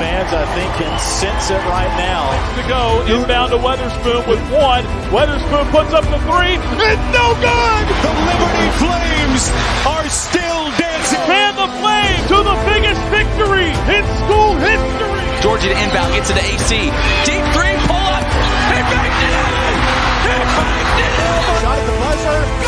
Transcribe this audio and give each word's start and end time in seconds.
fans, 0.00 0.32
I 0.32 0.48
think, 0.56 0.72
can 0.80 0.94
sense 0.96 1.52
it 1.52 1.60
right 1.68 1.92
now. 2.00 2.32
To 2.56 2.62
go 2.64 3.04
inbound 3.04 3.52
to 3.52 3.60
Weatherspoon 3.60 4.24
with 4.24 4.40
one. 4.48 4.80
Weatherspoon 5.12 5.68
puts 5.68 5.92
up 5.92 6.08
the 6.08 6.16
three. 6.24 6.56
It's 6.56 7.06
no 7.12 7.26
good. 7.36 7.84
The 8.00 8.12
Liberty 8.24 8.70
Flames 8.80 9.44
are 9.84 10.08
still 10.08 10.72
dancing. 10.80 11.20
And 11.28 11.52
the 11.52 11.68
Flames 11.84 12.24
to 12.32 12.38
the 12.40 12.56
biggest 12.64 13.02
victory 13.12 13.68
in 13.92 14.02
school 14.24 14.56
history. 14.56 15.24
Georgia 15.44 15.68
to 15.68 15.76
inbound, 15.76 16.16
gets 16.16 16.32
it 16.32 16.40
to 16.40 16.44
AC. 16.48 16.88
Deep 17.28 17.44
three, 17.52 17.76
pull 17.84 18.08
up. 18.16 18.24
He 18.72 18.80
banked 18.80 19.20
it 19.20 19.36
in. 19.36 19.76
He 20.24 20.36
banked 20.48 20.96
it 20.96 21.12
in. 21.12 21.40
Shot 21.60 21.76
at 21.76 22.59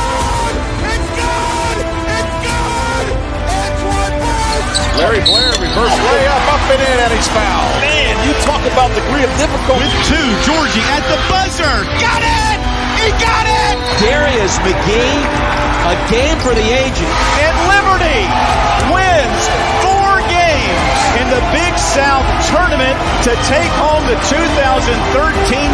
Larry 4.98 5.24
Blair 5.24 5.52
reverse 5.56 5.96
layup 5.96 6.44
up 6.52 6.62
and 6.68 6.80
in, 6.82 6.98
and 7.00 7.12
he's 7.12 7.28
fouled. 7.32 7.76
Man, 7.80 8.14
you 8.26 8.32
talk 8.44 8.60
about 8.68 8.92
degree 8.92 9.24
of 9.24 9.32
difficulty. 9.40 9.88
With 9.88 9.96
two, 10.04 10.26
Georgie 10.44 10.84
at 10.92 11.04
the 11.08 11.18
buzzer. 11.32 11.76
Got 11.96 12.20
it. 12.20 12.58
He 13.00 13.08
got 13.18 13.46
it. 13.48 13.74
Darius 13.98 14.58
McGhee, 14.62 15.22
a 15.88 15.94
game 16.10 16.38
for 16.44 16.52
the 16.54 16.62
ages. 16.62 17.12
And 17.40 17.54
Liberty 17.70 18.22
wins 18.92 19.42
four 19.80 20.20
games 20.28 20.98
in 21.18 21.26
the 21.32 21.42
Big 21.54 21.74
South 21.78 22.26
tournament 22.50 22.94
to 23.26 23.32
take 23.48 23.72
home 23.80 24.04
the 24.06 24.18
2013 24.28 24.92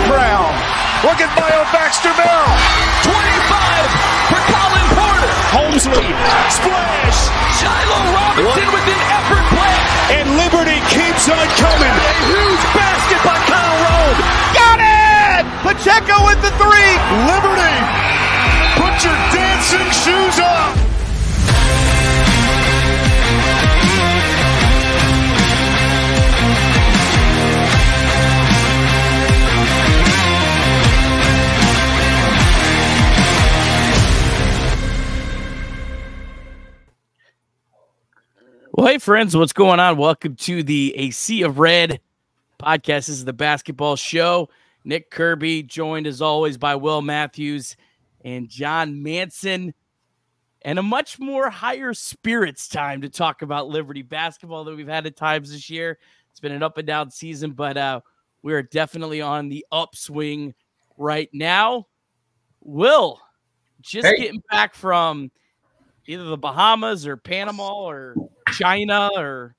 crown. 0.06 0.50
Look 1.02 1.20
at 1.20 1.30
Bio 1.38 1.62
Baxter 1.72 2.10
now. 2.14 2.46
25 3.06 3.08
for 3.08 3.56
Colin 3.56 4.27
Homesley, 5.78 6.10
splash, 6.50 7.30
Shiloh 7.54 8.10
Robinson 8.10 8.66
with 8.74 8.82
an 8.82 9.00
effort 9.14 9.44
play. 9.54 9.78
And 10.18 10.26
Liberty 10.34 10.82
keeps 10.90 11.28
on 11.30 11.46
coming. 11.54 11.94
A 11.94 12.14
huge 12.26 12.64
basket 12.74 13.22
by 13.22 13.38
Kyle 13.46 13.78
Rode. 13.86 14.18
got 14.58 14.78
it! 14.82 15.46
Pacheco 15.62 16.26
with 16.26 16.42
the 16.42 16.50
three. 16.58 16.92
Liberty, 17.30 17.78
put 18.74 19.04
your 19.06 19.14
dancing 19.30 19.86
shoes 19.94 20.40
on. 20.42 20.87
Hey, 38.88 38.96
friends, 38.96 39.36
what's 39.36 39.52
going 39.52 39.80
on? 39.80 39.98
Welcome 39.98 40.34
to 40.36 40.62
the 40.62 40.94
A 40.96 41.10
Sea 41.10 41.42
of 41.42 41.58
Red 41.58 42.00
podcast. 42.58 42.84
This 42.86 43.08
is 43.10 43.24
the 43.26 43.34
basketball 43.34 43.96
show. 43.96 44.48
Nick 44.82 45.10
Kirby, 45.10 45.62
joined 45.64 46.06
as 46.06 46.22
always 46.22 46.56
by 46.56 46.74
Will 46.74 47.02
Matthews 47.02 47.76
and 48.24 48.48
Jon 48.48 49.02
Manson, 49.02 49.74
and 50.62 50.78
a 50.78 50.82
much 50.82 51.18
more 51.18 51.50
higher 51.50 51.92
spirits 51.92 52.66
time 52.66 53.02
to 53.02 53.10
talk 53.10 53.42
about 53.42 53.68
Liberty 53.68 54.00
basketball 54.00 54.64
that 54.64 54.74
we've 54.74 54.88
had 54.88 55.04
at 55.04 55.16
times 55.16 55.52
this 55.52 55.68
year. 55.68 55.98
It's 56.30 56.40
been 56.40 56.52
an 56.52 56.62
up 56.62 56.78
and 56.78 56.86
down 56.86 57.10
season, 57.10 57.50
but 57.50 57.76
uh, 57.76 58.00
we 58.40 58.54
are 58.54 58.62
definitely 58.62 59.20
on 59.20 59.50
the 59.50 59.66
upswing 59.70 60.54
right 60.96 61.28
now. 61.34 61.88
Will, 62.62 63.20
just 63.82 64.06
Hey. 64.06 64.16
getting 64.16 64.42
back 64.50 64.74
from 64.74 65.30
either 66.06 66.24
the 66.24 66.38
Bahamas 66.38 67.06
or 67.06 67.18
Panama 67.18 67.74
or 67.74 68.14
China 68.58 69.08
or 69.16 69.54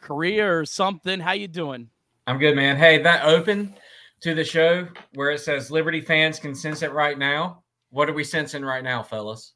Korea 0.00 0.52
or 0.52 0.64
something. 0.64 1.20
How 1.20 1.32
you 1.32 1.46
doing? 1.46 1.88
I'm 2.26 2.38
good, 2.38 2.56
man. 2.56 2.76
Hey, 2.76 3.00
that 3.02 3.24
open 3.24 3.74
to 4.20 4.34
the 4.34 4.42
show 4.42 4.88
where 5.14 5.30
it 5.30 5.40
says 5.40 5.70
Liberty 5.70 6.00
fans 6.00 6.40
can 6.40 6.54
sense 6.54 6.82
it 6.82 6.92
right 6.92 7.16
now. 7.16 7.62
What 7.90 8.08
are 8.08 8.12
we 8.12 8.24
sensing 8.24 8.64
right 8.64 8.82
now, 8.82 9.02
fellas? 9.02 9.52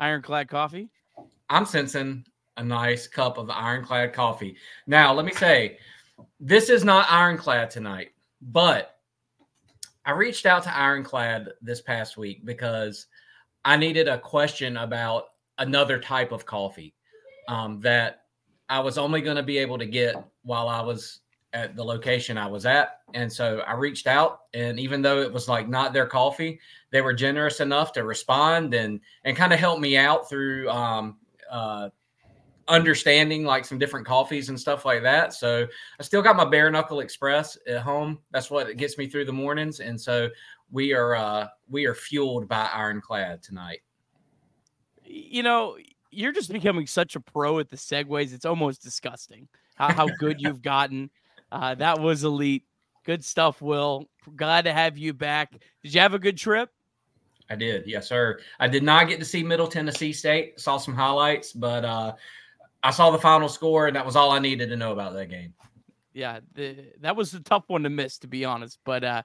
Ironclad 0.00 0.48
coffee. 0.48 0.90
I'm 1.48 1.64
sensing 1.64 2.24
a 2.56 2.64
nice 2.64 3.06
cup 3.06 3.38
of 3.38 3.50
ironclad 3.50 4.12
coffee. 4.12 4.56
Now, 4.88 5.12
let 5.12 5.24
me 5.24 5.32
say, 5.32 5.78
this 6.40 6.70
is 6.70 6.82
not 6.82 7.06
ironclad 7.08 7.70
tonight, 7.70 8.08
but 8.40 8.96
I 10.04 10.10
reached 10.10 10.46
out 10.46 10.64
to 10.64 10.76
Ironclad 10.76 11.50
this 11.62 11.80
past 11.80 12.16
week 12.16 12.44
because 12.44 13.06
I 13.64 13.76
needed 13.76 14.08
a 14.08 14.18
question 14.18 14.76
about 14.76 15.26
another 15.58 16.00
type 16.00 16.32
of 16.32 16.44
coffee 16.44 16.94
um, 17.52 17.80
that 17.80 18.24
I 18.70 18.80
was 18.80 18.96
only 18.96 19.20
going 19.20 19.36
to 19.36 19.42
be 19.42 19.58
able 19.58 19.76
to 19.76 19.84
get 19.84 20.16
while 20.42 20.70
I 20.70 20.80
was 20.80 21.20
at 21.52 21.76
the 21.76 21.84
location 21.84 22.38
I 22.38 22.46
was 22.46 22.64
at. 22.64 23.00
And 23.12 23.30
so 23.30 23.58
I 23.66 23.74
reached 23.74 24.06
out, 24.06 24.44
and 24.54 24.80
even 24.80 25.02
though 25.02 25.20
it 25.20 25.30
was 25.30 25.50
like 25.50 25.68
not 25.68 25.92
their 25.92 26.06
coffee, 26.06 26.58
they 26.90 27.02
were 27.02 27.12
generous 27.12 27.60
enough 27.60 27.92
to 27.92 28.04
respond 28.04 28.72
and 28.72 29.00
and 29.24 29.36
kind 29.36 29.52
of 29.52 29.58
help 29.58 29.80
me 29.80 29.98
out 29.98 30.30
through 30.30 30.70
um, 30.70 31.18
uh, 31.50 31.90
understanding 32.68 33.44
like 33.44 33.66
some 33.66 33.78
different 33.78 34.06
coffees 34.06 34.48
and 34.48 34.58
stuff 34.58 34.86
like 34.86 35.02
that. 35.02 35.34
So 35.34 35.66
I 36.00 36.02
still 36.02 36.22
got 36.22 36.36
my 36.36 36.46
bare 36.46 36.70
knuckle 36.70 37.00
express 37.00 37.58
at 37.66 37.82
home. 37.82 38.18
That's 38.30 38.50
what 38.50 38.74
gets 38.78 38.96
me 38.96 39.08
through 39.08 39.26
the 39.26 39.32
mornings. 39.32 39.80
And 39.80 40.00
so 40.00 40.30
we 40.70 40.94
are 40.94 41.14
uh, 41.14 41.48
we 41.68 41.84
are 41.84 41.94
fueled 41.94 42.48
by 42.48 42.70
Ironclad 42.72 43.42
tonight. 43.42 43.80
You 45.04 45.42
know, 45.42 45.76
you're 46.12 46.32
just 46.32 46.52
becoming 46.52 46.86
such 46.86 47.16
a 47.16 47.20
pro 47.20 47.58
at 47.58 47.70
the 47.70 47.76
segues. 47.76 48.32
It's 48.32 48.44
almost 48.44 48.82
disgusting 48.82 49.48
how, 49.74 49.92
how 49.92 50.06
good 50.18 50.40
you've 50.40 50.62
gotten. 50.62 51.10
Uh, 51.50 51.74
that 51.76 52.00
was 52.00 52.22
elite. 52.24 52.64
Good 53.04 53.24
stuff, 53.24 53.60
Will. 53.60 54.08
Glad 54.36 54.66
to 54.66 54.72
have 54.72 54.96
you 54.96 55.12
back. 55.12 55.52
Did 55.82 55.94
you 55.94 56.00
have 56.00 56.14
a 56.14 56.18
good 56.18 56.38
trip? 56.38 56.70
I 57.50 57.56
did, 57.56 57.84
yes, 57.86 58.08
sir. 58.08 58.38
I 58.60 58.68
did 58.68 58.82
not 58.82 59.08
get 59.08 59.18
to 59.18 59.24
see 59.24 59.42
Middle 59.42 59.66
Tennessee 59.66 60.12
State. 60.12 60.60
Saw 60.60 60.78
some 60.78 60.94
highlights, 60.94 61.52
but 61.52 61.84
uh, 61.84 62.12
I 62.82 62.90
saw 62.90 63.10
the 63.10 63.18
final 63.18 63.48
score, 63.48 63.88
and 63.88 63.96
that 63.96 64.06
was 64.06 64.16
all 64.16 64.30
I 64.30 64.38
needed 64.38 64.68
to 64.68 64.76
know 64.76 64.92
about 64.92 65.12
that 65.14 65.26
game. 65.26 65.52
yeah, 66.14 66.40
the, 66.54 66.76
that 67.00 67.16
was 67.16 67.34
a 67.34 67.40
tough 67.40 67.64
one 67.66 67.82
to 67.82 67.90
miss, 67.90 68.18
to 68.18 68.28
be 68.28 68.44
honest. 68.44 68.78
But 68.84 69.04
uh, 69.04 69.22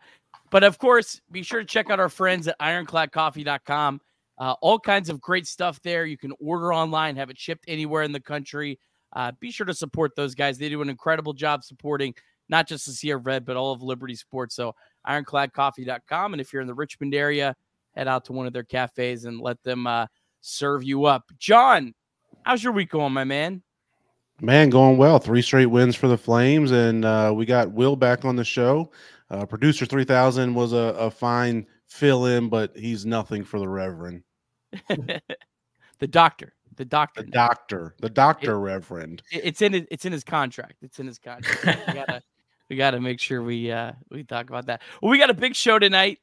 but 0.49 0.63
of 0.63 0.79
course, 0.79 1.21
be 1.31 1.43
sure 1.43 1.59
to 1.59 1.65
check 1.65 1.89
out 1.89 1.99
our 1.99 2.09
friends 2.09 2.47
at 2.47 2.59
ironcladcoffee.com. 2.59 4.01
Uh, 4.37 4.55
all 4.61 4.79
kinds 4.79 5.09
of 5.09 5.19
great 5.19 5.47
stuff 5.47 5.81
there. 5.81 6.05
You 6.05 6.17
can 6.17 6.33
order 6.39 6.73
online, 6.73 7.15
have 7.15 7.29
it 7.29 7.39
shipped 7.39 7.65
anywhere 7.67 8.03
in 8.03 8.11
the 8.11 8.19
country. 8.19 8.79
Uh, 9.13 9.31
be 9.39 9.51
sure 9.51 9.65
to 9.65 9.73
support 9.73 10.15
those 10.15 10.35
guys. 10.35 10.57
They 10.57 10.69
do 10.69 10.81
an 10.81 10.89
incredible 10.89 11.33
job 11.33 11.63
supporting 11.63 12.13
not 12.49 12.67
just 12.67 12.85
the 12.85 12.91
Sea 12.91 13.11
of 13.11 13.25
Red, 13.25 13.45
but 13.45 13.57
all 13.57 13.71
of 13.71 13.81
Liberty 13.81 14.15
Sports. 14.15 14.55
So 14.55 14.75
ironcladcoffee.com. 15.07 16.33
And 16.33 16.41
if 16.41 16.53
you're 16.53 16.61
in 16.61 16.67
the 16.67 16.73
Richmond 16.73 17.15
area, 17.15 17.55
head 17.95 18.07
out 18.07 18.25
to 18.25 18.33
one 18.33 18.45
of 18.47 18.53
their 18.53 18.63
cafes 18.63 19.25
and 19.25 19.39
let 19.39 19.61
them 19.63 19.87
uh, 19.87 20.07
serve 20.41 20.83
you 20.83 21.05
up. 21.05 21.23
Jon, 21.37 21.93
how's 22.43 22.63
your 22.63 22.73
week 22.73 22.89
going, 22.91 23.13
my 23.13 23.23
man? 23.23 23.63
Man, 24.39 24.69
going 24.69 24.97
well. 24.97 25.17
Three 25.17 25.41
straight 25.41 25.65
wins 25.65 25.95
for 25.95 26.07
the 26.07 26.17
Flames, 26.17 26.71
and 26.71 27.03
uh, 27.03 27.33
we 27.35 27.45
got 27.45 27.71
Will 27.71 27.95
back 27.95 28.23
on 28.23 28.35
the 28.35 28.43
show. 28.43 28.91
Uh, 29.31 29.47
Producer 29.47 29.85
three 29.85 30.03
thousand 30.03 30.53
was 30.53 30.73
a, 30.73 30.95
a 30.99 31.09
fine 31.09 31.65
fill 31.87 32.27
in, 32.27 32.47
but 32.47 32.71
he's 32.77 33.03
nothing 33.03 33.43
for 33.43 33.59
the 33.59 33.67
Reverend, 33.67 34.21
the 35.99 36.07
doctor. 36.07 36.53
The 36.77 36.85
doctor. 36.85 37.23
the 37.23 37.31
doctor, 37.31 37.95
the 37.99 38.09
doctor 38.09 38.59
Reverend. 38.59 39.23
It's 39.31 39.63
in 39.63 39.73
his, 39.73 39.83
it's 39.89 40.05
in 40.05 40.11
his 40.11 40.23
contract. 40.23 40.75
It's 40.83 40.99
in 40.99 41.07
his 41.07 41.17
contract. 41.17 41.87
we 41.87 41.93
gotta 41.93 42.21
we 42.69 42.75
gotta 42.75 43.01
make 43.01 43.19
sure 43.19 43.41
we 43.41 43.71
uh 43.71 43.93
we 44.11 44.23
talk 44.23 44.49
about 44.49 44.67
that. 44.67 44.83
Well, 45.01 45.09
we 45.09 45.17
got 45.17 45.31
a 45.31 45.35
big 45.35 45.55
show 45.55 45.79
tonight. 45.79 46.19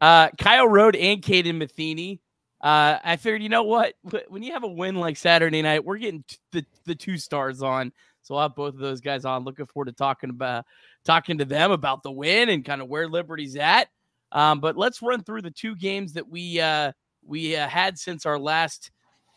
Uh 0.00 0.30
Kyle 0.38 0.66
Rode 0.66 0.96
and 0.96 1.20
Kaden 1.20 1.62
Metheny. 1.62 2.20
Uh 2.62 2.98
I 3.04 3.16
figured, 3.16 3.42
you 3.42 3.50
know 3.50 3.64
what? 3.64 3.96
When 4.28 4.42
you 4.42 4.54
have 4.54 4.64
a 4.64 4.68
win 4.68 4.94
like 4.94 5.18
Saturday 5.18 5.60
night, 5.60 5.84
we're 5.84 5.98
getting 5.98 6.24
t- 6.26 6.38
the 6.52 6.64
the 6.86 6.94
two 6.94 7.18
stars 7.18 7.62
on. 7.62 7.92
So 8.22 8.34
I'll 8.34 8.48
have 8.48 8.56
both 8.56 8.74
of 8.74 8.80
those 8.80 9.02
guys 9.02 9.26
on. 9.26 9.44
Looking 9.44 9.66
forward 9.66 9.86
to 9.86 9.92
talking 9.92 10.30
about 10.30 10.64
talking 11.04 11.36
to 11.36 11.44
them 11.44 11.70
about 11.70 12.02
the 12.02 12.12
win 12.12 12.48
and 12.48 12.64
kind 12.64 12.80
of 12.80 12.88
where 12.88 13.08
Liberty's 13.08 13.56
at. 13.56 13.88
Um, 14.32 14.60
but 14.60 14.76
let's 14.76 15.02
run 15.02 15.22
through 15.22 15.42
the 15.42 15.50
two 15.50 15.76
games 15.76 16.14
that 16.14 16.28
we 16.28 16.60
uh 16.60 16.92
we 17.28 17.54
uh, 17.56 17.68
had 17.68 17.98
since 17.98 18.26
our 18.26 18.38
last 18.38 18.90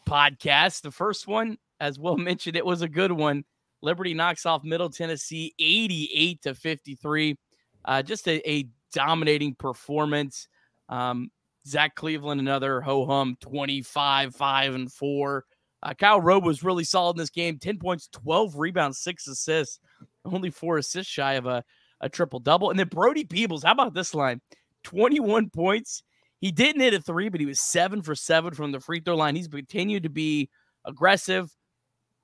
podcast. 0.07 0.81
The 0.81 0.91
first 0.91 1.27
one, 1.27 1.57
as 1.79 1.99
Will 1.99 2.17
mentioned, 2.17 2.55
it 2.55 2.65
was 2.65 2.81
a 2.81 2.87
good 2.87 3.11
one. 3.11 3.43
Liberty 3.81 4.13
knocks 4.13 4.45
off 4.45 4.63
Middle 4.63 4.89
Tennessee 4.89 5.53
88 5.59 6.41
to 6.43 6.55
53. 6.55 7.37
Uh, 7.83 8.01
just 8.01 8.27
a, 8.27 8.49
a 8.49 8.67
dominating 8.93 9.55
performance. 9.55 10.47
Um, 10.87 11.31
Zach 11.67 11.95
Cleveland, 11.95 12.39
another 12.39 12.81
ho 12.81 13.05
hum 13.05 13.37
25, 13.41 14.35
5, 14.35 14.75
and 14.75 14.91
4. 14.91 15.45
Uh, 15.83 15.93
Kyle 15.95 16.21
Rode 16.21 16.45
was 16.45 16.63
really 16.63 16.83
solid 16.83 17.15
in 17.15 17.19
this 17.19 17.29
game 17.29 17.57
10 17.57 17.79
points, 17.79 18.07
12 18.11 18.55
rebounds, 18.55 18.99
six 18.99 19.27
assists, 19.27 19.79
only 20.25 20.51
four 20.51 20.77
assists 20.77 21.11
shy 21.11 21.33
of 21.33 21.47
a, 21.47 21.63
a 22.01 22.09
triple 22.09 22.39
double. 22.39 22.69
And 22.69 22.79
then 22.79 22.87
Brody 22.87 23.23
Peebles, 23.23 23.63
how 23.63 23.71
about 23.71 23.93
this 23.95 24.13
line? 24.13 24.41
21 24.83 25.49
points. 25.49 26.03
He 26.41 26.51
didn't 26.51 26.81
hit 26.81 26.95
a 26.95 26.99
three, 26.99 27.29
but 27.29 27.39
he 27.39 27.45
was 27.45 27.61
seven 27.61 28.01
for 28.01 28.15
seven 28.15 28.53
from 28.53 28.71
the 28.71 28.79
free 28.79 28.99
throw 28.99 29.15
line. 29.15 29.35
He's 29.35 29.47
continued 29.47 30.03
to 30.03 30.09
be 30.09 30.49
aggressive. 30.85 31.55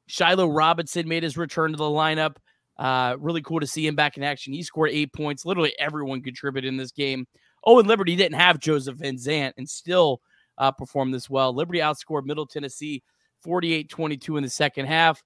Shiloh 0.07 0.47
Robinson 0.47 1.07
made 1.07 1.23
his 1.23 1.37
return 1.37 1.71
to 1.71 1.77
the 1.77 1.83
lineup. 1.83 2.37
Uh, 2.77 3.15
really 3.19 3.41
cool 3.41 3.59
to 3.59 3.67
see 3.67 3.85
him 3.85 3.95
back 3.95 4.17
in 4.17 4.23
action. 4.23 4.53
He 4.53 4.63
scored 4.63 4.89
eight 4.91 5.13
points. 5.13 5.45
Literally 5.45 5.73
everyone 5.79 6.21
contributed 6.21 6.67
in 6.67 6.77
this 6.77 6.91
game. 6.91 7.27
Oh, 7.63 7.79
and 7.79 7.87
Liberty 7.87 8.15
didn't 8.15 8.39
have 8.39 8.59
Joseph 8.59 8.97
Van 8.97 9.17
Zant 9.17 9.53
and 9.57 9.69
still 9.69 10.21
uh, 10.57 10.71
performed 10.71 11.13
this 11.13 11.29
well. 11.29 11.53
Liberty 11.53 11.79
outscored 11.79 12.25
Middle 12.25 12.47
Tennessee 12.47 13.03
48 13.43 13.89
22 13.89 14.37
in 14.37 14.43
the 14.43 14.49
second 14.49 14.87
half. 14.87 15.21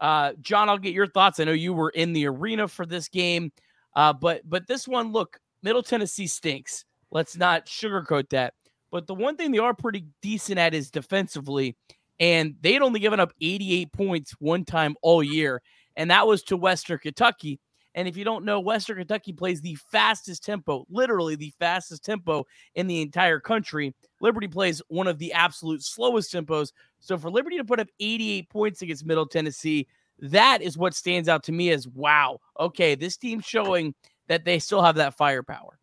Uh, 0.00 0.32
Jon, 0.40 0.68
I'll 0.68 0.78
get 0.78 0.92
your 0.92 1.06
thoughts. 1.06 1.40
I 1.40 1.44
know 1.44 1.52
you 1.52 1.72
were 1.72 1.90
in 1.90 2.12
the 2.12 2.26
arena 2.26 2.68
for 2.68 2.86
this 2.86 3.08
game, 3.08 3.50
uh, 3.94 4.12
but 4.12 4.42
but 4.44 4.66
this 4.66 4.86
one, 4.86 5.10
look, 5.10 5.38
Middle 5.62 5.82
Tennessee 5.82 6.26
stinks. 6.26 6.84
Let's 7.16 7.34
not 7.34 7.64
sugarcoat 7.64 8.28
that. 8.28 8.52
But 8.92 9.06
the 9.06 9.14
one 9.14 9.38
thing 9.38 9.50
they 9.50 9.56
are 9.56 9.72
pretty 9.72 10.04
decent 10.20 10.58
at 10.58 10.74
is 10.74 10.90
defensively, 10.90 11.74
and 12.20 12.56
they 12.60 12.74
had 12.74 12.82
only 12.82 13.00
given 13.00 13.20
up 13.20 13.32
88 13.40 13.90
points 13.90 14.32
one 14.38 14.66
time 14.66 14.96
all 15.00 15.22
year, 15.22 15.62
and 15.96 16.10
that 16.10 16.26
was 16.26 16.42
to 16.42 16.58
Western 16.58 16.98
Kentucky. 16.98 17.58
And 17.94 18.06
if 18.06 18.18
you 18.18 18.24
don't 18.24 18.44
know, 18.44 18.60
Western 18.60 18.98
Kentucky 18.98 19.32
plays 19.32 19.62
the 19.62 19.78
fastest 19.90 20.44
tempo, 20.44 20.84
literally 20.90 21.36
the 21.36 21.54
fastest 21.58 22.04
tempo 22.04 22.44
in 22.74 22.86
the 22.86 23.00
entire 23.00 23.40
country. 23.40 23.94
Liberty 24.20 24.46
plays 24.46 24.82
one 24.88 25.06
of 25.06 25.18
the 25.18 25.32
absolute 25.32 25.82
slowest 25.82 26.34
tempos. 26.34 26.70
So 27.00 27.16
for 27.16 27.30
Liberty 27.30 27.56
to 27.56 27.64
put 27.64 27.80
up 27.80 27.88
88 27.98 28.50
points 28.50 28.82
against 28.82 29.06
Middle 29.06 29.24
Tennessee, 29.24 29.88
that 30.18 30.60
is 30.60 30.76
what 30.76 30.92
stands 30.92 31.30
out 31.30 31.44
to 31.44 31.52
me 31.52 31.70
as 31.70 31.88
wow, 31.88 32.40
okay, 32.60 32.94
this 32.94 33.16
team's 33.16 33.46
showing 33.46 33.94
that 34.28 34.44
they 34.44 34.58
still 34.58 34.82
have 34.82 34.96
that 34.96 35.16
firepower. 35.16 35.78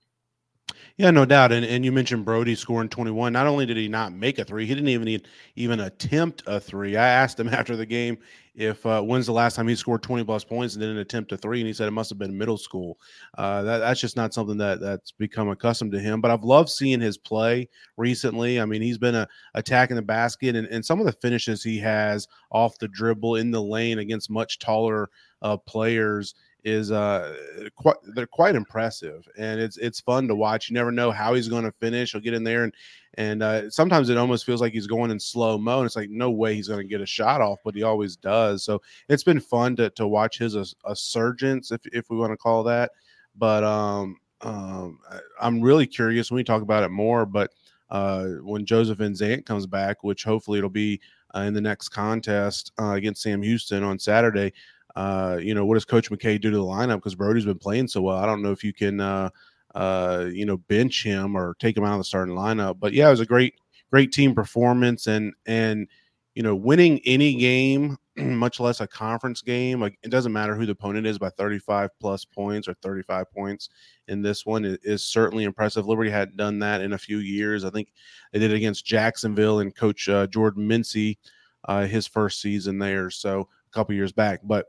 Yeah, 0.98 1.12
no 1.12 1.26
doubt. 1.26 1.52
And 1.52 1.66
and 1.66 1.84
you 1.84 1.92
mentioned 1.92 2.26
Brody 2.26 2.56
scoring 2.56 2.90
21. 2.90 3.34
Not 3.34 3.48
only 3.48 3.66
did 3.66 3.78
he 3.78 3.88
not 3.88 4.14
make 4.14 4.40
a 4.40 4.46
three, 4.46 4.66
he 4.66 4.74
didn't 4.76 4.90
even 4.90 5.22
even 5.56 5.80
attempt 5.80 6.44
a 6.46 6.60
three. 6.60 6.96
I 6.96 7.08
asked 7.08 7.40
him 7.40 7.48
after 7.54 7.76
the 7.76 7.86
game 7.86 8.18
if 8.56 8.86
uh, 8.86 9.02
when's 9.02 9.26
the 9.26 9.32
last 9.34 9.56
time 9.56 9.68
he 9.68 9.76
scored 9.76 10.04
20 10.04 10.24
plus 10.24 10.44
points 10.44 10.76
and 10.76 10.82
didn't 10.82 10.98
attempt 10.98 11.32
a 11.32 11.38
three, 11.38 11.60
and 11.60 11.68
he 11.68 11.74
said 11.74 11.88
it 11.88 11.92
must 11.92 12.10
have 12.12 12.20
been 12.20 12.38
middle 12.38 12.58
school. 12.58 13.00
Uh, 13.38 13.64
that, 13.64 13.80
that's 13.80 14.00
just 14.00 14.16
not 14.16 14.34
something 14.34 14.58
that 14.58 14.80
that's 14.80 15.12
become 15.12 15.50
accustomed 15.50 15.92
to 15.92 16.00
him. 16.00 16.22
But 16.22 16.32
I've 16.32 16.44
loved 16.44 16.70
seeing 16.70 17.02
his 17.02 17.18
play 17.18 17.68
recently. 17.98 18.60
I 18.62 18.66
mean, 18.66 18.82
he's 18.82 19.00
been 19.00 19.16
a, 19.16 19.28
attacking 19.56 19.96
the 19.96 20.02
basket, 20.04 20.56
and, 20.56 20.68
and 20.68 20.86
some 20.86 21.00
of 21.00 21.06
the 21.06 21.14
finishes 21.14 21.64
he 21.64 21.80
has 21.80 22.28
off 22.52 22.78
the 22.78 22.88
dribble 22.88 23.38
in 23.38 23.52
the 23.52 23.62
lane 23.62 24.00
against 24.00 24.30
much 24.30 24.60
taller 24.60 25.10
uh, 25.42 25.58
players 25.58 26.36
is 26.64 26.92
uh 26.92 27.36
quite 27.76 27.98
they're 28.16 28.26
quite 28.26 28.56
impressive 28.56 29.28
and 29.38 29.60
it's 29.60 29.78
it's 29.78 30.00
fun 30.00 30.28
to 30.28 30.36
watch. 30.36 30.70
You 30.70 30.76
never 30.76 30.92
know 30.92 31.12
how 31.12 31.34
he's 31.34 31.50
going 31.50 31.66
to 31.66 31.72
finish. 31.74 32.12
He'll 32.12 32.22
get 32.22 32.34
in 32.34 32.44
there 32.44 32.64
and 32.64 32.74
and 33.16 33.44
uh, 33.44 33.70
sometimes 33.70 34.10
it 34.10 34.18
almost 34.18 34.44
feels 34.46 34.60
like 34.60 34.74
he's 34.74 34.88
going 34.88 35.12
in 35.12 35.20
slow 35.20 35.58
mo 35.58 35.80
and 35.80 35.86
it's 35.86 35.96
like 35.96 36.10
no 36.10 36.32
way 36.32 36.56
he's 36.56 36.68
going 36.68 36.80
to 36.80 36.88
get 36.88 37.02
a 37.02 37.06
shot 37.06 37.42
off 37.42 37.60
but 37.64 37.76
he 37.76 37.84
always 37.84 38.16
does. 38.16 38.64
So 38.64 38.82
it's 39.10 39.24
been 39.24 39.40
fun 39.40 39.76
to 39.78 39.90
to 39.92 40.08
watch 40.08 40.38
his 40.38 40.76
surgence 40.96 41.72
if 41.72 41.82
if 41.88 42.10
we 42.10 42.18
want 42.18 42.32
to 42.32 42.38
call 42.38 42.64
that. 42.64 42.92
But 43.36 43.64
um 43.64 44.18
um 44.44 45.00
i'm 45.42 45.62
really 45.62 45.88
curious 45.88 46.30
when 46.30 46.38
we 46.38 46.44
talk 46.44 46.62
about 46.62 46.84
it 46.84 46.90
more 46.90 47.26
but 47.26 47.52
uh 47.90 48.26
when 48.42 48.66
joseph 48.66 48.98
Van 48.98 49.14
Zant 49.14 49.46
comes 49.46 49.66
back 49.66 50.04
which 50.04 50.24
hopefully 50.24 50.58
it'll 50.58 50.70
be 50.70 51.00
uh, 51.36 51.42
in 51.42 51.54
the 51.54 51.62
next 51.62 51.90
contest 51.90 52.72
uh, 52.80 52.92
against 52.92 53.22
sam 53.22 53.42
houston 53.42 53.84
on 53.84 53.98
saturday 53.98 54.52
uh, 54.96 55.38
you 55.42 55.56
know, 55.56 55.66
what 55.66 55.76
does 55.76 55.86
Coach 55.86 56.10
McKay 56.10 56.40
do 56.40 56.52
to 56.52 56.58
the 56.58 56.64
lineup? 56.64 56.96
Because 56.96 57.16
Brody's 57.16 57.46
been 57.46 57.58
playing 57.58 57.88
so 57.88 58.02
well. 58.02 58.18
I 58.18 58.26
don't 58.26 58.42
know 58.42 58.52
if 58.52 58.64
you 58.64 58.74
can, 58.74 59.00
uh, 59.00 59.30
uh, 59.74 60.28
you 60.32 60.46
know, 60.46 60.58
bench 60.58 61.04
him 61.04 61.36
or 61.36 61.56
take 61.60 61.76
him 61.76 61.84
out 61.84 61.94
of 61.94 62.00
the 62.00 62.04
starting 62.04 62.36
lineup. 62.36 62.80
But 62.80 62.94
yeah, 62.94 63.08
it 63.08 63.12
was 63.12 63.20
a 63.20 63.26
great, 63.26 63.56
great 63.92 64.12
team 64.12 64.36
performance, 64.36 65.08
and 65.08 65.34
and 65.46 65.88
you 66.36 66.42
know, 66.42 66.56
winning 66.56 67.00
any 67.06 67.36
game, 67.36 67.98
much 68.18 68.60
less 68.60 68.82
a 68.82 68.88
conference 68.88 69.42
game, 69.42 69.80
like 69.80 69.98
it 70.04 70.10
doesn't 70.10 70.34
matter 70.34 70.56
who 70.56 70.66
the 70.66 70.72
opponent 70.72 71.08
is 71.08 71.18
by 71.18 71.30
35 71.30 71.90
plus 72.00 72.26
points 72.26 72.68
or 72.68 72.74
35 72.76 73.32
points 73.32 73.70
in 74.08 74.22
this 74.22 74.46
one 74.46 74.66
is, 74.66 74.78
is 74.84 75.04
certainly 75.04 75.44
impressive. 75.44 75.88
Liberty 75.88 76.10
hadn't 76.10 76.38
done 76.38 76.60
that 76.60 76.82
in 76.82 76.94
a 76.94 76.98
few 76.98 77.18
years. 77.18 77.66
I 77.66 77.70
think 77.70 77.94
they 78.32 78.40
did 78.40 78.52
it 78.52 78.58
against 78.58 78.86
Jacksonville 78.86 79.60
and 79.60 79.76
Coach 79.76 80.10
uh, 80.10 80.28
Jordan 80.28 80.68
Mincy, 80.68 81.18
uh, 81.66 81.86
his 81.86 82.08
first 82.08 82.42
season 82.42 82.78
there, 82.78 83.10
so 83.10 83.42
a 83.42 83.74
couple 83.74 83.96
years 83.96 84.12
back, 84.12 84.42
but 84.44 84.68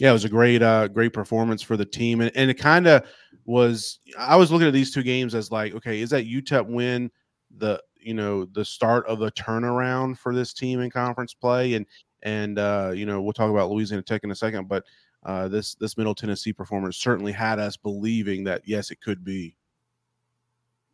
yeah, 0.00 0.10
it 0.10 0.12
was 0.12 0.24
a 0.24 0.28
great, 0.28 0.62
uh, 0.62 0.88
great 0.88 1.12
performance 1.12 1.62
for 1.62 1.76
the 1.76 1.84
team, 1.84 2.20
and, 2.20 2.30
and 2.34 2.50
it 2.50 2.54
kind 2.54 2.86
of 2.86 3.04
was. 3.44 4.00
I 4.18 4.36
was 4.36 4.52
looking 4.52 4.66
at 4.68 4.74
these 4.74 4.92
two 4.92 5.02
games 5.02 5.34
as 5.34 5.50
like, 5.50 5.74
okay, 5.74 6.00
is 6.00 6.10
that 6.10 6.26
UTEP 6.26 6.66
win 6.66 7.10
the 7.56 7.82
you 7.98 8.14
know 8.14 8.44
the 8.44 8.64
start 8.64 9.06
of 9.06 9.18
the 9.18 9.32
turnaround 9.32 10.18
for 10.18 10.34
this 10.34 10.52
team 10.52 10.80
in 10.80 10.90
conference 10.90 11.32
play, 11.32 11.74
and 11.74 11.86
and 12.22 12.58
uh, 12.58 12.92
you 12.94 13.06
know 13.06 13.22
we'll 13.22 13.32
talk 13.32 13.50
about 13.50 13.70
Louisiana 13.70 14.02
Tech 14.02 14.22
in 14.24 14.30
a 14.30 14.34
second, 14.34 14.68
but 14.68 14.84
uh, 15.24 15.48
this 15.48 15.74
this 15.76 15.96
Middle 15.96 16.14
Tennessee 16.14 16.52
performance 16.52 16.98
certainly 16.98 17.32
had 17.32 17.58
us 17.58 17.76
believing 17.76 18.44
that 18.44 18.62
yes, 18.66 18.90
it 18.90 19.00
could 19.00 19.24
be. 19.24 19.56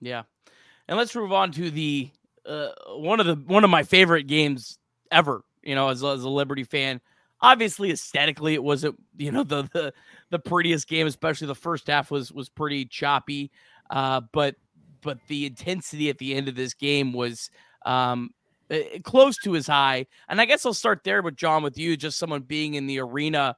Yeah, 0.01 0.23
and 0.87 0.97
let's 0.97 1.15
move 1.15 1.33
on 1.33 1.51
to 1.53 1.71
the 1.71 2.11
uh, 2.47 2.69
one 2.97 3.19
of 3.19 3.27
the 3.27 3.35
one 3.35 3.65
of 3.65 3.71
my 3.71 3.83
favorite 3.83 4.29
games 4.29 4.79
ever. 5.11 5.43
You 5.63 5.75
know, 5.75 5.89
as, 5.89 6.03
as 6.05 6.23
a 6.23 6.29
Liberty 6.29 6.65
fan 6.65 7.01
obviously 7.43 7.91
aesthetically 7.91 8.55
it 8.55 8.63
wasn't 8.63 8.97
you 9.19 9.31
know 9.31 9.43
the 9.43 9.63
the, 9.73 9.93
the 10.31 10.39
prettiest 10.39 10.89
game 10.89 11.07
especially 11.07 11.47
the 11.47 11.55
first 11.55 11.89
half 11.89 12.11
was 12.11 12.33
was 12.33 12.49
pretty 12.49 12.85
choppy 12.87 13.51
uh, 13.91 14.21
but 14.33 14.55
but 15.03 15.19
the 15.29 15.47
intensity 15.47 16.09
at 16.09 16.19
the 16.19 16.35
end 16.35 16.49
of 16.49 16.55
this 16.55 16.75
game 16.75 17.13
was 17.13 17.51
um, 17.85 18.31
close 19.03 19.37
to 19.39 19.57
as 19.57 19.67
high. 19.67 20.07
And 20.29 20.41
i 20.41 20.45
guess 20.45 20.65
i'll 20.65 20.73
start 20.73 21.05
there 21.05 21.23
with 21.23 21.37
jon 21.37 21.63
with 21.63 21.77
you 21.77 21.97
just 21.97 22.19
someone 22.19 22.43
being 22.43 22.75
in 22.75 22.87
the 22.87 23.01
arena. 23.01 23.57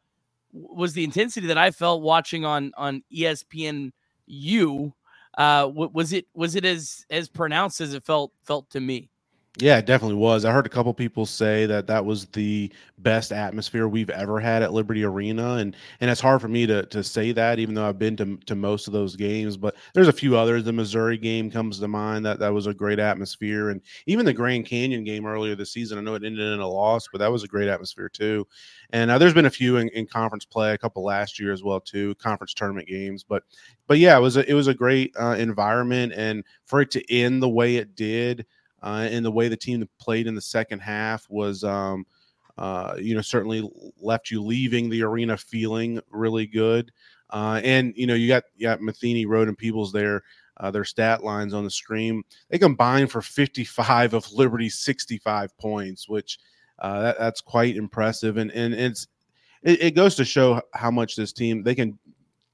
Was 0.52 0.92
the 0.92 1.04
intensity 1.04 1.46
that 1.48 1.58
i 1.58 1.70
felt 1.70 2.02
watching 2.02 2.44
on 2.44 2.72
on 2.76 3.02
espn 3.12 3.92
u 4.26 4.94
uh 5.37 5.69
was 5.72 6.12
it 6.12 6.26
was 6.34 6.54
it 6.54 6.64
as 6.64 7.04
as 7.10 7.28
pronounced 7.28 7.80
as 7.80 7.92
it 7.92 8.04
felt 8.04 8.32
felt 8.44 8.70
to 8.70 8.80
me 8.80 9.10
yeah, 9.60 9.78
it 9.78 9.86
definitely 9.86 10.16
was. 10.16 10.44
I 10.44 10.50
heard 10.50 10.66
a 10.66 10.68
couple 10.70 10.92
people 10.92 11.26
say 11.26 11.64
that 11.66 11.86
that 11.86 12.04
was 12.04 12.26
the 12.26 12.72
best 12.98 13.30
atmosphere 13.30 13.86
we've 13.86 14.10
ever 14.10 14.40
had 14.40 14.64
at 14.64 14.72
Liberty 14.72 15.04
Arena, 15.04 15.54
and 15.54 15.76
and 16.00 16.10
it's 16.10 16.20
hard 16.20 16.40
for 16.40 16.48
me 16.48 16.66
to 16.66 16.84
to 16.86 17.04
say 17.04 17.30
that, 17.30 17.60
even 17.60 17.72
though 17.72 17.88
I've 17.88 17.98
been 17.98 18.16
to 18.16 18.36
to 18.46 18.56
most 18.56 18.88
of 18.88 18.92
those 18.92 19.14
games. 19.14 19.56
But 19.56 19.76
there's 19.92 20.08
a 20.08 20.12
few 20.12 20.36
others. 20.36 20.64
The 20.64 20.72
Missouri 20.72 21.16
game 21.16 21.52
comes 21.52 21.78
to 21.78 21.86
mind 21.86 22.26
that 22.26 22.40
that 22.40 22.52
was 22.52 22.66
a 22.66 22.74
great 22.74 22.98
atmosphere, 22.98 23.70
and 23.70 23.80
even 24.06 24.26
the 24.26 24.32
Grand 24.32 24.66
Canyon 24.66 25.04
game 25.04 25.24
earlier 25.24 25.54
this 25.54 25.70
season. 25.70 25.98
I 25.98 26.00
know 26.00 26.16
it 26.16 26.24
ended 26.24 26.52
in 26.52 26.58
a 26.58 26.68
loss, 26.68 27.06
but 27.12 27.18
that 27.18 27.30
was 27.30 27.44
a 27.44 27.49
great 27.49 27.68
atmosphere 27.68 28.08
too. 28.08 28.49
And 28.90 29.08
uh, 29.08 29.18
there's 29.18 29.34
been 29.34 29.46
a 29.46 29.50
few 29.50 29.76
in, 29.76 29.88
in 29.90 30.06
conference 30.06 30.44
play, 30.44 30.73
a 30.73 30.78
couple 30.78 31.04
last 31.04 31.38
year 31.38 31.52
as 31.52 31.62
well 31.62 31.78
too, 31.80 32.16
conference 32.16 32.54
tournament 32.54 32.88
games. 32.88 33.23
But 33.23 33.44
but 33.87 33.99
yeah, 34.00 34.16
it 34.18 34.20
was 34.20 34.37
a, 34.37 34.50
it 34.50 34.54
was 34.54 34.66
a 34.66 34.75
great 34.75 35.14
uh, 35.16 35.37
environment, 35.38 36.12
and 36.16 36.42
for 36.64 36.80
it 36.80 36.90
to 36.90 37.12
end 37.12 37.40
the 37.40 37.49
way 37.49 37.76
it 37.76 37.94
did 37.94 38.46
uh, 38.85 39.09
and 39.11 39.25
the 39.25 39.31
way 39.31 39.49
the 39.49 39.57
team 39.57 39.88
played 39.99 40.26
in 40.26 40.35
the 40.35 40.41
second 40.43 40.79
half 40.81 41.26
was, 41.31 41.64
um, 41.64 42.05
uh, 42.59 42.95
you 42.99 43.14
know, 43.14 43.23
certainly 43.23 43.69
left 43.99 44.31
you 44.31 44.43
leaving 44.43 44.91
the 44.91 45.03
arena 45.03 45.37
feeling 45.38 45.99
really 46.11 46.47
good. 46.47 46.93
Uh, 47.31 47.62
and 47.64 47.95
you 47.97 48.07
know, 48.07 48.14
you 48.14 48.29
got 48.29 48.45
you 48.55 48.67
got 48.67 48.81
Metheny, 48.81 49.26
Rode, 49.26 49.49
and 49.49 49.59
Peebles 49.59 49.91
there. 49.91 50.23
Uh, 50.59 50.71
their 50.71 50.85
stat 50.85 51.25
lines 51.25 51.53
on 51.53 51.64
the 51.64 51.71
stream. 51.71 52.23
They 52.49 52.59
combined 52.59 53.11
for 53.11 53.21
55 53.21 54.14
of 54.14 54.33
Liberty's 54.33 54.79
65 54.79 55.57
points, 55.59 56.09
which 56.09 56.38
uh, 56.79 57.00
that, 57.00 57.19
that's 57.19 57.41
quite 57.41 57.76
impressive. 57.76 58.37
And 58.37 58.53
and 58.53 58.73
it's 58.73 59.09
it, 59.64 59.83
it, 59.83 59.91
goes 59.97 60.14
to 60.14 60.25
show 60.25 60.62
how 60.75 60.93
much 60.93 61.17
this 61.17 61.33
team 61.33 61.64
they 61.64 61.75
can 61.75 61.99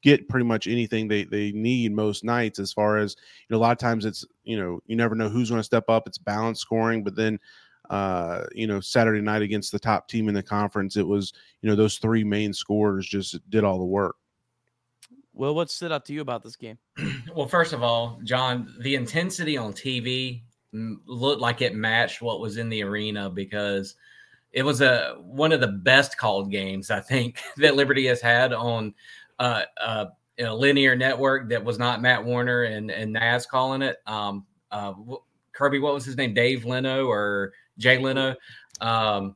get 0.03 0.29
pretty 0.29 0.47
much 0.47 0.67
anything 0.67 1.09
they 1.09 1.25
they 1.25 1.53
need 1.53 1.93
most 1.93 2.25
nights 2.25 2.59
as 2.59 2.73
far 2.73 2.99
as 2.99 3.17
you 3.49 3.55
know 3.55 3.59
a 3.59 3.63
lot 3.63 3.73
of 3.73 3.79
times 3.79 4.05
it's 4.05 4.25
you 4.45 4.59
know 4.59 4.81
you 4.87 4.97
never 4.97 5.15
know 5.15 5.29
who's 5.29 5.51
going 5.51 5.59
to 5.59 5.65
step 5.65 5.89
up 5.89 6.07
it's 6.07 6.19
balanced 6.19 6.61
scoring 6.61 7.05
but 7.05 7.15
then 7.15 7.39
uh 7.91 8.45
you 8.53 8.67
know 8.67 8.81
saturday 8.81 9.21
night 9.21 9.43
against 9.43 9.73
the 9.73 9.79
top 9.79 10.09
team 10.09 10.29
in 10.29 10.35
the 10.35 10.43
conference 10.43 10.97
it 10.97 11.07
was 11.07 11.33
you 11.61 11.69
know 11.69 11.77
those 11.77 11.99
three 11.99 12.25
main 12.25 12.53
scorers 12.53 13.07
just 13.07 13.39
did 13.51 13.65
all 13.65 13.79
the 13.79 13.85
work. 13.85 14.17
Well 15.33 15.55
what 15.55 15.71
stood 15.71 15.93
out 15.93 16.05
to 16.07 16.13
you 16.13 16.21
about 16.21 16.43
this 16.43 16.57
game? 16.57 16.79
Well 17.35 17.49
first 17.49 17.73
of 17.73 17.83
all 17.83 18.21
jon 18.25 18.75
the 18.81 18.95
intensity 18.95 19.57
on 19.57 19.73
tv 19.73 20.43
looked 20.73 21.41
like 21.41 21.63
it 21.63 21.75
matched 21.75 22.23
what 22.23 22.41
was 22.41 22.57
in 22.57 22.69
the 22.69 22.83
arena 22.83 23.29
because 23.29 23.97
it 24.53 24.63
was 24.63 24.81
a 24.81 25.17
one 25.21 25.53
of 25.53 25.61
the 25.61 25.69
best 25.69 26.17
called 26.17 26.51
games 26.51 26.91
I 26.91 27.01
think 27.01 27.41
that 27.59 27.77
Liberty 27.77 28.07
has 28.07 28.21
had 28.21 28.53
on 28.53 28.95
uh, 29.41 29.65
uh, 29.81 30.07
a 30.39 30.55
linear 30.55 30.95
network 30.95 31.49
that 31.49 31.65
was 31.65 31.79
not 31.79 32.01
Matt 32.01 32.25
Warner 32.25 32.65
and 32.65 32.91
and 32.91 33.13
Naz 33.13 33.47
calling 33.47 33.83
it. 33.83 33.97
Um, 34.07 34.47
uh, 34.71 34.93
Kirby, 35.53 35.81
what 35.81 35.95
was 35.95 36.05
his 36.05 36.17
name? 36.17 36.35
Dave 36.35 36.65
Leno 36.65 37.07
or 37.07 37.53
Jay 37.79 37.99
Leno? 37.99 38.37
Um, 38.81 39.35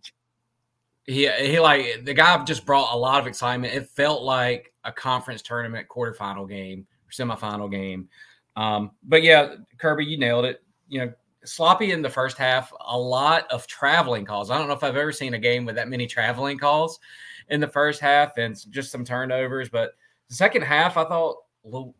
he 1.06 1.28
he 1.28 1.58
like 1.58 2.04
the 2.04 2.14
guy 2.14 2.42
just 2.44 2.64
brought 2.64 2.94
a 2.94 2.98
lot 2.98 3.20
of 3.20 3.26
excitement. 3.26 3.74
It 3.74 3.88
felt 3.88 4.22
like 4.22 4.72
a 4.84 4.92
conference 4.92 5.42
tournament 5.42 5.88
quarterfinal 5.88 6.48
game 6.48 6.86
or 7.06 7.10
semifinal 7.10 7.70
game. 7.70 8.08
Um, 8.56 8.92
but 9.02 9.22
yeah, 9.22 9.56
Kirby, 9.78 10.04
you 10.04 10.18
nailed 10.18 10.44
it. 10.44 10.62
You 10.88 11.00
know, 11.00 11.12
sloppy 11.44 11.92
in 11.92 12.02
the 12.02 12.10
first 12.10 12.36
half. 12.36 12.72
A 12.86 12.98
lot 12.98 13.50
of 13.50 13.66
traveling 13.66 14.24
calls. 14.24 14.50
I 14.50 14.58
don't 14.58 14.68
know 14.68 14.74
if 14.74 14.84
I've 14.84 14.96
ever 14.96 15.12
seen 15.12 15.34
a 15.34 15.38
game 15.38 15.64
with 15.64 15.74
that 15.76 15.88
many 15.88 16.06
traveling 16.06 16.58
calls 16.58 17.00
in 17.48 17.60
the 17.60 17.68
first 17.68 18.00
half, 18.00 18.36
and 18.38 18.56
just 18.70 18.90
some 18.90 19.04
turnovers. 19.04 19.68
But 19.68 19.94
the 20.28 20.34
second 20.34 20.62
half, 20.62 20.96
I 20.96 21.04
thought 21.04 21.36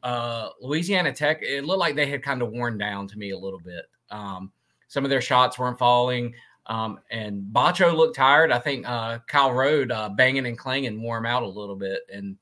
uh, 0.03 0.49
Louisiana 0.61 1.13
Tech. 1.13 1.43
It 1.43 1.65
looked 1.65 1.81
like 1.81 1.97
they 1.97 2.07
had 2.07 2.23
kind 2.23 2.43
of 2.43 2.51
worn 2.51 2.79
down 2.79 3.09
to 3.09 3.19
me 3.19 3.31
a 3.31 3.39
little 3.39 3.61
bit. 3.61 3.87
Um, 4.11 4.53
some 4.89 5.05
of 5.05 5.11
their 5.11 5.21
shots 5.21 5.59
weren't 5.59 5.79
falling. 5.79 6.35
Um, 6.67 7.01
and 7.11 7.43
Batcho 7.53 7.95
looked 7.95 8.17
tired. 8.17 8.51
I 8.51 8.59
think 8.59 8.89
uh, 8.89 9.19
Kyle 9.27 9.53
Rode 9.53 9.91
uh, 9.91 10.09
banging 10.09 10.47
and 10.47 10.59
clanging 10.59 11.01
wore 11.01 11.19
him 11.19 11.27
out 11.27 11.43
a 11.43 11.47
little 11.47 11.77
bit. 11.77 12.03
And 12.13 12.37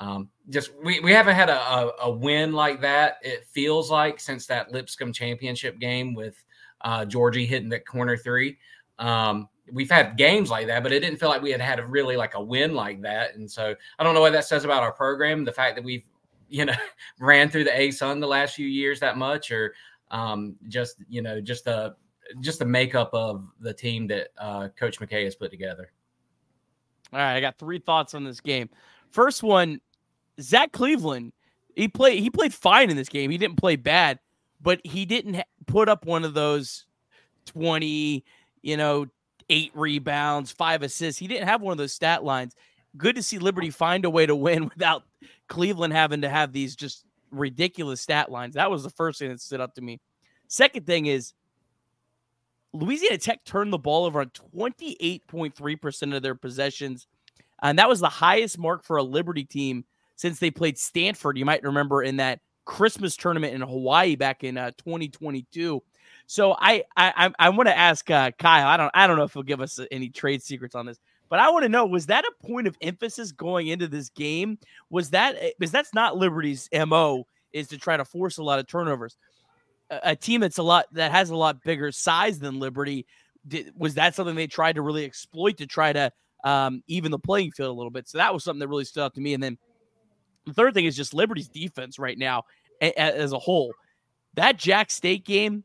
um, 0.00 0.30
just 0.48 0.70
we, 0.82 1.00
we 1.00 1.12
haven't 1.12 1.34
had 1.34 1.48
a, 1.48 1.60
a, 1.60 1.92
a, 2.02 2.10
win 2.10 2.52
like 2.52 2.80
that, 2.82 3.18
it 3.22 3.46
feels 3.46 3.90
like, 3.90 4.20
since 4.20 4.46
that 4.46 4.70
Lipscomb 4.70 5.12
championship 5.12 5.78
game 5.80 6.14
with 6.14 6.42
uh, 6.82 7.04
Georgie 7.04 7.46
hitting 7.46 7.68
that 7.70 7.86
corner 7.86 8.16
three. 8.16 8.58
Um, 8.98 9.48
we've 9.72 9.90
had 9.90 10.16
games 10.16 10.50
like 10.50 10.66
that, 10.66 10.82
but 10.82 10.92
it 10.92 11.00
didn't 11.00 11.18
feel 11.18 11.28
like 11.28 11.42
we 11.42 11.50
had 11.50 11.60
had 11.60 11.78
a 11.78 11.86
really 11.86 12.16
like 12.16 12.34
a 12.34 12.42
win 12.42 12.74
like 12.74 13.02
that. 13.02 13.34
And 13.34 13.50
so 13.50 13.74
I 13.98 14.04
don't 14.04 14.14
know 14.14 14.20
what 14.20 14.32
that 14.32 14.44
says 14.44 14.64
about 14.64 14.82
our 14.82 14.92
program, 14.92 15.44
the 15.44 15.52
fact 15.52 15.76
that 15.76 15.84
we've, 15.84 16.04
you 16.50 16.64
know, 16.64 16.74
ran 17.20 17.50
through 17.50 17.64
the 17.64 17.70
ASUN 17.70 18.20
the 18.20 18.26
last 18.26 18.54
few 18.54 18.66
years 18.66 19.00
that 19.00 19.18
much, 19.18 19.50
or 19.50 19.74
um, 20.10 20.56
just, 20.68 20.96
you 21.08 21.20
know, 21.20 21.42
just 21.42 21.66
the, 21.66 21.94
just 22.40 22.58
the 22.58 22.64
makeup 22.64 23.10
of 23.12 23.44
the 23.60 23.72
team 23.72 24.06
that 24.06 24.28
uh, 24.38 24.68
Coach 24.78 24.98
McKay 24.98 25.24
has 25.24 25.34
put 25.34 25.50
together. 25.50 25.92
All 27.12 27.18
right, 27.18 27.36
I 27.36 27.40
got 27.40 27.58
three 27.58 27.78
thoughts 27.78 28.14
on 28.14 28.24
this 28.24 28.40
game. 28.40 28.68
First 29.10 29.42
one, 29.42 29.80
Zach 30.40 30.72
Cleveland, 30.72 31.32
he 31.74 31.88
played 31.88 32.20
he 32.20 32.30
played 32.30 32.52
fine 32.52 32.90
in 32.90 32.96
this 32.96 33.08
game. 33.08 33.30
He 33.30 33.38
didn't 33.38 33.56
play 33.56 33.76
bad, 33.76 34.18
but 34.60 34.80
he 34.84 35.06
didn't 35.06 35.42
put 35.66 35.88
up 35.88 36.04
one 36.04 36.24
of 36.24 36.34
those 36.34 36.86
20, 37.46 38.24
you 38.62 38.76
know, 38.76 39.06
eight 39.50 39.72
rebounds, 39.74 40.52
five 40.52 40.82
assists. 40.82 41.18
He 41.18 41.26
didn't 41.26 41.48
have 41.48 41.62
one 41.62 41.72
of 41.72 41.78
those 41.78 41.92
stat 41.92 42.24
lines. 42.24 42.54
Good 42.96 43.16
to 43.16 43.22
see 43.22 43.38
Liberty 43.38 43.70
find 43.70 44.04
a 44.04 44.10
way 44.10 44.26
to 44.26 44.36
win 44.36 44.64
without 44.74 45.04
Cleveland 45.48 45.92
having 45.92 46.22
to 46.22 46.28
have 46.28 46.52
these 46.52 46.76
just 46.76 47.04
ridiculous 47.30 48.00
stat 48.00 48.30
lines. 48.30 48.54
That 48.54 48.70
was 48.70 48.82
the 48.82 48.90
first 48.90 49.18
thing 49.18 49.28
that 49.30 49.40
stood 49.40 49.60
up 49.60 49.74
to 49.74 49.80
me. 49.80 50.00
Second 50.48 50.86
thing 50.86 51.06
is 51.06 51.32
Louisiana 52.72 53.18
Tech 53.18 53.44
turned 53.44 53.72
the 53.72 53.78
ball 53.78 54.04
over 54.04 54.20
on 54.20 54.30
28.3% 54.30 56.16
of 56.16 56.22
their 56.22 56.34
possessions. 56.34 57.06
And 57.62 57.78
that 57.78 57.88
was 57.88 58.00
the 58.00 58.08
highest 58.08 58.58
mark 58.58 58.84
for 58.84 58.96
a 58.96 59.02
Liberty 59.02 59.44
team 59.44 59.84
since 60.16 60.38
they 60.38 60.50
played 60.50 60.78
Stanford. 60.78 61.38
You 61.38 61.44
might 61.44 61.62
remember 61.62 62.02
in 62.02 62.16
that 62.16 62.40
Christmas 62.68 63.16
tournament 63.16 63.54
in 63.54 63.62
Hawaii 63.62 64.14
back 64.14 64.44
in 64.44 64.58
uh, 64.58 64.70
2022. 64.76 65.82
So 66.26 66.54
I 66.58 66.84
I 66.98 67.32
I 67.38 67.48
want 67.48 67.66
to 67.66 67.76
ask 67.76 68.08
uh, 68.10 68.30
Kyle. 68.38 68.68
I 68.68 68.76
don't 68.76 68.90
I 68.92 69.06
don't 69.06 69.16
know 69.16 69.22
if 69.24 69.32
he'll 69.32 69.42
give 69.42 69.62
us 69.62 69.80
any 69.90 70.10
trade 70.10 70.42
secrets 70.42 70.74
on 70.74 70.84
this, 70.84 70.98
but 71.30 71.40
I 71.40 71.48
want 71.50 71.62
to 71.62 71.70
know 71.70 71.86
was 71.86 72.06
that 72.06 72.24
a 72.26 72.46
point 72.46 72.66
of 72.66 72.76
emphasis 72.82 73.32
going 73.32 73.68
into 73.68 73.88
this 73.88 74.10
game? 74.10 74.58
Was 74.90 75.10
that 75.10 75.36
eh, 75.40 75.50
because 75.58 75.72
that's 75.72 75.94
not 75.94 76.18
Liberty's 76.18 76.68
mo 76.86 77.26
is 77.54 77.68
to 77.68 77.78
try 77.78 77.96
to 77.96 78.04
force 78.04 78.36
a 78.36 78.42
lot 78.42 78.58
of 78.58 78.66
turnovers. 78.66 79.16
A, 79.88 80.00
a 80.04 80.16
team 80.16 80.42
that's 80.42 80.58
a 80.58 80.62
lot 80.62 80.84
that 80.92 81.10
has 81.10 81.30
a 81.30 81.36
lot 81.36 81.62
bigger 81.62 81.90
size 81.90 82.38
than 82.38 82.60
Liberty. 82.60 83.06
Did, 83.46 83.72
was 83.78 83.94
that 83.94 84.14
something 84.14 84.36
they 84.36 84.46
tried 84.46 84.74
to 84.74 84.82
really 84.82 85.06
exploit 85.06 85.56
to 85.56 85.66
try 85.66 85.94
to 85.94 86.12
um, 86.44 86.82
even 86.86 87.12
the 87.12 87.18
playing 87.18 87.52
field 87.52 87.70
a 87.70 87.78
little 87.78 87.90
bit? 87.90 88.10
So 88.10 88.18
that 88.18 88.34
was 88.34 88.44
something 88.44 88.60
that 88.60 88.68
really 88.68 88.84
stood 88.84 89.04
out 89.04 89.14
to 89.14 89.22
me. 89.22 89.32
And 89.32 89.42
then 89.42 89.56
the 90.48 90.54
third 90.54 90.74
thing 90.74 90.86
is 90.86 90.96
just 90.96 91.14
Liberty's 91.14 91.48
defense 91.48 91.98
right 91.98 92.18
now 92.18 92.44
as 92.80 93.32
a 93.32 93.38
whole. 93.38 93.72
That 94.34 94.56
Jack 94.56 94.90
State 94.90 95.24
game 95.24 95.64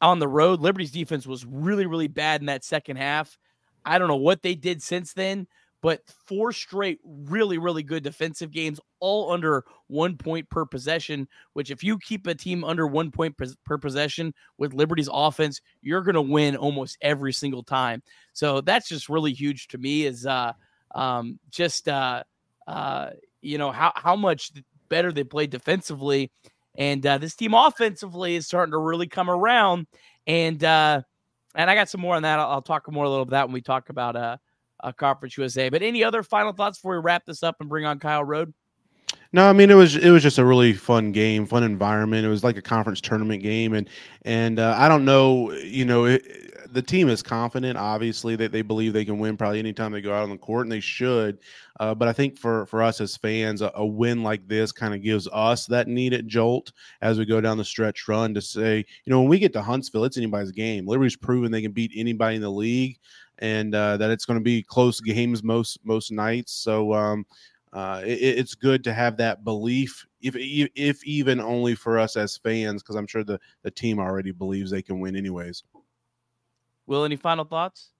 on 0.00 0.18
the 0.18 0.28
road, 0.28 0.60
Liberty's 0.60 0.92
defense 0.92 1.26
was 1.26 1.44
really, 1.44 1.86
really 1.86 2.08
bad 2.08 2.40
in 2.40 2.46
that 2.46 2.64
second 2.64 2.96
half. 2.96 3.38
I 3.84 3.98
don't 3.98 4.08
know 4.08 4.16
what 4.16 4.42
they 4.42 4.54
did 4.54 4.82
since 4.82 5.12
then, 5.12 5.46
but 5.82 6.00
four 6.26 6.52
straight 6.52 6.98
really, 7.04 7.58
really 7.58 7.82
good 7.82 8.02
defensive 8.02 8.50
games, 8.50 8.80
all 9.00 9.32
under 9.32 9.64
one 9.88 10.16
point 10.16 10.48
per 10.48 10.64
possession. 10.64 11.28
Which, 11.52 11.70
if 11.70 11.84
you 11.84 11.98
keep 11.98 12.26
a 12.26 12.34
team 12.34 12.64
under 12.64 12.86
one 12.86 13.10
point 13.10 13.36
per 13.64 13.78
possession 13.78 14.32
with 14.56 14.72
Liberty's 14.72 15.10
offense, 15.12 15.60
you're 15.82 16.02
going 16.02 16.14
to 16.14 16.22
win 16.22 16.56
almost 16.56 16.96
every 17.02 17.32
single 17.32 17.62
time. 17.62 18.02
So 18.32 18.60
that's 18.60 18.88
just 18.88 19.08
really 19.08 19.32
huge 19.32 19.68
to 19.68 19.78
me. 19.78 20.04
Is 20.06 20.24
uh, 20.24 20.52
um, 20.94 21.38
just 21.50 21.88
uh, 21.88 22.22
uh, 22.66 23.10
you 23.44 23.58
know 23.58 23.70
how 23.70 23.92
how 23.94 24.16
much 24.16 24.52
better 24.88 25.12
they 25.12 25.24
played 25.24 25.50
defensively, 25.50 26.30
and 26.76 27.04
uh, 27.06 27.18
this 27.18 27.34
team 27.34 27.54
offensively 27.54 28.36
is 28.36 28.46
starting 28.46 28.72
to 28.72 28.78
really 28.78 29.06
come 29.06 29.30
around. 29.30 29.86
And 30.26 30.62
uh, 30.64 31.02
and 31.54 31.70
I 31.70 31.74
got 31.74 31.88
some 31.88 32.00
more 32.00 32.16
on 32.16 32.22
that. 32.22 32.38
I'll, 32.38 32.50
I'll 32.50 32.62
talk 32.62 32.90
more 32.90 33.04
a 33.04 33.08
little 33.08 33.24
bit 33.24 33.32
that 33.32 33.46
when 33.46 33.52
we 33.54 33.60
talk 33.60 33.90
about 33.90 34.16
uh, 34.16 34.36
uh, 34.82 34.92
Conference 34.92 35.36
USA. 35.36 35.68
But 35.68 35.82
any 35.82 36.02
other 36.02 36.22
final 36.22 36.52
thoughts 36.52 36.78
before 36.78 36.96
we 36.96 37.02
wrap 37.02 37.24
this 37.26 37.42
up 37.42 37.56
and 37.60 37.68
bring 37.68 37.84
on 37.84 37.98
Kyle 37.98 38.24
Rode? 38.24 38.52
No, 39.32 39.48
I 39.48 39.52
mean 39.52 39.68
it 39.68 39.74
was 39.74 39.96
it 39.96 40.10
was 40.10 40.22
just 40.22 40.38
a 40.38 40.44
really 40.44 40.72
fun 40.74 41.10
game, 41.10 41.44
fun 41.44 41.64
environment. 41.64 42.24
It 42.24 42.28
was 42.28 42.44
like 42.44 42.56
a 42.56 42.62
conference 42.62 43.00
tournament 43.00 43.42
game, 43.42 43.74
and 43.74 43.88
and 44.22 44.60
uh, 44.60 44.76
I 44.78 44.88
don't 44.88 45.04
know, 45.04 45.50
you 45.52 45.84
know, 45.84 46.04
it, 46.04 46.72
the 46.72 46.80
team 46.82 47.08
is 47.08 47.20
confident. 47.20 47.76
Obviously, 47.76 48.36
that 48.36 48.52
they 48.52 48.62
believe 48.62 48.92
they 48.92 49.04
can 49.04 49.18
win 49.18 49.36
probably 49.36 49.58
anytime 49.58 49.90
they 49.90 50.00
go 50.00 50.14
out 50.14 50.22
on 50.22 50.30
the 50.30 50.38
court, 50.38 50.66
and 50.66 50.72
they 50.72 50.78
should. 50.78 51.38
Uh, 51.80 51.94
but 51.96 52.06
I 52.06 52.12
think 52.12 52.38
for 52.38 52.64
for 52.66 52.80
us 52.80 53.00
as 53.00 53.16
fans, 53.16 53.60
a, 53.60 53.72
a 53.74 53.84
win 53.84 54.22
like 54.22 54.46
this 54.46 54.70
kind 54.70 54.94
of 54.94 55.02
gives 55.02 55.26
us 55.32 55.66
that 55.66 55.88
needed 55.88 56.28
jolt 56.28 56.70
as 57.00 57.18
we 57.18 57.24
go 57.24 57.40
down 57.40 57.58
the 57.58 57.64
stretch 57.64 58.06
run 58.06 58.34
to 58.34 58.40
say, 58.40 58.78
you 59.04 59.10
know, 59.10 59.18
when 59.20 59.28
we 59.28 59.40
get 59.40 59.52
to 59.54 59.62
Huntsville, 59.62 60.04
it's 60.04 60.16
anybody's 60.16 60.52
game. 60.52 60.86
Liberty's 60.86 61.16
proven 61.16 61.50
they 61.50 61.62
can 61.62 61.72
beat 61.72 61.90
anybody 61.96 62.36
in 62.36 62.42
the 62.42 62.48
league, 62.48 62.98
and 63.40 63.74
uh, 63.74 63.96
that 63.96 64.10
it's 64.12 64.26
going 64.26 64.38
to 64.38 64.44
be 64.44 64.62
close 64.62 65.00
games 65.00 65.42
most 65.42 65.78
most 65.84 66.12
nights. 66.12 66.52
So. 66.52 66.94
Um, 66.94 67.26
uh, 67.74 68.02
it, 68.04 68.20
it's 68.38 68.54
good 68.54 68.84
to 68.84 68.94
have 68.94 69.16
that 69.16 69.42
belief, 69.42 70.06
if 70.22 70.36
if 70.36 71.04
even 71.04 71.40
only 71.40 71.74
for 71.74 71.98
us 71.98 72.16
as 72.16 72.38
fans, 72.38 72.82
because 72.82 72.94
I'm 72.94 73.06
sure 73.06 73.24
the 73.24 73.40
the 73.62 73.70
team 73.70 73.98
already 73.98 74.30
believes 74.30 74.70
they 74.70 74.80
can 74.80 75.00
win 75.00 75.16
anyways. 75.16 75.64
Will, 76.86 77.04
any 77.04 77.16
final 77.16 77.44
thoughts? 77.44 77.90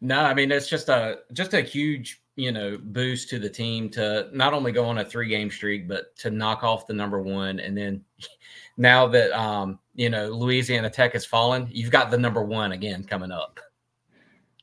No, 0.00 0.20
I 0.24 0.34
mean 0.34 0.50
it's 0.50 0.68
just 0.68 0.88
a 0.88 1.20
just 1.32 1.54
a 1.54 1.60
huge 1.60 2.20
you 2.34 2.50
know 2.50 2.76
boost 2.82 3.28
to 3.30 3.38
the 3.38 3.48
team 3.48 3.88
to 3.90 4.28
not 4.32 4.52
only 4.52 4.72
go 4.72 4.84
on 4.84 4.98
a 4.98 5.04
three 5.04 5.28
game 5.28 5.50
streak 5.50 5.86
but 5.86 6.16
to 6.16 6.30
knock 6.30 6.64
off 6.64 6.86
the 6.86 6.94
number 6.94 7.20
one 7.20 7.60
and 7.60 7.76
then 7.76 8.02
now 8.78 9.06
that 9.06 9.30
um 9.38 9.78
you 9.94 10.10
know 10.10 10.28
Louisiana 10.28 10.90
Tech 10.90 11.12
has 11.12 11.24
fallen, 11.24 11.68
you've 11.70 11.92
got 11.92 12.10
the 12.10 12.18
number 12.18 12.42
one 12.42 12.72
again 12.72 13.04
coming 13.04 13.30
up. 13.30 13.60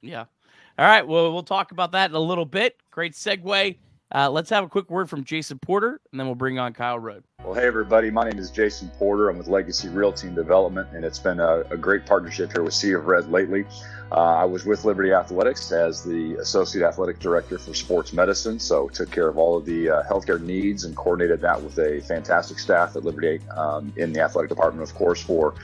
Yeah. 0.02 0.26
All 0.80 0.86
right. 0.86 1.06
Well, 1.06 1.34
we'll 1.34 1.44
talk 1.44 1.74
about 1.74 1.92
that 1.92 2.10
in 2.10 2.16
a 2.16 2.22
little 2.22 2.46
bit. 2.46 2.78
Great 2.90 3.12
segue. 3.12 3.78
Uh, 4.16 4.30
let's 4.30 4.50
have 4.50 4.64
a 4.64 4.70
quick 4.70 4.90
word 4.90 5.10
from 5.10 5.26
Jason 5.26 5.60
Porter, 5.60 6.00
and 6.10 6.18
then 6.18 6.26
we'll 6.26 6.36
bring 6.36 6.58
on 6.58 6.72
Kyle 6.72 6.98
Rode. 6.98 7.26
Well, 7.44 7.54
hey, 7.54 7.68
everybody. 7.68 8.10
My 8.10 8.30
name 8.30 8.40
is 8.40 8.50
Jason 8.50 8.90
Porter. 8.98 9.30
I'm 9.30 9.38
with 9.38 9.50
Legacy 9.50 9.90
Realty 9.90 10.28
and 10.28 10.38
Development, 10.38 10.88
and 10.94 11.04
it's 11.04 11.20
been 11.20 11.42
a, 11.42 11.64
a 11.70 11.76
great 11.76 12.06
partnership 12.06 12.54
here 12.54 12.64
with 12.64 12.74
Sea 12.74 12.94
of 12.94 13.08
Red 13.08 13.30
lately. 13.30 13.66
Uh, 14.10 14.38
I 14.38 14.46
was 14.46 14.66
with 14.66 14.86
Liberty 14.86 15.12
Athletics 15.12 15.70
as 15.74 16.02
the 16.02 16.36
Associate 16.36 16.88
Athletic 16.88 17.20
Director 17.20 17.60
for 17.60 17.74
Sports 17.74 18.14
Medicine, 18.14 18.58
so 18.58 18.88
took 18.88 19.12
care 19.12 19.28
of 19.28 19.38
all 19.38 19.58
of 19.58 19.66
the 19.66 19.90
uh, 19.90 20.04
healthcare 20.04 20.42
needs 20.42 20.86
and 20.86 20.96
coordinated 20.96 21.42
that 21.42 21.62
with 21.62 21.78
a 21.78 22.00
fantastic 22.08 22.58
staff 22.58 22.96
at 22.96 23.04
Liberty 23.04 23.42
um, 23.58 23.92
in 23.98 24.14
the 24.14 24.22
athletic 24.22 24.48
department, 24.48 24.90
of 24.90 24.96
course, 24.96 25.22
for 25.22 25.56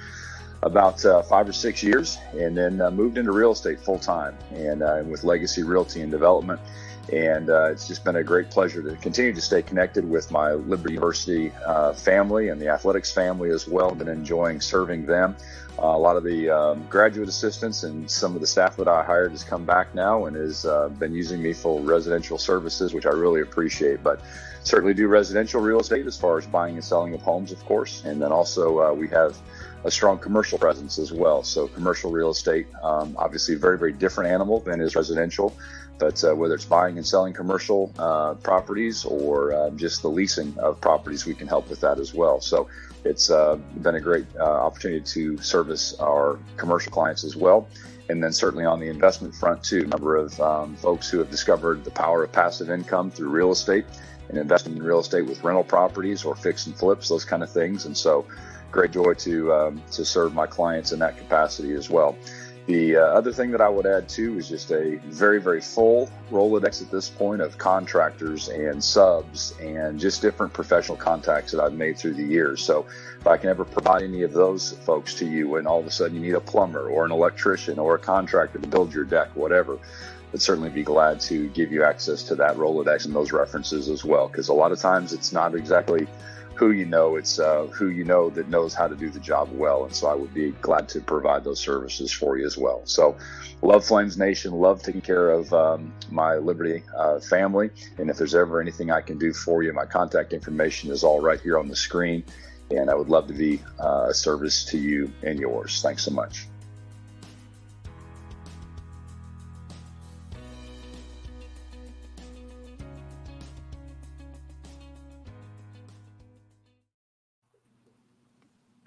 about 0.64 1.04
uh, 1.06 1.22
five 1.24 1.48
or 1.48 1.54
six 1.54 1.84
years, 1.84 2.18
and 2.34 2.58
then 2.58 2.82
uh, 2.82 2.90
moved 2.92 3.18
into 3.18 3.32
real 3.32 3.52
estate 3.52 3.80
full 3.80 4.00
time 4.00 4.36
and 4.52 4.82
uh, 4.82 5.04
with 5.06 5.24
Legacy 5.24 5.64
Realty 5.64 6.02
and 6.02 6.12
Development. 6.12 6.60
And 7.14 7.52
uh, 7.52 7.66
it's 7.66 7.88
just 7.88 8.04
been 8.04 8.16
a 8.16 8.24
great 8.24 8.50
pleasure 8.50 8.82
to 8.82 8.96
continue 8.96 9.32
to 9.32 9.42
stay 9.42 9.62
connected 9.62 10.10
with 10.10 10.32
my 10.32 10.54
Liberty 10.54 10.96
University 10.96 11.52
uh, 11.64 11.94
family 11.94 12.50
and 12.50 12.60
the 12.60 12.68
athletics 12.70 13.12
family 13.12 13.52
as 13.52 13.68
well. 13.68 13.94
Been 13.94 14.08
enjoying 14.08 14.60
serving 14.60 15.06
them. 15.06 15.36
Uh, 15.78 15.88
a 15.88 16.00
lot 16.00 16.16
of 16.16 16.24
the 16.24 16.50
um, 16.50 16.84
graduate 16.90 17.30
assistants 17.30 17.84
and 17.84 18.10
some 18.10 18.34
of 18.34 18.42
the 18.42 18.48
staff 18.48 18.76
that 18.78 18.88
I 18.88 19.04
hired 19.04 19.32
has 19.32 19.44
come 19.44 19.66
back 19.66 19.94
now 19.94 20.26
and 20.26 20.36
has 20.36 20.66
been 20.98 21.14
using 21.14 21.44
me 21.44 21.54
for 21.54 21.80
residential 21.80 22.40
services, 22.40 22.94
which 22.94 23.06
I 23.06 23.12
really 23.12 23.42
appreciate. 23.42 24.02
But 24.02 24.22
certainly 24.64 24.96
do 24.96 25.08
residential 25.08 25.62
real 25.62 25.82
estate 25.82 26.08
as 26.08 26.18
far 26.18 26.40
as 26.40 26.48
buying 26.48 26.74
and 26.74 26.84
selling 26.84 27.14
of 27.14 27.22
homes, 27.22 27.52
of 27.52 27.64
course. 27.66 28.04
And 28.04 28.20
then 28.20 28.32
also 28.32 28.94
we 28.96 29.10
have 29.10 29.38
a 29.86 29.92
strong 29.92 30.18
commercial 30.18 30.58
presence 30.58 30.98
as 30.98 31.14
well. 31.14 31.44
So 31.44 31.68
commercial 31.68 32.12
real 32.12 32.32
estate, 32.32 32.68
um, 32.84 33.16
obviously 33.18 33.54
very, 33.54 33.78
very 33.78 33.94
different 33.94 34.32
animal 34.32 34.60
than 34.60 34.82
is 34.82 34.96
residential. 34.96 35.56
But 36.00 36.22
uh, 36.24 36.36
whether 36.36 36.56
it's 36.56 36.66
buying 36.66 36.98
and 36.98 37.08
selling 37.08 37.34
commercial 37.34 37.94
uh, 37.98 38.34
properties 38.34 39.06
or 39.06 39.54
uh, 39.54 39.70
just 39.72 40.02
the 40.02 40.10
leasing 40.10 40.54
of 40.58 40.82
properties, 40.82 41.26
we 41.26 41.36
can 41.36 41.48
help 41.48 41.70
with 41.70 41.80
that 41.82 42.00
as 42.00 42.14
well. 42.14 42.42
So 42.42 42.68
it's 43.06 43.30
uh, 43.30 43.56
been 43.82 43.96
a 43.96 44.02
great 44.02 44.26
uh, 44.38 44.44
opportunity 44.44 45.02
to 45.02 45.38
service 45.38 45.94
our 46.00 46.40
commercial 46.58 46.92
clients 46.92 47.24
as 47.24 47.36
well. 47.36 47.68
And 48.10 48.24
then 48.24 48.34
certainly 48.34 48.66
on 48.66 48.80
the 48.80 48.88
investment 48.88 49.36
front 49.36 49.64
too, 49.64 49.84
a 49.84 49.88
number 49.88 50.16
of 50.16 50.38
um, 50.42 50.76
folks 50.76 51.10
who 51.10 51.20
have 51.20 51.30
discovered 51.30 51.84
the 51.84 51.92
power 51.92 52.24
of 52.24 52.32
passive 52.32 52.70
income 52.70 53.12
through 53.12 53.30
real 53.30 53.52
estate 53.52 53.86
and 54.30 54.38
investing 54.38 54.76
in 54.76 54.84
real 54.84 55.00
estate 55.00 55.26
with 55.28 55.44
rental 55.44 55.64
properties 55.64 56.26
or 56.26 56.36
fix 56.36 56.66
and 56.66 56.76
flips, 56.76 57.08
those 57.08 57.24
kind 57.24 57.44
of 57.44 57.52
things. 57.52 57.86
And 57.86 57.96
so 57.96 58.26
great 58.76 58.92
joy 58.92 59.14
to 59.14 59.54
um, 59.54 59.82
to 59.90 60.04
serve 60.04 60.34
my 60.34 60.46
clients 60.46 60.92
in 60.92 61.00
that 61.00 61.18
capacity 61.18 61.74
as 61.74 61.90
well. 61.90 62.18
The 62.66 62.98
uh, 62.98 63.02
other 63.02 63.32
thing 63.32 63.52
that 63.52 63.62
I 63.62 63.70
would 63.70 63.86
add 63.86 64.10
too 64.10 64.38
is 64.40 64.50
just 64.50 64.72
a 64.72 64.96
very, 65.06 65.40
very 65.40 65.62
full 65.62 66.10
Rolodex 66.32 66.82
at 66.82 66.90
this 66.90 67.10
point 67.10 67.42
of 67.42 67.60
contractors 67.60 68.50
and 68.50 68.84
subs 68.84 69.54
and 69.62 70.00
just 70.00 70.22
different 70.22 70.52
professional 70.52 70.98
contacts 70.98 71.52
that 71.52 71.62
I've 71.62 71.76
made 71.76 71.98
through 71.98 72.16
the 72.16 72.24
years. 72.24 72.64
So 72.64 72.88
if 73.20 73.28
I 73.28 73.38
can 73.38 73.50
ever 73.50 73.66
provide 73.66 74.02
any 74.02 74.24
of 74.24 74.34
those 74.34 74.72
folks 74.72 75.14
to 75.16 75.28
you 75.28 75.50
when 75.50 75.68
all 75.68 75.80
of 75.80 75.86
a 75.86 75.92
sudden 75.92 76.16
you 76.16 76.22
need 76.22 76.34
a 76.34 76.42
plumber 76.42 76.90
or 76.90 77.06
an 77.06 77.12
electrician 77.12 77.78
or 77.78 77.96
a 77.96 78.00
contractor 78.00 78.58
to 78.58 78.68
build 78.68 78.94
your 78.96 79.06
deck, 79.06 79.30
whatever, 79.36 79.78
I'd 80.34 80.42
certainly 80.42 80.72
be 80.72 80.84
glad 80.84 81.20
to 81.22 81.48
give 81.50 81.72
you 81.72 81.84
access 81.84 82.24
to 82.24 82.36
that 82.36 82.58
Rolodex 82.58 83.06
and 83.06 83.14
those 83.14 83.32
references 83.32 83.90
as 83.90 84.04
well. 84.04 84.28
Because 84.28 84.50
a 84.50 84.54
lot 84.54 84.72
of 84.72 84.80
times 84.80 85.14
it's 85.14 85.32
not 85.32 85.54
exactly 85.54 86.08
who 86.56 86.72
you 86.72 86.86
know, 86.86 87.18
it's 87.18 87.38
uh, 87.38 87.68
who 87.68 87.90
you 87.90 88.04
know 88.04 88.30
that 88.30 88.48
knows 88.48 88.74
how 88.74 88.88
to 88.88 88.96
do 88.96 89.10
the 89.10 89.20
job 89.20 89.50
well. 89.52 89.84
And 89.84 89.94
so 89.94 90.08
I 90.08 90.16
would 90.16 90.34
be 90.34 90.52
glad 90.62 90.88
to 90.90 91.02
provide 91.02 91.44
those 91.44 91.60
services 91.60 92.12
for 92.12 92.38
you 92.38 92.46
as 92.46 92.58
well. 92.58 92.82
So, 92.86 93.18
love 93.62 93.86
Flames 93.86 94.18
Nation, 94.18 94.54
love 94.54 94.82
taking 94.82 95.02
care 95.02 95.32
of 95.32 95.54
um, 95.54 95.94
my 96.10 96.36
Liberty 96.36 96.84
uh, 96.98 97.20
family. 97.20 97.70
And 97.98 98.10
if 98.10 98.18
there's 98.18 98.36
ever 98.36 98.62
anything 98.62 98.90
I 98.90 99.02
can 99.02 99.18
do 99.18 99.34
for 99.34 99.64
you, 99.64 99.74
my 99.74 99.86
contact 99.86 100.34
information 100.34 100.92
is 100.92 101.04
all 101.04 101.22
right 101.22 101.40
here 101.40 101.58
on 101.58 101.68
the 101.68 101.76
screen. 101.76 102.24
And 102.72 102.90
I 102.90 102.96
would 102.96 103.10
love 103.10 103.28
to 103.28 103.34
be 103.34 103.62
uh, 103.80 104.08
a 104.10 104.14
service 104.14 104.66
to 104.66 104.78
you 104.78 105.12
and 105.24 105.40
yours. 105.40 105.82
Thanks 105.82 106.04
so 106.04 106.12
much. 106.12 106.48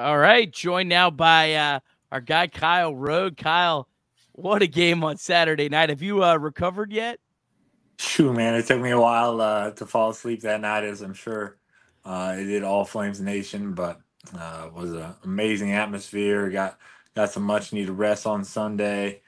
All 0.00 0.16
right, 0.16 0.48
joined 0.48 0.88
now 0.88 1.10
by 1.10 1.54
uh, 1.54 1.80
our 2.12 2.20
guy 2.20 2.46
Kyle 2.46 2.94
Rode. 2.94 3.36
Kyle, 3.36 3.88
what 4.30 4.62
a 4.62 4.68
game 4.68 5.02
on 5.02 5.16
Saturday 5.16 5.68
night. 5.68 5.88
Have 5.88 6.02
you 6.02 6.22
uh, 6.22 6.36
recovered 6.36 6.92
yet? 6.92 7.18
Shoot, 7.98 8.32
man, 8.32 8.54
it 8.54 8.64
took 8.64 8.80
me 8.80 8.90
a 8.90 9.00
while 9.00 9.40
uh, 9.40 9.72
to 9.72 9.86
fall 9.86 10.10
asleep 10.10 10.42
that 10.42 10.60
night, 10.60 10.84
as 10.84 11.02
I'm 11.02 11.14
sure 11.14 11.56
uh, 12.04 12.36
it 12.38 12.44
did 12.44 12.62
all 12.62 12.84
Flames 12.84 13.20
Nation, 13.20 13.74
but 13.74 14.00
uh, 14.38 14.66
it 14.68 14.72
was 14.72 14.92
an 14.92 15.14
amazing 15.24 15.72
atmosphere. 15.72 16.48
Got 16.48 16.78
got 17.16 17.32
some 17.32 17.42
much 17.42 17.72
needed 17.72 17.90
rest 17.90 18.24
on 18.24 18.44
Sunday, 18.44 19.22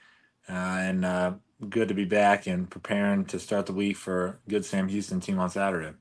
uh, 0.47 0.53
and 0.53 1.03
uh, 1.03 1.33
good 1.69 1.89
to 1.89 1.93
be 1.93 2.05
back 2.05 2.47
and 2.47 2.69
preparing 2.69 3.25
to 3.25 3.39
start 3.41 3.65
the 3.65 3.73
week 3.73 3.97
for 3.97 4.39
good 4.47 4.63
Sam 4.63 4.87
Houston 4.87 5.19
team 5.19 5.37
on 5.37 5.49
Saturday. 5.49 5.97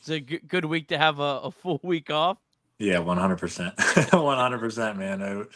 It's 0.00 0.10
a 0.10 0.18
good 0.18 0.64
week 0.64 0.88
to 0.88 0.98
have 0.98 1.20
a, 1.20 1.40
a 1.44 1.50
full 1.52 1.78
week 1.84 2.10
off. 2.10 2.38
Yeah, 2.78 2.98
one 2.98 3.16
hundred 3.16 3.38
percent, 3.38 3.74
one 4.12 4.38
hundred 4.38 4.58
percent, 4.58 4.98
man. 4.98 5.46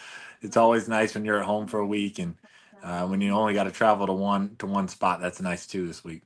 It's 0.41 0.57
always 0.57 0.89
nice 0.89 1.15
when 1.15 1.25
you're 1.25 1.39
at 1.39 1.45
home 1.45 1.67
for 1.67 1.81
a 1.81 1.87
week, 1.87 2.19
and 2.19 2.35
uh, 2.83 3.07
when 3.07 3.21
you 3.21 3.33
only 3.33 3.53
got 3.53 3.65
to 3.65 3.71
travel 3.71 4.07
to 4.07 4.13
one 4.13 4.57
to 4.59 4.67
one 4.67 4.89
spot. 4.89 5.21
That's 5.21 5.41
nice 5.41 5.67
too 5.67 5.87
this 5.87 6.03
week. 6.03 6.23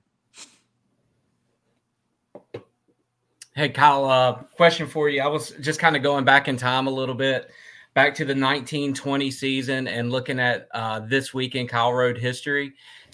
Hey, 3.57 3.69
Kyle. 3.69 4.05
Uh, 4.05 4.35
question 4.57 4.87
for 4.87 5.09
you. 5.09 5.21
I 5.21 5.27
was 5.27 5.51
just 5.61 5.81
kind 5.81 5.97
of 5.97 6.03
going 6.03 6.25
back 6.25 6.49
in 6.49 6.57
time 6.57 6.87
a 6.87 6.91
little 6.91 7.15
bit, 7.15 7.51
back 7.95 8.15
to 8.17 8.25
the 8.25 8.35
1920 8.35 9.31
season, 9.31 9.89
and 9.89 10.11
looking 10.11 10.39
at 10.39 10.69
uh, 10.75 11.01
this 11.01 11.35
week 11.35 11.55
in 11.55 11.67
Kyle 11.67 11.93
Rode 11.93 12.19
history. 12.19 12.73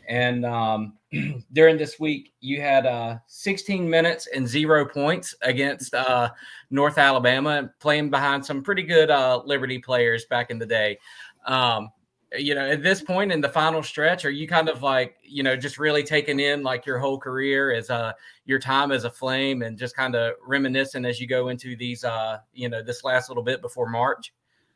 And 0.09 0.45
um, 0.45 0.95
during 1.53 1.77
this 1.77 1.99
week, 1.99 2.33
you 2.41 2.61
had 2.61 2.87
uh, 2.87 3.17
16 3.27 3.89
minutes 3.89 4.29
and 4.35 4.47
zero 4.47 4.85
points 4.87 5.35
against 5.43 5.95
uh, 5.95 6.31
North 6.71 6.99
Alabama, 6.99 7.71
playing 7.81 8.11
behind 8.11 8.45
some 8.45 8.63
pretty 8.63 8.83
good 8.83 9.11
uh, 9.11 9.43
Liberty 9.45 9.79
players 9.79 10.25
back 10.27 10.51
in 10.51 10.59
the 10.59 10.67
day. 10.67 10.99
Um, 11.47 11.91
you 12.39 12.55
know, 12.55 12.71
at 12.71 12.83
this 12.83 13.03
point 13.03 13.33
in 13.33 13.41
the 13.41 13.49
final 13.49 13.83
stretch, 13.83 14.25
are 14.25 14.31
you 14.31 14.47
kind 14.47 14.69
of 14.69 14.83
like, 14.83 15.17
you 15.23 15.43
know, 15.43 15.57
just 15.57 15.79
really 15.79 16.05
taking 16.05 16.39
in 16.39 16.63
like 16.63 16.87
your 16.87 16.99
whole 16.99 17.19
career 17.19 17.73
as 17.73 17.91
uh 17.91 18.13
your 18.45 18.61
time 18.61 18.93
as 18.93 19.03
a 19.05 19.11
flame 19.11 19.63
and 19.63 19.77
just 19.77 19.97
kind 19.97 20.15
of 20.15 20.35
reminiscing 20.47 21.05
as 21.05 21.21
you 21.21 21.27
go 21.27 21.49
into 21.49 21.75
these 21.77 22.05
uh, 22.05 22.39
you 22.53 22.69
know, 22.69 22.83
this 22.83 23.03
last 23.03 23.31
little 23.31 23.43
bit 23.43 23.61
before 23.61 23.89
March? 23.91 24.33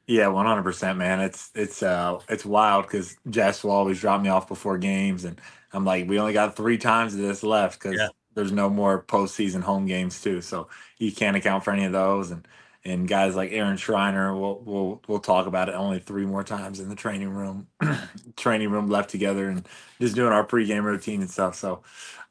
Yeah, 0.06 0.28
one 0.28 0.46
hundred 0.46 0.64
percent, 0.64 0.98
man. 0.98 1.22
It's 1.22 1.50
it's 1.56 1.82
uh 1.82 2.20
it's 2.28 2.44
wild 2.46 2.86
because 2.86 3.16
Jess 3.30 3.64
will 3.64 3.72
always 3.72 4.00
drop 4.00 4.22
me 4.22 4.28
off 4.30 4.48
before 4.48 4.78
games, 4.78 5.24
and 5.24 5.40
I'm 5.72 5.86
like, 5.86 6.08
we 6.08 6.20
only 6.20 6.34
got 6.34 6.56
three 6.56 6.78
times 6.78 7.14
of 7.14 7.20
this 7.22 7.42
left 7.42 7.80
because 7.80 8.00
Yeah. 8.00 8.08
there's 8.34 8.52
no 8.52 8.70
more 8.70 9.02
postseason 9.02 9.62
home 9.62 9.86
games 9.86 10.22
too, 10.22 10.42
so 10.42 10.68
you 10.98 11.12
can't 11.12 11.38
account 11.38 11.64
for 11.64 11.72
any 11.72 11.86
of 11.86 11.92
those. 11.94 12.32
And 12.32 12.46
and 12.84 13.08
guys 13.08 13.34
like 13.34 13.52
Aaron 13.54 13.78
Schreiner, 13.78 14.36
we'll 14.38 14.60
we'll 14.66 15.02
we'll 15.08 15.20
talk 15.20 15.48
about 15.48 15.70
it 15.70 15.76
only 15.76 16.00
three 16.00 16.26
more 16.26 16.44
times 16.44 16.80
in 16.82 16.90
the 16.90 16.96
training 16.96 17.30
room, 17.30 17.68
training 18.36 18.70
room 18.72 18.88
left 18.90 19.10
together, 19.10 19.48
and 19.48 19.66
just 20.02 20.16
doing 20.16 20.34
our 20.34 20.46
pregame 20.46 20.84
routine 20.84 21.22
and 21.22 21.30
stuff. 21.32 21.56
So 21.56 21.82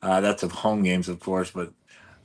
uh, 0.04 0.22
that's 0.22 0.44
of 0.44 0.54
home 0.54 0.84
games, 0.84 1.10
of 1.10 1.20
course, 1.22 1.52
but 1.52 1.74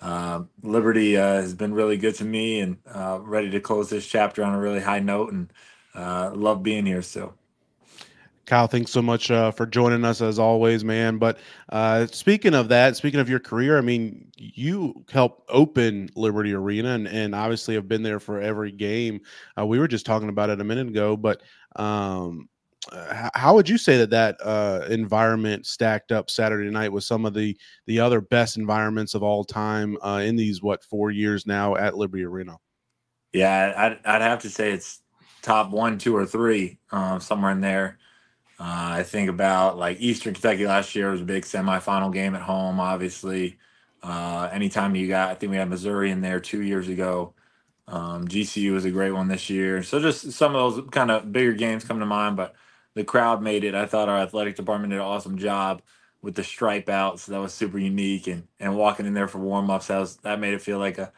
uh, 0.00 0.42
Liberty 0.62 1.16
uh, 1.16 1.40
has 1.40 1.54
been 1.54 1.74
really 1.74 1.96
good 1.96 2.14
to 2.16 2.24
me 2.24 2.60
and 2.60 2.78
uh, 2.86 3.18
ready 3.22 3.50
to 3.50 3.60
close 3.60 3.90
this 3.90 4.06
chapter 4.06 4.44
on 4.44 4.54
a 4.54 4.58
really 4.58 4.80
high 4.80 5.00
note 5.00 5.32
and 5.32 5.52
uh, 5.94 6.30
love 6.34 6.62
being 6.62 6.86
here 6.86 7.02
So. 7.02 7.34
Kyle, 8.48 8.66
thanks 8.66 8.90
so 8.90 9.02
much 9.02 9.30
uh, 9.30 9.50
for 9.50 9.66
joining 9.66 10.06
us 10.06 10.22
as 10.22 10.38
always, 10.38 10.82
man. 10.82 11.18
But 11.18 11.38
uh, 11.68 12.06
speaking 12.06 12.54
of 12.54 12.68
that, 12.68 12.96
speaking 12.96 13.20
of 13.20 13.28
your 13.28 13.40
career, 13.40 13.76
I 13.76 13.82
mean, 13.82 14.32
you 14.38 15.04
helped 15.10 15.42
open 15.50 16.08
Liberty 16.16 16.54
Arena 16.54 16.94
and, 16.94 17.06
and 17.06 17.34
obviously 17.34 17.74
have 17.74 17.88
been 17.88 18.02
there 18.02 18.18
for 18.18 18.40
every 18.40 18.72
game. 18.72 19.20
Uh, 19.58 19.66
we 19.66 19.78
were 19.78 19.86
just 19.86 20.06
talking 20.06 20.30
about 20.30 20.48
it 20.48 20.62
a 20.62 20.64
minute 20.64 20.88
ago, 20.88 21.14
but 21.14 21.42
um, 21.76 22.48
uh, 22.92 23.28
how 23.34 23.54
would 23.54 23.68
you 23.68 23.76
say 23.76 23.98
that 23.98 24.10
that 24.10 24.36
uh, 24.42 24.86
environment 24.88 25.66
stacked 25.66 26.12
up 26.12 26.30
Saturday 26.30 26.70
night 26.70 26.92
with 26.92 27.04
some 27.04 27.26
of 27.26 27.34
the 27.34 27.56
the 27.86 28.00
other 28.00 28.20
best 28.20 28.56
environments 28.56 29.14
of 29.14 29.22
all 29.22 29.44
time 29.44 29.96
uh, 30.02 30.22
in 30.24 30.36
these 30.36 30.62
what 30.62 30.84
four 30.84 31.10
years 31.10 31.46
now 31.46 31.74
at 31.74 31.96
Liberty 31.96 32.24
Arena? 32.24 32.56
Yeah, 33.32 33.74
I'd, 33.76 33.98
I'd 34.04 34.22
have 34.22 34.40
to 34.42 34.50
say 34.50 34.72
it's 34.72 35.02
top 35.42 35.70
one, 35.70 35.98
two, 35.98 36.16
or 36.16 36.24
three, 36.24 36.78
uh, 36.90 37.18
somewhere 37.18 37.52
in 37.52 37.60
there. 37.60 37.98
Uh, 38.60 38.90
I 38.98 39.02
think 39.02 39.28
about 39.28 39.76
like 39.76 40.00
Eastern 40.00 40.34
Kentucky 40.34 40.66
last 40.66 40.94
year 40.94 41.10
was 41.10 41.20
a 41.20 41.24
big 41.24 41.44
semifinal 41.44 42.12
game 42.12 42.34
at 42.34 42.42
home, 42.42 42.80
obviously. 42.80 43.58
Uh, 44.02 44.48
anytime 44.52 44.94
you 44.94 45.08
got, 45.08 45.30
I 45.30 45.34
think 45.34 45.50
we 45.50 45.56
had 45.56 45.68
Missouri 45.68 46.10
in 46.10 46.20
there 46.20 46.40
two 46.40 46.62
years 46.62 46.88
ago. 46.88 47.34
Um, 47.86 48.28
GCU 48.28 48.72
was 48.72 48.84
a 48.84 48.90
great 48.90 49.12
one 49.12 49.28
this 49.28 49.48
year. 49.48 49.82
So 49.82 50.00
just 50.00 50.32
some 50.32 50.54
of 50.54 50.74
those 50.74 50.90
kind 50.90 51.10
of 51.10 51.32
bigger 51.32 51.52
games 51.52 51.84
come 51.84 52.00
to 52.00 52.06
mind, 52.06 52.36
but 52.36 52.54
the 52.98 53.04
crowd 53.04 53.42
made 53.42 53.64
it. 53.64 53.74
I 53.74 53.86
thought 53.86 54.08
our 54.08 54.18
athletic 54.18 54.56
department 54.56 54.90
did 54.90 54.96
an 54.96 55.06
awesome 55.06 55.38
job 55.38 55.82
with 56.20 56.34
the 56.34 56.44
stripe 56.44 56.88
out. 56.88 57.20
So 57.20 57.32
that 57.32 57.40
was 57.40 57.54
super 57.54 57.78
unique. 57.78 58.26
And, 58.26 58.46
and 58.60 58.76
walking 58.76 59.06
in 59.06 59.14
there 59.14 59.28
for 59.28 59.38
warm 59.38 59.70
ups, 59.70 59.86
that 59.86 59.98
was, 59.98 60.16
that 60.18 60.40
made 60.40 60.54
it 60.54 60.62
feel 60.62 60.78
like 60.78 60.98
a, 60.98 61.12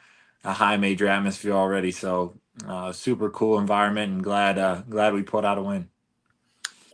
a 0.44 0.52
high 0.52 0.76
major 0.76 1.08
atmosphere 1.08 1.54
already. 1.54 1.90
So 1.90 2.36
uh, 2.66 2.92
super 2.92 3.30
cool 3.30 3.58
environment 3.58 4.12
and 4.12 4.22
glad, 4.22 4.58
uh, 4.58 4.82
glad 4.88 5.14
we 5.14 5.22
put 5.22 5.44
out 5.44 5.58
a 5.58 5.62
win. 5.62 5.88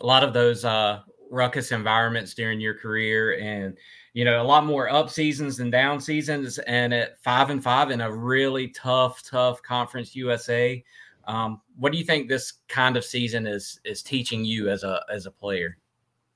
a 0.00 0.06
lot 0.06 0.22
of 0.22 0.32
those 0.32 0.64
uh, 0.64 1.00
ruckus 1.30 1.72
environments 1.72 2.34
during 2.34 2.60
your 2.60 2.74
career 2.74 3.38
and 3.40 3.76
you 4.12 4.24
know 4.24 4.40
a 4.40 4.44
lot 4.44 4.64
more 4.64 4.88
up 4.88 5.10
seasons 5.10 5.56
than 5.56 5.70
down 5.70 6.00
seasons 6.00 6.58
and 6.60 6.94
at 6.94 7.20
five 7.22 7.50
and 7.50 7.62
five 7.62 7.90
in 7.90 8.00
a 8.00 8.12
really 8.12 8.68
tough 8.68 9.22
tough 9.28 9.62
conference 9.62 10.14
usa 10.14 10.84
um, 11.26 11.60
what 11.78 11.92
do 11.92 11.98
you 11.98 12.04
think 12.04 12.28
this 12.28 12.54
kind 12.68 12.96
of 12.96 13.04
season 13.04 13.46
is 13.46 13.80
is 13.84 14.02
teaching 14.02 14.44
you 14.44 14.68
as 14.68 14.82
a 14.84 15.02
as 15.10 15.26
a 15.26 15.30
player 15.30 15.76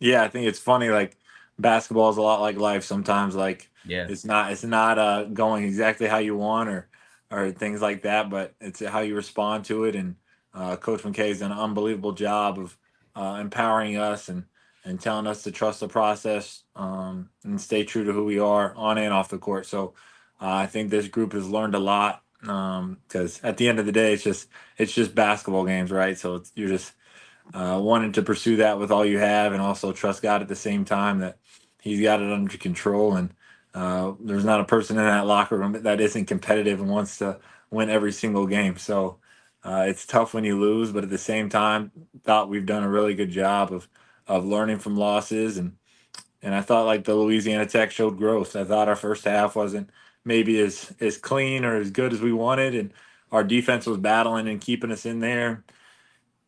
Yeah, 0.00 0.22
I 0.22 0.28
think 0.28 0.46
it's 0.46 0.58
funny. 0.58 0.88
Like 0.88 1.16
basketball 1.58 2.10
is 2.10 2.16
a 2.16 2.22
lot 2.22 2.40
like 2.40 2.56
life. 2.56 2.84
Sometimes, 2.84 3.34
like 3.34 3.70
yeah 3.84 4.06
it's 4.08 4.24
not 4.24 4.52
it's 4.52 4.64
not 4.64 4.98
uh, 4.98 5.24
going 5.24 5.64
exactly 5.64 6.06
how 6.06 6.18
you 6.18 6.36
want 6.36 6.68
or 6.68 6.88
or 7.30 7.52
things 7.52 7.80
like 7.80 8.02
that, 8.02 8.28
but 8.28 8.54
it's 8.60 8.84
how 8.84 9.00
you 9.00 9.14
respond 9.14 9.64
to 9.66 9.84
it. 9.84 9.94
And 9.94 10.16
uh, 10.52 10.76
Coach 10.76 11.02
McKay 11.02 11.28
has 11.28 11.38
done 11.40 11.52
an 11.52 11.58
unbelievable 11.58 12.12
job 12.12 12.58
of 12.58 12.76
uh, 13.14 13.38
empowering 13.40 13.96
us 13.96 14.28
and 14.28 14.44
and 14.84 14.98
telling 14.98 15.26
us 15.26 15.42
to 15.42 15.52
trust 15.52 15.80
the 15.80 15.88
process 15.88 16.62
um, 16.74 17.28
and 17.44 17.60
stay 17.60 17.84
true 17.84 18.04
to 18.04 18.12
who 18.12 18.24
we 18.24 18.38
are 18.38 18.74
on 18.76 18.96
and 18.96 19.12
off 19.12 19.28
the 19.28 19.38
court. 19.38 19.66
So 19.66 19.92
uh, 20.40 20.48
I 20.48 20.66
think 20.66 20.88
this 20.88 21.06
group 21.06 21.34
has 21.34 21.48
learned 21.48 21.74
a 21.74 21.78
lot 21.78 22.22
because 22.42 23.40
at 23.42 23.56
the 23.56 23.68
end 23.68 23.78
of 23.78 23.86
the 23.86 23.92
day, 23.92 24.14
it's 24.14 24.24
just 24.24 24.48
it's 24.78 24.92
just 24.92 25.14
basketball 25.14 25.64
games, 25.66 25.90
right? 25.90 26.18
So 26.18 26.42
you're 26.54 26.68
just 26.68 26.92
uh, 27.54 27.80
wanting 27.82 28.12
to 28.12 28.22
pursue 28.22 28.56
that 28.56 28.78
with 28.78 28.90
all 28.90 29.04
you 29.04 29.18
have 29.18 29.52
and 29.52 29.62
also 29.62 29.92
trust 29.92 30.22
God 30.22 30.42
at 30.42 30.48
the 30.48 30.56
same 30.56 30.84
time 30.84 31.20
that 31.20 31.38
He's 31.80 32.00
got 32.02 32.20
it 32.22 32.32
under 32.32 32.56
control. 32.58 33.16
And 33.16 33.34
uh, 33.74 34.12
there's 34.20 34.44
not 34.44 34.60
a 34.60 34.64
person 34.64 34.98
in 34.98 35.04
that 35.04 35.26
locker 35.26 35.58
room 35.58 35.72
that 35.82 36.00
isn't 36.00 36.26
competitive 36.26 36.80
and 36.80 36.90
wants 36.90 37.18
to 37.18 37.40
win 37.70 37.90
every 37.90 38.12
single 38.12 38.46
game. 38.46 38.76
So 38.78 39.18
uh, 39.64 39.84
it's 39.88 40.06
tough 40.06 40.34
when 40.34 40.44
you 40.44 40.58
lose, 40.58 40.92
but 40.92 41.04
at 41.04 41.10
the 41.10 41.18
same 41.18 41.48
time, 41.48 41.92
thought 42.24 42.48
we've 42.48 42.66
done 42.66 42.84
a 42.84 42.88
really 42.90 43.14
good 43.14 43.30
job 43.30 43.72
of 43.72 43.88
of 44.26 44.44
learning 44.44 44.78
from 44.78 44.96
losses 44.96 45.58
and 45.58 45.72
and 46.42 46.54
I 46.54 46.62
thought 46.62 46.86
like 46.86 47.04
the 47.04 47.14
Louisiana 47.14 47.66
Tech 47.66 47.90
showed 47.90 48.16
growth. 48.16 48.56
I 48.56 48.64
thought 48.64 48.88
our 48.88 48.96
first 48.96 49.24
half 49.24 49.56
wasn't 49.56 49.90
maybe 50.30 50.60
as 50.60 50.94
as 51.00 51.18
clean 51.18 51.64
or 51.64 51.74
as 51.74 51.90
good 51.90 52.12
as 52.12 52.20
we 52.20 52.32
wanted, 52.32 52.72
and 52.76 52.92
our 53.32 53.42
defense 53.42 53.84
was 53.84 53.98
battling 53.98 54.46
and 54.46 54.60
keeping 54.60 54.92
us 54.92 55.04
in 55.04 55.18
there. 55.18 55.64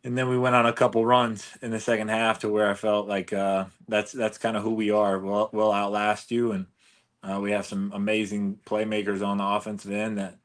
And 0.05 0.17
then 0.17 0.29
we 0.29 0.39
went 0.39 0.55
on 0.55 0.67
a 0.67 0.73
couple 0.73 1.05
runs 1.05 1.49
in 1.63 1.73
the 1.73 1.81
second 1.81 2.09
half 2.09 2.39
to 2.41 2.49
where 2.49 2.71
I 2.71 2.75
felt 2.75 3.09
like 3.09 3.33
uh, 3.33 3.65
that's 3.89 4.13
that's 4.13 4.39
kind 4.39 4.57
of 4.57 4.63
who 4.63 4.75
we 4.75 4.93
are. 4.93 5.19
We'll, 5.19 5.51
we'll 5.53 5.73
outlast 5.73 6.31
you, 6.31 6.53
and 6.53 6.67
uh, 7.25 7.41
we 7.41 7.51
have 7.51 7.67
some 7.67 7.91
amazing 7.93 8.61
playmakers 8.65 9.27
on 9.27 9.39
the 9.39 9.45
offensive 9.45 9.91
end 9.91 10.19
that 10.19 10.39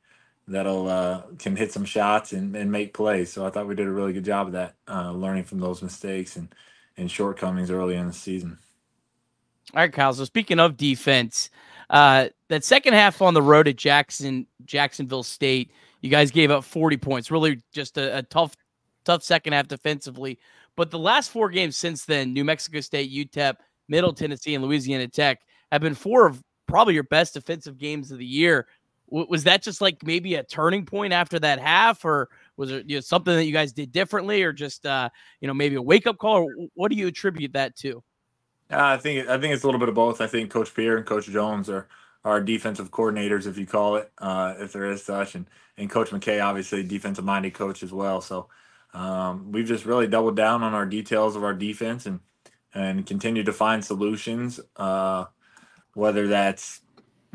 that'll 0.47 0.87
uh, 0.87 1.21
can 1.37 1.55
hit 1.55 1.71
some 1.71 1.85
shots 1.85 2.33
and, 2.33 2.55
and 2.55 2.71
make 2.71 2.91
plays. 2.91 3.31
So 3.31 3.45
I 3.45 3.51
thought 3.51 3.67
we 3.67 3.75
did 3.75 3.85
a 3.85 3.91
really 3.91 4.13
good 4.13 4.25
job 4.25 4.47
of 4.47 4.53
that, 4.53 4.73
uh, 4.87 5.11
learning 5.11 5.43
from 5.43 5.59
those 5.59 5.83
mistakes 5.83 6.37
and 6.37 6.49
and 6.97 7.11
shortcomings 7.11 7.69
early 7.69 7.95
in 7.95 8.07
the 8.07 8.13
season. 8.13 8.57
All 9.75 9.81
right, 9.81 9.93
Kyle. 9.93 10.13
So 10.13 10.25
speaking 10.25 10.59
of 10.59 10.75
defense, 10.75 11.51
uh, 11.89 12.27
that 12.49 12.63
second 12.63 12.93
half 12.93 13.21
on 13.21 13.33
the 13.33 13.41
road 13.41 13.67
at 13.67 13.75
Jackson, 13.75 14.47
Jacksonville 14.65 15.23
State, 15.23 15.71
you 16.01 16.09
guys 16.09 16.31
gave 16.31 16.51
up 16.51 16.63
40 16.63 16.97
points. 16.97 17.31
Really, 17.31 17.61
just 17.71 17.97
a, 17.97 18.17
a 18.17 18.23
tough, 18.23 18.55
tough 19.05 19.23
second 19.23 19.53
half 19.53 19.67
defensively. 19.67 20.39
But 20.75 20.91
the 20.91 20.99
last 20.99 21.31
four 21.31 21.49
games 21.49 21.75
since 21.75 22.05
then, 22.05 22.33
New 22.33 22.45
Mexico 22.45 22.81
State, 22.81 23.11
UTEP, 23.11 23.55
Middle 23.87 24.13
Tennessee, 24.13 24.53
and 24.55 24.63
Louisiana 24.63 25.07
Tech 25.07 25.41
have 25.71 25.81
been 25.81 25.95
four 25.95 26.27
of 26.27 26.41
probably 26.67 26.93
your 26.93 27.03
best 27.03 27.33
defensive 27.33 27.77
games 27.77 28.11
of 28.11 28.19
the 28.19 28.25
year. 28.25 28.67
W- 29.09 29.27
was 29.29 29.43
that 29.45 29.63
just 29.63 29.81
like 29.81 30.05
maybe 30.05 30.35
a 30.35 30.43
turning 30.43 30.85
point 30.85 31.13
after 31.13 31.39
that 31.39 31.59
half, 31.59 32.05
or 32.05 32.29
was 32.57 32.71
it 32.71 32.87
you 32.87 32.97
know, 32.97 33.01
something 33.01 33.33
that 33.33 33.45
you 33.45 33.53
guys 33.53 33.73
did 33.73 33.91
differently, 33.91 34.43
or 34.43 34.53
just 34.53 34.85
uh, 34.85 35.09
you 35.41 35.47
know 35.47 35.53
maybe 35.53 35.75
a 35.75 35.81
wake 35.81 36.05
up 36.05 36.17
call? 36.17 36.43
Or 36.43 36.53
what 36.75 36.91
do 36.91 36.97
you 36.97 37.07
attribute 37.07 37.53
that 37.53 37.75
to? 37.77 38.03
I 38.69 38.97
think 38.97 39.27
I 39.29 39.39
think 39.39 39.53
it's 39.53 39.63
a 39.63 39.67
little 39.67 39.79
bit 39.79 39.89
of 39.89 39.95
both. 39.95 40.19
I 40.21 40.27
think 40.27 40.51
Coach 40.51 40.73
Pierre 40.75 40.97
and 40.97 41.05
Coach 41.05 41.27
Jones 41.27 41.69
are 41.69 41.87
our 42.25 42.41
defensive 42.41 42.91
coordinators, 42.91 43.47
if 43.47 43.57
you 43.57 43.65
call 43.65 43.95
it, 43.95 44.11
uh, 44.17 44.55
if 44.59 44.73
there 44.73 44.91
is 44.91 45.03
such, 45.03 45.35
and 45.35 45.47
and 45.77 45.89
Coach 45.89 46.09
McKay, 46.09 46.43
obviously 46.43 46.83
defensive 46.83 47.23
minded 47.25 47.53
coach 47.53 47.83
as 47.83 47.93
well. 47.93 48.19
So 48.21 48.49
um, 48.93 49.51
we've 49.51 49.67
just 49.67 49.85
really 49.85 50.07
doubled 50.07 50.35
down 50.35 50.63
on 50.63 50.73
our 50.73 50.85
details 50.85 51.35
of 51.35 51.43
our 51.43 51.53
defense 51.53 52.05
and 52.05 52.19
and 52.73 53.05
continue 53.05 53.43
to 53.43 53.53
find 53.53 53.83
solutions, 53.85 54.59
uh, 54.75 55.25
whether 55.93 56.27
that's 56.27 56.81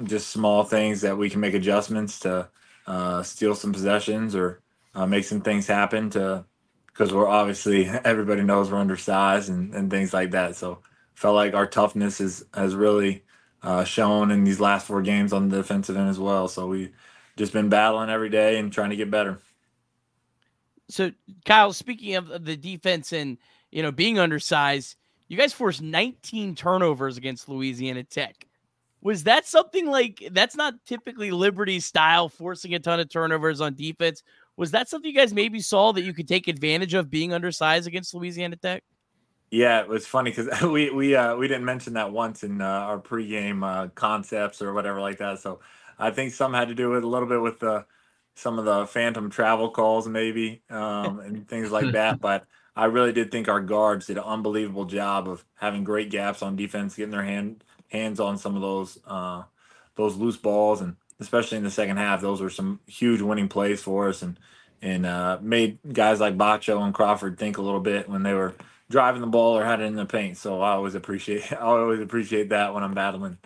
just 0.05 0.29
small 0.31 0.65
things 0.65 1.01
that 1.03 1.17
we 1.19 1.31
can 1.31 1.41
make 1.41 1.55
adjustments 1.55 2.21
to 2.21 2.49
uh, 2.87 3.23
steal 3.23 3.55
some 3.55 3.73
possessions 3.73 4.35
or 4.35 4.63
uh, 4.95 5.07
make 5.07 5.25
some 5.25 5.41
things 5.41 5.67
happen 5.67 6.11
to 6.11 6.45
because 6.89 7.13
we're 7.13 7.29
obviously 7.29 7.87
everybody 8.05 8.43
knows 8.43 8.71
we're 8.71 8.79
undersized 8.79 9.49
and, 9.49 9.75
and 9.75 9.91
things 9.91 10.13
like 10.13 10.33
that. 10.33 10.57
So 10.57 10.81
felt 11.15 11.35
like 11.35 11.55
our 11.55 11.67
toughness 11.67 12.21
is 12.21 12.45
has 12.55 12.75
really 12.75 13.23
uh, 13.63 13.85
shown 13.85 14.31
in 14.31 14.45
these 14.45 14.61
last 14.61 14.87
four 14.87 15.03
games 15.03 15.33
on 15.33 15.49
the 15.49 15.59
defensive 15.59 15.97
end 15.97 16.09
as 16.09 16.19
well. 16.19 16.49
So 16.49 16.67
we 16.67 16.91
just 17.37 17.53
been 17.53 17.69
battling 17.69 18.11
every 18.11 18.29
day 18.29 18.59
and 18.59 18.73
trying 18.73 18.91
to 18.91 18.97
get 18.97 19.11
better. 19.11 19.39
So 20.89 21.13
Kyle, 21.45 21.73
speaking 21.73 22.17
of 22.17 22.45
the 22.45 22.57
defense 22.57 23.13
and 23.13 23.39
you 23.71 23.83
know 23.83 23.93
being 23.93 24.19
undersized, 24.19 24.97
you 25.29 25.37
guys 25.37 25.53
forced 25.53 25.81
19 25.81 26.55
turnovers 26.55 27.17
against 27.17 27.49
Louisiana 27.49 28.05
Tech. 28.05 28.47
Was 29.01 29.25
that 29.25 29.47
something 29.47 29.87
like 29.87 30.29
that's 30.33 30.55
not 30.57 30.75
typically 30.87 31.31
Liberty 31.31 31.81
style, 31.81 32.29
forcing 32.29 32.75
a 32.75 32.79
ton 32.79 33.01
of 33.01 33.09
turnovers 33.09 33.61
on 33.61 33.75
defense? 33.75 34.23
Was 34.57 34.73
that 34.73 34.89
something 34.89 35.11
you 35.11 35.17
guys 35.17 35.33
maybe 35.33 35.61
saw 35.61 35.93
that 35.93 36.03
you 36.03 36.13
could 36.13 36.29
take 36.29 36.47
advantage 36.47 36.95
of 36.95 37.11
being 37.11 37.33
undersized 37.33 37.87
against 37.87 38.15
Louisiana 38.15 38.57
Tech? 38.57 38.85
Yeah, 39.53 39.83
it 39.83 39.89
was 39.89 40.07
funny 40.07 40.33
because 40.33 40.63
we 40.71 40.91
we 40.91 41.17
uh, 41.17 41.37
we 41.37 41.47
didn't 41.49 41.67
mention 41.67 41.95
that 41.95 42.13
once 42.13 42.45
in 42.45 42.63
uh, 42.63 42.67
our 42.67 42.99
pregame 43.01 43.65
uh, 43.65 43.89
concepts 43.91 44.63
or 44.63 44.75
whatever 44.75 45.01
like 45.01 45.19
that. 45.19 45.41
So 45.41 45.61
I 45.99 46.11
think 46.11 46.35
some 46.35 46.55
had 46.55 46.69
to 46.69 46.77
do 46.77 46.91
with 46.91 47.05
a 47.05 47.09
little 47.09 47.29
bit 47.29 47.43
with 47.43 47.61
the 47.61 47.87
some 48.35 48.59
of 48.59 48.65
the 48.65 48.87
phantom 48.87 49.31
travel 49.31 49.71
calls 49.71 50.09
maybe 50.09 50.63
um, 50.71 51.21
and 51.21 51.49
things 51.49 51.71
like 51.71 51.93
that. 51.93 52.21
But 52.23 52.47
I 52.77 52.87
really 52.87 53.13
did 53.13 53.31
think 53.31 53.49
our 53.49 53.61
guards 53.61 54.07
did 54.07 54.19
an 54.19 54.25
unbelievable 54.25 54.87
job 54.87 55.29
of 55.29 55.45
having 55.57 55.85
great 55.85 56.11
gaps 56.11 56.43
on 56.43 56.57
defense, 56.57 56.97
getting 56.97 57.13
their 57.13 57.25
hand 57.25 57.63
hands 57.91 58.21
on 58.21 58.39
some 58.39 58.57
of 58.57 58.63
those 58.63 58.99
uh, 59.07 59.45
those 59.97 60.17
loose 60.17 60.39
balls, 60.39 60.81
and 60.81 60.97
especially 61.21 61.59
in 61.59 61.65
the 61.65 61.71
second 61.71 61.99
half, 61.99 62.23
those 62.23 62.41
were 62.43 62.51
some 62.51 62.81
huge 62.87 63.21
winning 63.23 63.49
plays 63.49 63.83
for 63.83 64.09
us, 64.09 64.23
and 64.23 64.39
and 64.83 65.07
uh, 65.07 65.39
made 65.43 65.79
guys 65.93 66.21
like 66.21 66.39
Batcho 66.39 66.83
and 66.83 66.95
Crawford 66.95 67.39
think 67.39 67.59
a 67.59 67.63
little 67.63 67.81
bit 67.81 68.09
when 68.09 68.23
they 68.25 68.35
were 68.35 68.55
driving 68.93 69.23
the 69.23 69.27
ball 69.27 69.59
or 69.59 69.65
had 69.65 69.81
it 69.81 69.85
in 69.85 69.97
the 69.97 70.07
paint. 70.07 70.37
So 70.37 70.61
I 70.61 70.73
always 70.73 70.95
appreciate 70.95 71.53
I 71.53 71.57
always 71.57 72.01
appreciate 72.01 72.51
that 72.51 72.73
when 72.73 72.85
I'm 72.85 72.95
battling. 72.95 73.39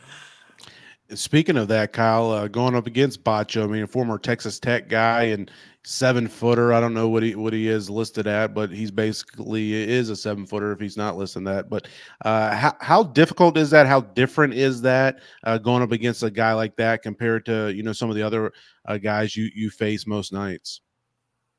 Speaking 1.14 1.56
of 1.56 1.68
that, 1.68 1.92
Kyle, 1.92 2.32
uh, 2.32 2.48
going 2.48 2.74
up 2.74 2.88
against 2.88 3.22
Batcho, 3.22 3.62
I 3.62 3.66
mean, 3.68 3.85
a 3.85 3.87
former 3.87 4.18
Texas 4.18 4.59
Tech 4.59 4.88
guy 4.88 5.22
and 5.22 5.48
seven 5.85 6.26
footer. 6.26 6.72
I 6.72 6.80
don't 6.80 6.94
know 6.94 7.09
what 7.09 7.22
he 7.22 7.37
what 7.37 7.52
he 7.52 7.68
is 7.68 7.88
listed 7.88 8.26
at, 8.26 8.54
but 8.54 8.70
he's 8.70 8.90
basically 8.90 9.72
is 9.72 10.11
a 10.11 10.16
seven 10.16 10.44
footer 10.44 10.72
if 10.72 10.80
he's 10.80 10.96
not 10.96 11.16
listed 11.16 11.46
that. 11.46 11.70
But 11.70 11.87
uh, 12.24 12.56
how 12.56 12.74
how 12.80 13.02
difficult 13.04 13.56
is 13.56 13.70
that? 13.70 13.87
How 13.87 14.00
different 14.00 14.54
is 14.54 14.82
that 14.82 15.20
uh, 15.44 15.59
going 15.59 15.85
up 15.85 15.92
against 15.92 16.24
a 16.24 16.30
guy 16.30 16.54
like 16.54 16.74
that 16.76 17.02
compared 17.02 17.46
to 17.46 17.72
you 17.72 17.85
know 17.85 17.92
some 17.92 18.11
of 18.11 18.16
the 18.16 18.22
other 18.22 18.52
uh, 18.87 18.98
guys 18.98 19.37
you 19.37 19.48
you 19.54 19.70
face 19.70 20.09
most 20.09 20.32
nights? 20.32 20.80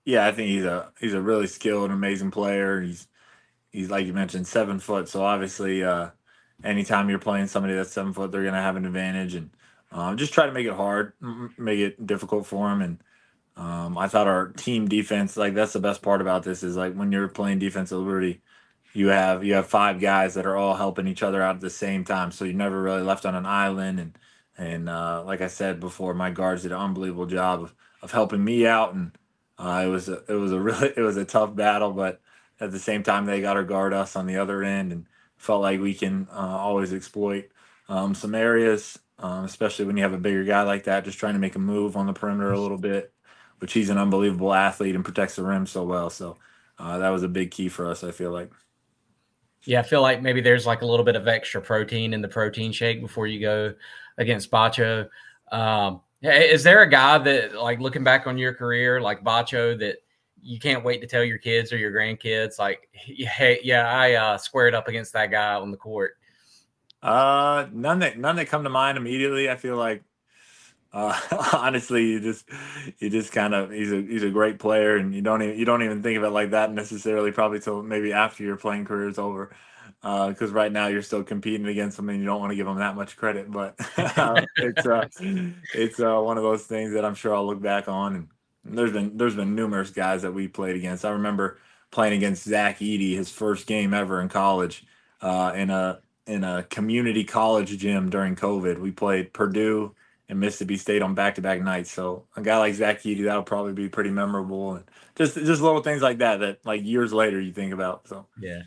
Yeah, 0.04 0.28
I 0.28 0.34
think 0.34 0.50
he's 0.50 0.66
a 0.66 0.92
he's 1.00 1.14
a 1.14 1.22
really 1.22 1.48
skilled, 1.48 1.92
amazing 1.92 2.32
player. 2.32 2.82
He's 2.82 3.08
he's 3.78 3.92
like 3.92 4.08
you 4.08 4.14
mentioned, 4.14 4.48
seven 4.48 4.80
foot. 4.80 5.08
So 5.08 5.24
obviously, 5.24 5.84
uh, 5.84 6.10
anytime 6.64 7.10
you're 7.10 7.20
playing 7.20 7.48
somebody 7.48 7.76
that's 7.76 7.92
seven 7.92 8.12
foot, 8.12 8.32
they're 8.32 8.44
gonna 8.44 8.62
have 8.62 8.76
an 8.76 8.86
advantage, 8.86 9.36
and 9.36 9.52
um, 9.92 10.18
just 10.18 10.34
try 10.34 10.48
to 10.48 10.52
make 10.52 10.66
it 10.66 10.74
hard, 10.74 11.14
make 11.58 11.80
it 11.80 12.06
difficult 12.06 12.48
for 12.48 12.70
them. 12.70 12.82
And 12.82 13.04
um, 13.56 13.98
I 13.98 14.08
thought 14.08 14.28
our 14.28 14.48
team 14.50 14.88
defense, 14.88 15.38
like 15.38 15.54
that's 15.54 15.74
the 15.74 15.80
best 15.80 16.02
part 16.02 16.22
about 16.22 16.44
this, 16.44 16.64
is 16.64 16.76
like 16.76 16.96
when 16.96 17.12
you're 17.12 17.28
playing 17.28 17.60
defense 17.60 17.92
at 17.92 18.00
Liberty, 18.00 18.42
you 18.94 19.08
have 19.08 19.44
you 19.44 19.54
have 19.54 19.68
five 19.68 20.00
guys 20.00 20.34
that 20.34 20.48
are 20.48 20.58
all 20.58 20.76
helping 20.76 21.08
each 21.08 21.22
other 21.24 21.42
out 21.42 21.56
at 21.56 21.62
the 21.62 21.70
same 21.70 22.04
time. 22.04 22.32
So 22.32 22.46
you're 22.46 22.56
never 22.56 22.82
really 22.82 23.04
left 23.04 23.26
on 23.26 23.36
an 23.36 23.46
island. 23.46 24.00
And 24.00 24.18
and 24.58 24.90
uh, 24.90 25.24
like 25.24 25.42
I 25.42 25.48
said 25.48 25.80
before, 25.80 26.16
my 26.16 26.32
guards 26.32 26.64
did 26.64 26.72
an 26.72 26.80
unbelievable 26.80 27.28
job 27.28 27.62
of, 27.62 27.76
of 28.02 28.12
helping 28.12 28.44
me 28.44 28.66
out, 28.66 28.96
and 28.96 29.12
uh, 29.60 29.84
it 29.86 29.90
was 29.90 30.10
a, 30.10 30.24
it 30.28 30.34
was 30.34 30.52
a 30.52 30.60
really 30.68 30.94
it 30.98 31.02
was 31.02 31.18
a 31.18 31.26
tough 31.26 31.56
battle, 31.56 31.92
but 31.92 32.20
at 32.60 32.72
the 32.72 32.80
same 32.80 33.04
time 33.04 33.26
they 33.26 33.42
got 33.42 33.54
to 33.54 33.64
guard 33.64 33.94
us 33.94 34.16
on 34.16 34.26
the 34.26 34.38
other 34.38 34.64
end 34.64 34.92
and 34.92 35.06
felt 35.38 35.62
like 35.62 35.80
we 35.80 35.94
can 35.94 36.28
uh, 36.32 36.58
always 36.58 36.94
exploit 36.94 37.50
um, 37.90 38.14
some 38.16 38.36
areas 38.36 38.98
um, 39.20 39.46
especially 39.46 39.86
when 39.86 39.98
you 39.98 40.04
have 40.04 40.14
a 40.14 40.18
bigger 40.18 40.44
guy 40.44 40.62
like 40.64 40.84
that 40.86 41.06
just 41.06 41.20
trying 41.20 41.34
to 41.34 41.40
make 41.40 41.56
a 41.56 41.60
move 41.60 41.96
on 41.96 42.06
the 42.06 42.14
perimeter 42.14 42.52
a 42.52 42.60
little 42.60 42.78
bit 42.78 43.14
which 43.60 43.74
he's 43.74 43.90
an 43.90 43.98
unbelievable 43.98 44.54
athlete 44.54 44.96
and 44.96 45.04
protects 45.04 45.36
the 45.36 45.44
rim 45.44 45.66
so 45.66 45.84
well. 45.84 46.10
So 46.10 46.38
uh, 46.80 47.00
that 47.00 47.10
was 47.10 47.24
a 47.24 47.28
big 47.28 47.52
key 47.52 47.70
for 47.70 47.88
us 47.88 48.04
i 48.04 48.12
feel 48.12 48.32
like. 48.32 48.52
Yeah 49.66 49.80
i 49.80 49.84
feel 49.84 50.02
like 50.02 50.22
maybe 50.22 50.42
there's 50.42 50.66
like 50.66 50.82
a 50.82 50.86
little 50.86 51.06
bit 51.06 51.16
of 51.16 51.28
extra 51.28 51.62
protein 51.62 52.14
in 52.14 52.22
the 52.22 52.28
protein 52.28 52.72
shake 52.72 53.02
before 53.02 53.28
you 53.28 53.40
go 53.40 53.74
against 54.18 54.52
batcho. 54.52 55.10
Um, 55.52 56.02
is 56.22 56.64
there 56.64 56.82
a 56.82 56.90
guy 56.90 57.18
that 57.18 57.56
like 57.56 57.80
looking 57.80 58.04
back 58.04 58.28
on 58.28 58.38
your 58.38 58.54
career 58.54 59.02
like 59.02 59.24
batcho 59.24 59.78
that 59.80 59.98
you 60.48 60.60
can't 60.60 60.84
wait 60.84 61.02
to 61.02 61.08
tell 61.08 61.24
your 61.26 61.38
kids 61.38 61.74
or 61.74 61.78
your 61.78 61.92
grandkids 61.92 62.58
like 62.58 62.90
hey 62.94 63.60
yeah 63.64 63.92
i 63.92 64.14
uh, 64.14 64.38
squared 64.38 64.74
up 64.74 64.88
against 64.88 65.14
that 65.14 65.30
guy 65.30 65.54
on 65.56 65.72
the 65.72 65.78
court. 65.78 66.14
Uh 67.04 67.68
none 67.72 68.00
that 68.00 68.18
none 68.18 68.38
that 68.38 68.48
come 68.48 68.64
to 68.64 68.70
mind 68.70 68.98
immediately 68.98 69.50
i 69.50 69.56
feel 69.56 69.78
like 69.78 70.04
uh 70.94 71.20
honestly 71.54 72.06
you 72.06 72.20
just 72.20 72.50
you 72.98 73.10
just 73.10 73.32
kind 73.32 73.54
of 73.54 73.72
he's 73.72 73.92
a 73.92 74.02
he's 74.02 74.24
a 74.24 74.32
great 74.32 74.58
player 74.58 74.96
and 74.96 75.14
you 75.14 75.22
don't 75.22 75.44
even 75.44 75.60
you 75.60 75.66
don't 75.66 75.84
even 75.84 76.02
think 76.02 76.18
of 76.18 76.24
it 76.24 76.30
like 76.32 76.52
that 76.52 76.72
necessarily 76.72 77.32
probably 77.32 77.60
till 77.60 77.84
maybe 77.84 78.14
after 78.14 78.44
your 78.44 78.58
playing 78.58 78.86
career 78.86 79.08
is 79.08 79.20
over 79.20 79.56
because 80.02 80.52
uh, 80.52 80.54
right 80.54 80.72
now 80.72 80.88
you're 80.88 81.02
still 81.02 81.24
competing 81.24 81.68
against 81.68 82.00
him 82.00 82.10
and 82.10 82.20
you 82.20 82.26
don't 82.26 82.40
want 82.40 82.52
to 82.52 82.56
give 82.56 82.68
him 82.68 82.78
that 82.78 82.96
much 82.96 83.16
credit 83.16 83.52
but 83.52 83.76
uh, 84.18 84.42
it's 84.56 84.86
uh 84.86 85.08
it's 85.76 86.00
uh 86.00 86.20
one 86.20 86.38
of 86.38 86.44
those 86.44 86.64
things 86.64 86.94
that 86.94 87.06
i'm 87.06 87.16
sure 87.16 87.36
i'll 87.36 87.46
look 87.46 87.62
back 87.62 87.88
on 87.88 88.16
and 88.16 88.28
there's 88.76 88.92
been 88.92 89.18
there's 89.18 89.36
been 89.36 89.56
numerous 89.56 89.90
guys 89.90 90.22
that 90.22 90.34
we 90.34 90.48
played 90.48 90.76
against. 90.76 91.06
I 91.06 91.12
remember 91.12 91.60
playing 91.92 92.14
against 92.14 92.44
Zach 92.44 92.80
Edey, 92.80 93.16
his 93.16 93.32
first 93.32 93.68
game 93.68 93.94
ever 93.94 94.22
in 94.22 94.30
college, 94.30 94.86
uh, 95.22 95.54
in 95.56 95.70
a 95.70 96.00
in 96.26 96.44
a 96.44 96.64
community 96.64 97.24
college 97.24 97.78
gym 97.78 98.10
during 98.10 98.36
COVID. 98.36 98.80
We 98.80 98.92
played 98.92 99.34
Purdue 99.34 99.96
and 100.30 100.40
Mississippi 100.40 100.78
State 100.78 101.02
on 101.02 101.16
back 101.16 101.36
to 101.36 101.42
back 101.42 101.62
nights. 101.62 101.92
So 101.92 102.26
a 102.36 102.42
guy 102.42 102.58
like 102.58 102.74
Zach 102.74 103.02
Edey, 103.04 103.24
that'll 103.24 103.44
probably 103.44 103.74
be 103.74 103.90
pretty 103.90 104.12
memorable. 104.12 104.76
And 104.76 104.86
just 105.16 105.36
just 105.36 105.62
little 105.62 105.82
things 105.82 106.02
like 106.02 106.20
that 106.20 106.42
that 106.42 106.66
like 106.66 106.84
years 106.84 107.14
later 107.14 107.40
you 107.40 107.54
think 107.54 107.74
about. 107.74 108.08
So 108.08 108.28
yeah. 108.40 108.64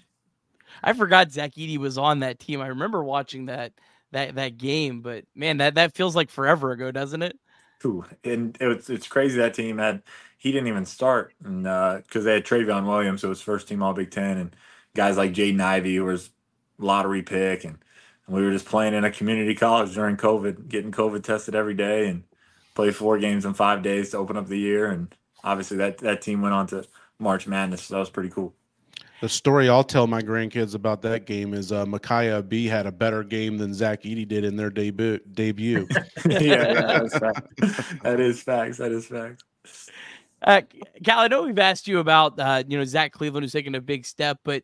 I 0.82 0.92
forgot 0.92 1.32
Zach 1.32 1.52
Edey 1.54 1.78
was 1.78 1.98
on 1.98 2.20
that 2.20 2.38
team. 2.38 2.60
I 2.60 2.68
remember 2.68 3.02
watching 3.02 3.46
that 3.46 3.72
that 4.12 4.34
that 4.36 4.56
game, 4.56 5.02
but 5.02 5.24
man, 5.34 5.58
that 5.58 5.74
that 5.74 5.94
feels 5.94 6.16
like 6.16 6.30
forever 6.30 6.72
ago, 6.72 6.90
doesn't 6.90 7.22
it? 7.22 7.38
Ooh, 7.84 8.04
and 8.24 8.56
it's 8.60 8.90
it's 8.90 9.08
crazy 9.08 9.38
that 9.38 9.54
team 9.54 9.78
had 9.78 10.02
he 10.36 10.52
didn't 10.52 10.68
even 10.68 10.84
start 10.86 11.32
and 11.44 11.62
because 11.62 12.04
uh, 12.16 12.20
they 12.20 12.34
had 12.34 12.44
Trevion 12.44 12.86
Williams, 12.86 13.22
so 13.22 13.28
it 13.28 13.30
was 13.30 13.42
first 13.42 13.68
team 13.68 13.82
All 13.82 13.94
Big 13.94 14.10
Ten, 14.10 14.36
and 14.36 14.56
guys 14.94 15.16
like 15.16 15.32
Jaden 15.32 15.60
Ivey 15.60 15.96
who 15.96 16.04
was 16.04 16.30
lottery 16.78 17.22
pick, 17.22 17.64
and, 17.64 17.78
and, 18.26 18.36
we 18.36 18.42
were 18.42 18.52
just 18.52 18.66
playing 18.66 18.94
in 18.94 19.04
a 19.04 19.10
community 19.10 19.54
college 19.54 19.94
during 19.94 20.16
COVID, 20.16 20.68
getting 20.68 20.92
COVID 20.92 21.22
tested 21.22 21.54
every 21.54 21.74
day, 21.74 22.08
and 22.08 22.24
played 22.74 22.96
four 22.96 23.18
games 23.18 23.44
in 23.44 23.54
five 23.54 23.82
days 23.82 24.10
to 24.10 24.18
open 24.18 24.36
up 24.36 24.46
the 24.48 24.58
year, 24.58 24.90
and 24.90 25.14
obviously 25.44 25.78
that 25.78 25.98
that 25.98 26.22
team 26.22 26.42
went 26.42 26.54
on 26.54 26.66
to 26.68 26.84
March 27.18 27.46
Madness. 27.46 27.84
So 27.84 27.94
that 27.94 28.00
was 28.00 28.10
pretty 28.10 28.30
cool. 28.30 28.54
The 29.20 29.28
story 29.28 29.68
I'll 29.68 29.84
tell 29.84 30.06
my 30.06 30.22
grandkids 30.22 30.74
about 30.74 31.02
that 31.02 31.26
game 31.26 31.52
is 31.52 31.72
uh, 31.72 31.84
Micaiah 31.84 32.42
B 32.42 32.66
had 32.66 32.86
a 32.86 32.92
better 32.92 33.22
game 33.22 33.58
than 33.58 33.74
Zach 33.74 34.02
Edey 34.02 34.26
did 34.26 34.44
in 34.44 34.56
their 34.56 34.70
debut. 34.70 35.18
Debut. 35.32 35.86
yeah, 36.28 36.72
that 36.72 37.02
is 37.04 37.12
facts. 37.12 37.94
That 38.02 38.20
is 38.20 38.42
facts. 38.42 38.78
That 38.78 38.92
is 38.92 39.06
facts. 39.06 39.44
Uh, 40.42 40.62
Cal, 41.04 41.18
I 41.18 41.28
know 41.28 41.42
we've 41.42 41.58
asked 41.58 41.86
you 41.86 41.98
about 41.98 42.38
uh, 42.38 42.62
you 42.66 42.78
know 42.78 42.84
Zach 42.84 43.12
Cleveland 43.12 43.44
who's 43.44 43.52
taking 43.52 43.74
a 43.74 43.80
big 43.80 44.06
step, 44.06 44.38
but 44.42 44.62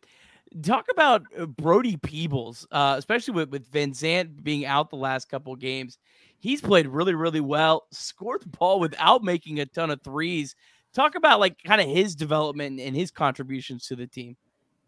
talk 0.63 0.87
about 0.91 1.21
uh, 1.37 1.45
Brody 1.45 1.97
Peebles, 1.97 2.65
uh, 2.71 2.95
especially 2.97 3.35
with 3.35 3.49
with 3.49 3.71
Van 3.71 3.91
Zant 3.91 4.43
being 4.43 4.65
out 4.65 4.89
the 4.89 4.95
last 4.95 5.29
couple 5.29 5.53
of 5.53 5.59
games. 5.59 5.99
He's 6.39 6.61
played 6.61 6.87
really, 6.87 7.13
really 7.13 7.41
well. 7.41 7.85
Scored 7.91 8.41
the 8.41 8.49
ball 8.49 8.79
without 8.79 9.23
making 9.23 9.59
a 9.59 9.67
ton 9.67 9.91
of 9.91 10.01
threes. 10.01 10.55
Talk 10.95 11.13
about 11.13 11.39
like 11.39 11.61
kind 11.63 11.79
of 11.79 11.87
his 11.87 12.15
development 12.15 12.79
and 12.79 12.95
his 12.95 13.11
contributions 13.11 13.85
to 13.87 13.95
the 13.95 14.07
team. 14.07 14.35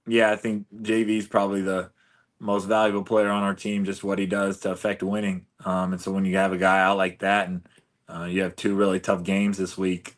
Yeah, 0.09 0.31
I 0.31 0.35
think 0.35 0.65
JV's 0.81 1.27
probably 1.27 1.61
the 1.61 1.91
most 2.39 2.65
valuable 2.65 3.03
player 3.03 3.29
on 3.29 3.43
our 3.43 3.53
team. 3.53 3.85
Just 3.85 4.03
what 4.03 4.19
he 4.19 4.25
does 4.25 4.59
to 4.61 4.71
affect 4.71 5.03
winning. 5.03 5.45
Um, 5.65 5.93
and 5.93 6.01
so 6.01 6.11
when 6.11 6.25
you 6.25 6.37
have 6.37 6.51
a 6.53 6.57
guy 6.57 6.81
out 6.81 6.97
like 6.97 7.19
that, 7.19 7.47
and 7.47 7.67
uh, 8.07 8.23
you 8.25 8.41
have 8.41 8.55
two 8.55 8.75
really 8.75 8.99
tough 8.99 9.23
games 9.23 9.57
this 9.57 9.77
week, 9.77 10.17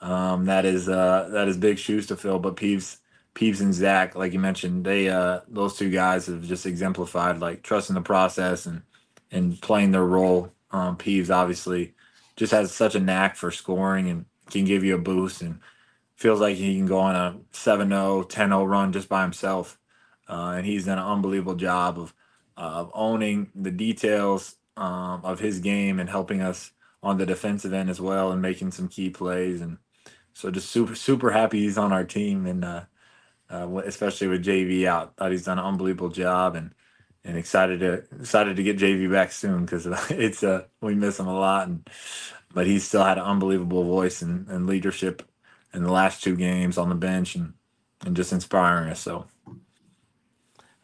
um, 0.00 0.46
that 0.46 0.64
is 0.64 0.88
uh, 0.88 1.28
that 1.32 1.48
is 1.48 1.58
big 1.58 1.78
shoes 1.78 2.06
to 2.06 2.16
fill. 2.16 2.38
But 2.38 2.56
Peeves, 2.56 2.98
Peeves 3.34 3.60
and 3.60 3.74
Zach, 3.74 4.14
like 4.14 4.32
you 4.32 4.38
mentioned, 4.38 4.86
they 4.86 5.08
uh, 5.10 5.40
those 5.48 5.76
two 5.76 5.90
guys 5.90 6.26
have 6.26 6.42
just 6.44 6.66
exemplified 6.66 7.40
like 7.40 7.62
trusting 7.62 7.94
the 7.94 8.00
process 8.02 8.66
and 8.66 8.82
and 9.30 9.60
playing 9.60 9.90
their 9.92 10.06
role. 10.06 10.52
Um, 10.70 10.96
Peeves 10.96 11.30
obviously 11.34 11.94
just 12.36 12.52
has 12.52 12.72
such 12.72 12.94
a 12.94 13.00
knack 13.00 13.36
for 13.36 13.50
scoring 13.50 14.08
and 14.08 14.24
can 14.50 14.64
give 14.64 14.84
you 14.84 14.94
a 14.94 14.98
boost 14.98 15.42
and 15.42 15.58
feels 16.16 16.40
like 16.40 16.56
he 16.56 16.76
can 16.76 16.86
go 16.86 16.98
on 16.98 17.14
a 17.14 17.38
7-0, 17.52 18.28
10-0 18.28 18.68
run 18.68 18.92
just 18.92 19.08
by 19.08 19.22
himself. 19.22 19.78
Uh, 20.28 20.54
and 20.56 20.66
he's 20.66 20.86
done 20.86 20.98
an 20.98 21.04
unbelievable 21.04 21.54
job 21.54 21.98
of 21.98 22.14
of 22.56 22.90
owning 22.94 23.50
the 23.54 23.70
details 23.70 24.56
um, 24.78 25.20
of 25.24 25.40
his 25.40 25.60
game 25.60 26.00
and 26.00 26.08
helping 26.08 26.40
us 26.40 26.72
on 27.02 27.18
the 27.18 27.26
defensive 27.26 27.72
end 27.72 27.90
as 27.90 28.00
well 28.00 28.32
and 28.32 28.40
making 28.40 28.70
some 28.72 28.88
key 28.88 29.10
plays 29.10 29.60
and 29.60 29.76
so 30.32 30.50
just 30.50 30.70
super 30.70 30.94
super 30.94 31.30
happy 31.30 31.60
he's 31.60 31.78
on 31.78 31.92
our 31.92 32.04
team 32.04 32.46
and 32.46 32.64
uh, 32.64 32.82
uh, 33.50 33.68
especially 33.84 34.28
with 34.28 34.44
JV 34.44 34.86
out. 34.86 35.16
Thought 35.16 35.32
he's 35.32 35.44
done 35.44 35.58
an 35.58 35.64
unbelievable 35.64 36.10
job 36.10 36.56
and 36.56 36.72
and 37.24 37.36
excited 37.36 37.80
to 37.80 38.04
excited 38.20 38.56
to 38.56 38.62
get 38.62 38.78
JV 38.78 39.10
back 39.10 39.32
soon 39.32 39.64
because 39.64 39.86
it's 40.10 40.42
uh 40.42 40.64
we 40.80 40.94
miss 40.94 41.18
him 41.20 41.26
a 41.28 41.38
lot 41.38 41.68
and 41.68 41.88
but 42.54 42.66
he's 42.66 42.86
still 42.86 43.04
had 43.04 43.18
an 43.18 43.24
unbelievable 43.24 43.84
voice 43.84 44.22
and, 44.22 44.48
and 44.48 44.66
leadership 44.66 45.22
in 45.74 45.82
the 45.82 45.92
last 45.92 46.22
two 46.22 46.36
games 46.36 46.78
on 46.78 46.88
the 46.88 46.94
bench 46.94 47.34
and 47.34 47.54
and 48.04 48.16
just 48.16 48.32
inspiring 48.32 48.90
us. 48.90 49.00
So. 49.00 49.26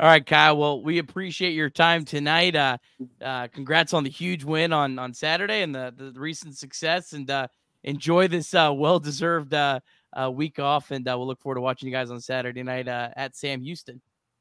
All 0.01 0.09
right, 0.09 0.25
Kyle. 0.25 0.57
Well, 0.57 0.83
we 0.83 0.99
appreciate 0.99 1.53
your 1.53 1.71
time 1.71 2.05
tonight. 2.05 2.57
Uh, 2.57 2.79
uh, 3.21 3.47
congrats 3.49 3.95
on 3.95 4.03
the 4.03 4.11
huge 4.11 4.43
win 4.43 4.73
on 4.73 4.99
on 4.99 5.15
Saturday 5.15 5.63
and 5.63 5.75
the 5.75 5.95
the 5.97 6.19
recent 6.19 6.57
success, 6.57 7.13
and 7.13 7.31
uh, 7.31 7.47
enjoy 7.85 8.29
this 8.29 8.53
uh, 8.55 8.73
well 8.75 8.99
deserved 8.99 9.55
uh, 9.55 9.81
uh, 10.13 10.31
week 10.31 10.59
off. 10.59 10.91
And 10.91 11.07
uh, 11.07 11.17
we'll 11.17 11.27
look 11.27 11.41
forward 11.41 11.57
to 11.57 11.61
watching 11.61 11.89
you 11.89 11.95
guys 11.95 12.11
on 12.11 12.21
Saturday 12.21 12.63
night 12.63 12.89
uh, 12.89 13.11
at 13.17 13.37
Sam 13.37 13.61
Houston. 13.61 14.01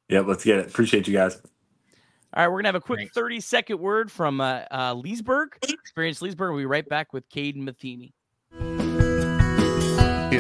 Yep, 0.10 0.26
let's 0.28 0.44
get 0.44 0.60
it. 0.60 0.68
Appreciate 0.68 1.08
you 1.08 1.14
guys. 1.14 1.40
All 2.34 2.44
right, 2.44 2.48
we're 2.48 2.60
gonna 2.60 2.70
have 2.70 2.76
a 2.76 2.82
quick 2.82 3.00
Thanks. 3.00 3.14
30 3.14 3.40
second 3.42 3.80
word 3.80 4.12
from 4.12 4.40
uh, 4.40 4.62
uh, 4.72 4.94
Leesburg. 4.94 5.58
Experience 5.64 6.22
Leesburg. 6.22 6.52
We'll 6.52 6.62
be 6.62 6.66
right 6.66 6.88
back 6.88 7.12
with 7.14 7.30
Kaden 7.30 7.58
Metheny. 7.58 8.14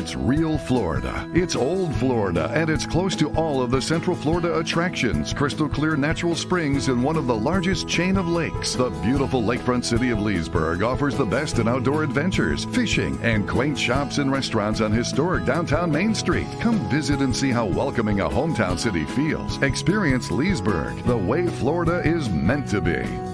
It's 0.01 0.15
real 0.15 0.57
Florida. 0.57 1.29
It's 1.31 1.55
old 1.55 1.95
Florida, 1.97 2.49
and 2.55 2.71
it's 2.71 2.87
close 2.87 3.15
to 3.17 3.29
all 3.35 3.61
of 3.61 3.69
the 3.69 3.79
Central 3.79 4.15
Florida 4.15 4.57
attractions. 4.57 5.31
Crystal 5.31 5.69
clear 5.69 5.95
natural 5.95 6.33
springs 6.33 6.87
and 6.87 7.03
one 7.03 7.17
of 7.17 7.27
the 7.27 7.35
largest 7.35 7.87
chain 7.87 8.17
of 8.17 8.27
lakes. 8.27 8.73
The 8.73 8.89
beautiful 9.03 9.43
lakefront 9.43 9.85
city 9.85 10.09
of 10.09 10.19
Leesburg 10.19 10.81
offers 10.81 11.15
the 11.15 11.23
best 11.23 11.59
in 11.59 11.67
outdoor 11.67 12.01
adventures, 12.01 12.65
fishing, 12.65 13.19
and 13.21 13.47
quaint 13.47 13.77
shops 13.77 14.17
and 14.17 14.31
restaurants 14.31 14.81
on 14.81 14.91
historic 14.91 15.45
downtown 15.45 15.91
Main 15.91 16.15
Street. 16.15 16.47
Come 16.59 16.79
visit 16.89 17.19
and 17.19 17.35
see 17.35 17.51
how 17.51 17.67
welcoming 17.67 18.21
a 18.21 18.27
hometown 18.27 18.79
city 18.79 19.05
feels. 19.05 19.61
Experience 19.61 20.31
Leesburg, 20.31 20.97
the 21.03 21.15
way 21.15 21.45
Florida 21.45 22.01
is 22.03 22.27
meant 22.27 22.67
to 22.69 22.81
be. 22.81 23.30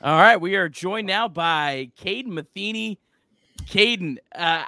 All 0.00 0.16
right, 0.16 0.40
we 0.40 0.54
are 0.54 0.68
joined 0.68 1.08
now 1.08 1.26
by 1.26 1.90
Kaden 2.00 2.28
Metheny. 2.28 2.98
Kaden, 3.62 4.18
uh, 4.32 4.62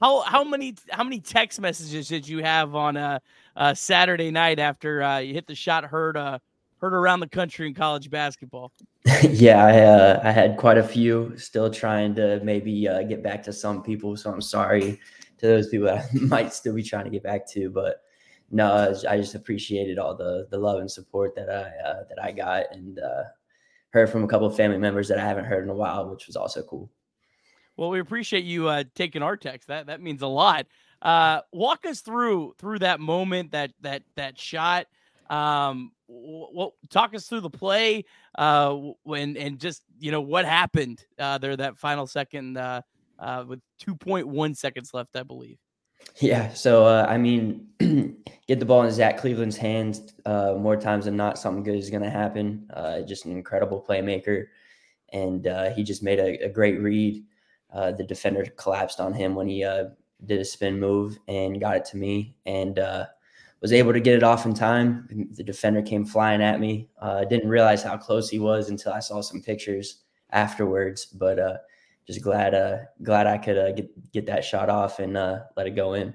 how 0.00 0.20
how 0.20 0.42
many 0.42 0.74
how 0.90 1.04
many 1.04 1.20
text 1.20 1.60
messages 1.60 2.08
did 2.08 2.26
you 2.26 2.42
have 2.42 2.74
on 2.74 2.96
a, 2.96 3.20
a 3.56 3.76
Saturday 3.76 4.30
night 4.30 4.58
after 4.58 5.02
uh, 5.02 5.18
you 5.18 5.34
hit 5.34 5.46
the 5.46 5.54
shot 5.54 5.84
heard 5.84 6.16
uh, 6.16 6.38
heard 6.78 6.94
around 6.94 7.20
the 7.20 7.28
country 7.28 7.66
in 7.66 7.74
college 7.74 8.08
basketball? 8.08 8.72
yeah, 9.28 9.62
I 9.62 9.80
uh, 9.80 10.20
I 10.24 10.30
had 10.30 10.56
quite 10.56 10.78
a 10.78 10.82
few. 10.82 11.36
Still 11.36 11.70
trying 11.70 12.14
to 12.14 12.40
maybe 12.42 12.88
uh, 12.88 13.02
get 13.02 13.22
back 13.22 13.42
to 13.42 13.52
some 13.52 13.82
people, 13.82 14.16
so 14.16 14.32
I'm 14.32 14.40
sorry 14.40 14.98
to 15.36 15.46
those 15.46 15.68
people 15.68 15.90
I 15.90 16.06
might 16.14 16.54
still 16.54 16.74
be 16.74 16.82
trying 16.82 17.04
to 17.04 17.10
get 17.10 17.22
back 17.22 17.46
to, 17.50 17.68
but 17.68 18.00
no, 18.50 18.94
I 19.06 19.18
just 19.18 19.34
appreciated 19.34 19.98
all 19.98 20.16
the 20.16 20.46
the 20.50 20.56
love 20.56 20.80
and 20.80 20.90
support 20.90 21.34
that 21.36 21.50
I 21.50 21.86
uh, 21.86 22.04
that 22.08 22.22
I 22.22 22.32
got, 22.32 22.64
and 22.72 22.98
uh, 22.98 23.24
heard 23.92 24.10
from 24.10 24.24
a 24.24 24.28
couple 24.28 24.46
of 24.46 24.56
family 24.56 24.78
members 24.78 25.08
that 25.08 25.18
I 25.18 25.24
haven't 25.26 25.46
heard 25.46 25.64
in 25.64 25.70
a 25.70 25.74
while, 25.74 26.08
which 26.08 26.26
was 26.26 26.36
also 26.36 26.62
cool. 26.62 26.90
Well, 27.76 27.90
we 27.90 28.00
appreciate 28.00 28.44
you 28.44 28.68
uh, 28.68 28.84
taking 28.94 29.22
our 29.22 29.36
text. 29.36 29.68
That 29.68 29.86
that 29.86 30.02
means 30.02 30.22
a 30.22 30.26
lot. 30.26 30.66
Uh, 31.02 31.40
walk 31.52 31.86
us 31.86 32.00
through 32.00 32.54
through 32.58 32.80
that 32.80 33.00
moment, 33.00 33.52
that 33.52 33.72
that 33.80 34.02
that 34.16 34.38
shot. 34.38 34.86
Um, 35.30 35.92
well, 36.08 36.74
talk 36.90 37.14
us 37.14 37.26
through 37.26 37.40
the 37.40 37.50
play. 37.50 38.04
Uh, 38.36 38.76
when 39.04 39.36
and 39.36 39.58
just 39.58 39.82
you 39.98 40.10
know 40.12 40.20
what 40.20 40.44
happened 40.44 41.04
uh, 41.18 41.38
there 41.38 41.56
that 41.56 41.78
final 41.78 42.06
second 42.06 42.56
uh, 42.56 42.82
uh, 43.18 43.44
with 43.46 43.60
2.1 43.82 44.56
seconds 44.56 44.92
left, 44.92 45.16
I 45.16 45.22
believe. 45.22 45.58
Yeah. 46.20 46.52
So, 46.52 46.84
uh, 46.84 47.06
I 47.08 47.16
mean, 47.18 47.66
get 48.46 48.60
the 48.60 48.66
ball 48.66 48.82
in 48.82 48.92
Zach 48.92 49.18
Cleveland's 49.18 49.56
hands 49.56 50.12
uh, 50.26 50.54
more 50.58 50.76
times 50.76 51.06
than 51.06 51.16
not, 51.16 51.38
something 51.38 51.62
good 51.62 51.76
is 51.76 51.90
going 51.90 52.02
to 52.02 52.10
happen. 52.10 52.68
Uh, 52.74 53.00
just 53.00 53.24
an 53.24 53.32
incredible 53.32 53.84
playmaker. 53.86 54.46
And 55.12 55.46
uh, 55.46 55.70
he 55.70 55.82
just 55.82 56.02
made 56.02 56.18
a, 56.18 56.44
a 56.44 56.48
great 56.48 56.80
read. 56.80 57.24
Uh, 57.72 57.92
the 57.92 58.04
defender 58.04 58.44
collapsed 58.56 59.00
on 59.00 59.12
him 59.12 59.34
when 59.34 59.48
he 59.48 59.64
uh, 59.64 59.84
did 60.26 60.40
a 60.40 60.44
spin 60.44 60.78
move 60.78 61.18
and 61.28 61.60
got 61.60 61.76
it 61.76 61.84
to 61.86 61.96
me 61.96 62.34
and 62.44 62.78
was 63.60 63.72
able 63.72 63.92
to 63.92 64.00
get 64.00 64.16
it 64.16 64.22
off 64.22 64.46
in 64.46 64.54
time. 64.54 65.28
The 65.32 65.44
defender 65.44 65.82
came 65.82 66.04
flying 66.04 66.42
at 66.42 66.60
me. 66.60 66.88
Didn't 67.28 67.48
realize 67.48 67.82
how 67.82 67.96
close 67.96 68.28
he 68.28 68.38
was 68.38 68.70
until 68.70 68.92
I 68.92 69.00
saw 69.00 69.20
some 69.20 69.40
pictures 69.40 70.02
afterwards. 70.32 71.06
But 71.06 71.62
just 72.06 72.22
glad 72.22 72.54
uh 72.54 72.78
glad 73.02 73.26
I 73.26 73.38
could 73.38 73.58
uh, 73.58 73.72
get 73.72 74.12
get 74.12 74.26
that 74.26 74.44
shot 74.44 74.68
off 74.68 74.98
and 74.98 75.16
uh, 75.16 75.40
let 75.56 75.66
it 75.66 75.76
go 75.76 75.94
in. 75.94 76.14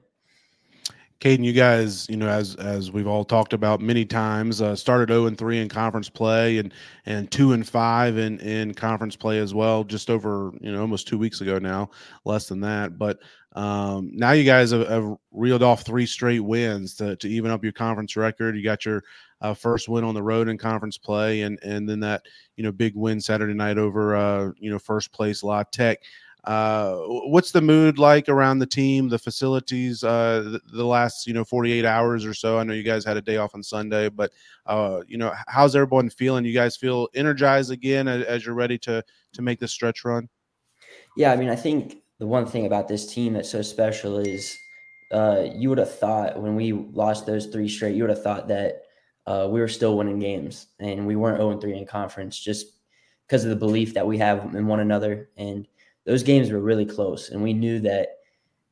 Kaden, 1.21 1.45
you 1.45 1.53
guys, 1.53 2.07
you 2.09 2.17
know, 2.17 2.27
as 2.27 2.55
as 2.55 2.91
we've 2.91 3.07
all 3.07 3.23
talked 3.23 3.53
about 3.53 3.79
many 3.79 4.03
times, 4.05 4.61
uh, 4.61 4.75
started 4.75 5.09
0 5.09 5.27
and 5.27 5.37
3 5.37 5.59
in 5.59 5.69
conference 5.69 6.09
play 6.09 6.57
and 6.57 6.73
and 7.05 7.31
2 7.31 7.53
and 7.53 7.67
5 7.67 8.17
in 8.17 8.39
in 8.41 8.73
conference 8.73 9.15
play 9.15 9.39
as 9.39 9.53
well, 9.53 9.83
just 9.83 10.09
over, 10.09 10.51
you 10.59 10.71
know, 10.71 10.81
almost 10.81 11.07
2 11.07 11.17
weeks 11.17 11.39
ago 11.41 11.57
now, 11.57 11.89
less 12.25 12.47
than 12.47 12.59
that. 12.61 12.97
But 12.97 13.19
um, 13.55 14.11
now 14.13 14.33
you 14.33 14.43
guys 14.43 14.71
have, 14.71 14.87
have, 14.87 15.15
reeled 15.31 15.63
off 15.63 15.83
three 15.83 16.05
straight 16.05 16.41
wins 16.41 16.95
to, 16.95 17.15
to 17.17 17.29
even 17.29 17.51
up 17.51 17.63
your 17.63 17.73
conference 17.73 18.15
record. 18.17 18.55
You 18.55 18.63
got 18.63 18.85
your 18.85 19.03
uh, 19.41 19.53
first 19.53 19.89
win 19.89 20.03
on 20.03 20.13
the 20.13 20.23
road 20.23 20.47
in 20.47 20.57
conference 20.57 20.97
play, 20.97 21.41
and 21.41 21.59
and 21.63 21.87
then 21.87 21.99
that 22.01 22.23
you 22.55 22.63
know 22.63 22.71
big 22.71 22.95
win 22.95 23.19
Saturday 23.19 23.53
night 23.53 23.77
over 23.77 24.15
uh, 24.15 24.51
you 24.57 24.69
know 24.69 24.79
first 24.79 25.11
place 25.11 25.43
La 25.43 25.63
Tech. 25.63 25.99
Uh, 26.45 26.97
what's 27.27 27.51
the 27.51 27.61
mood 27.61 27.97
like 27.97 28.29
around 28.29 28.59
the 28.59 28.67
team, 28.67 29.09
the 29.09 29.17
facilities, 29.17 30.03
uh, 30.03 30.43
the, 30.45 30.61
the, 30.77 30.85
last 30.85 31.25
you 31.25 31.33
know 31.33 31.43
48 31.43 31.85
hours 31.85 32.23
or 32.23 32.35
so? 32.35 32.59
I 32.59 32.63
know 32.63 32.73
you 32.73 32.83
guys 32.83 33.03
had 33.03 33.17
a 33.17 33.21
day 33.21 33.37
off 33.37 33.55
on 33.55 33.63
Sunday, 33.63 34.09
but 34.09 34.31
uh, 34.67 35.01
you 35.07 35.17
know 35.17 35.33
how's 35.47 35.75
everyone 35.75 36.09
feeling? 36.09 36.45
You 36.45 36.53
guys 36.53 36.77
feel 36.77 37.09
energized 37.15 37.71
again 37.71 38.07
as, 38.07 38.23
as 38.25 38.45
you're 38.45 38.55
ready 38.55 38.77
to 38.79 39.03
to 39.33 39.41
make 39.41 39.59
this 39.59 39.71
stretch 39.71 40.05
run? 40.05 40.29
Yeah, 41.17 41.31
I 41.31 41.35
mean, 41.35 41.49
I 41.49 41.55
think 41.55 41.97
the 42.19 42.27
one 42.27 42.45
thing 42.45 42.65
about 42.65 42.87
this 42.87 43.11
team 43.11 43.33
that's 43.33 43.49
so 43.49 43.61
special 43.61 44.19
is 44.19 44.55
uh, 45.11 45.47
you 45.53 45.69
would 45.69 45.77
have 45.77 45.97
thought 45.97 46.39
when 46.39 46.55
we 46.55 46.73
lost 46.73 47.25
those 47.25 47.47
three 47.47 47.67
straight, 47.67 47.95
you 47.95 48.03
would 48.03 48.09
have 48.09 48.23
thought 48.23 48.47
that 48.49 48.83
uh, 49.27 49.47
we 49.49 49.59
were 49.59 49.67
still 49.67 49.97
winning 49.97 50.19
games 50.19 50.67
and 50.79 51.05
we 51.05 51.15
weren't 51.15 51.37
0 51.37 51.59
3 51.59 51.77
in 51.77 51.85
conference 51.85 52.39
just 52.39 52.67
because 53.27 53.43
of 53.43 53.49
the 53.49 53.55
belief 53.55 53.93
that 53.93 54.05
we 54.05 54.17
have 54.17 54.53
in 54.53 54.67
one 54.67 54.79
another. 54.79 55.29
And 55.37 55.67
those 56.05 56.23
games 56.23 56.51
were 56.51 56.59
really 56.59 56.85
close. 56.85 57.29
And 57.29 57.41
we 57.41 57.53
knew 57.53 57.79
that 57.79 58.19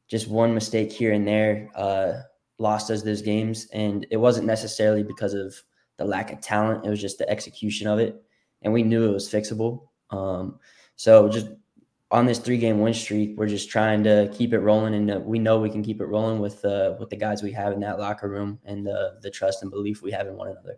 just 0.08 0.28
one 0.28 0.54
mistake 0.54 0.92
here 0.92 1.13
and 1.13 1.28
there 1.28 1.72
uh, 1.76 2.22
lost 2.60 2.92
us 2.92 3.02
those 3.02 3.22
games. 3.24 3.68
And 3.74 4.06
it 4.12 4.18
wasn't 4.18 4.46
necessarily 4.46 5.02
because 5.02 5.34
of 5.34 5.56
the 5.98 6.06
lack 6.06 6.32
of 6.32 6.42
talent, 6.42 6.86
it 6.86 6.89
was 6.89 7.02
just 7.02 7.18
the 7.18 7.30
execution 7.30 7.88
of 7.88 8.00
it. 8.00 8.22
and 8.62 8.72
we 8.72 8.84
knew 8.84 9.10
it 9.10 9.13
was 9.13 9.30
fixable. 9.30 9.88
Um, 10.10 10.60
so 10.96 11.28
just 11.28 11.48
on 12.13 12.28
this 12.28 12.38
three 12.38 12.60
game 12.60 12.80
win 12.80 12.93
streak, 12.93 13.36
we're 13.36 13.47
just 13.47 13.71
trying 13.71 14.04
to 14.04 14.32
keep 14.32 14.54
it 14.54 14.60
rolling, 14.60 14.93
and 14.93 15.10
uh, 15.10 15.19
we 15.19 15.39
know 15.39 15.60
we 15.60 15.69
can 15.71 15.82
keep 15.84 15.99
it 15.99 16.06
rolling 16.06 16.39
with 16.39 16.63
uh, 16.63 16.93
with 16.99 17.10
the 17.10 17.17
guys 17.17 17.41
we 17.41 17.52
have 17.52 17.73
in 17.73 17.80
that 17.80 17.99
locker 17.99 18.30
room 18.30 18.60
and 18.65 18.86
the 18.86 19.17
the 19.21 19.32
trust 19.32 19.63
and 19.63 19.71
belief 19.71 20.04
we 20.04 20.12
have 20.12 20.28
in 20.28 20.38
one 20.38 20.49
another. 20.49 20.78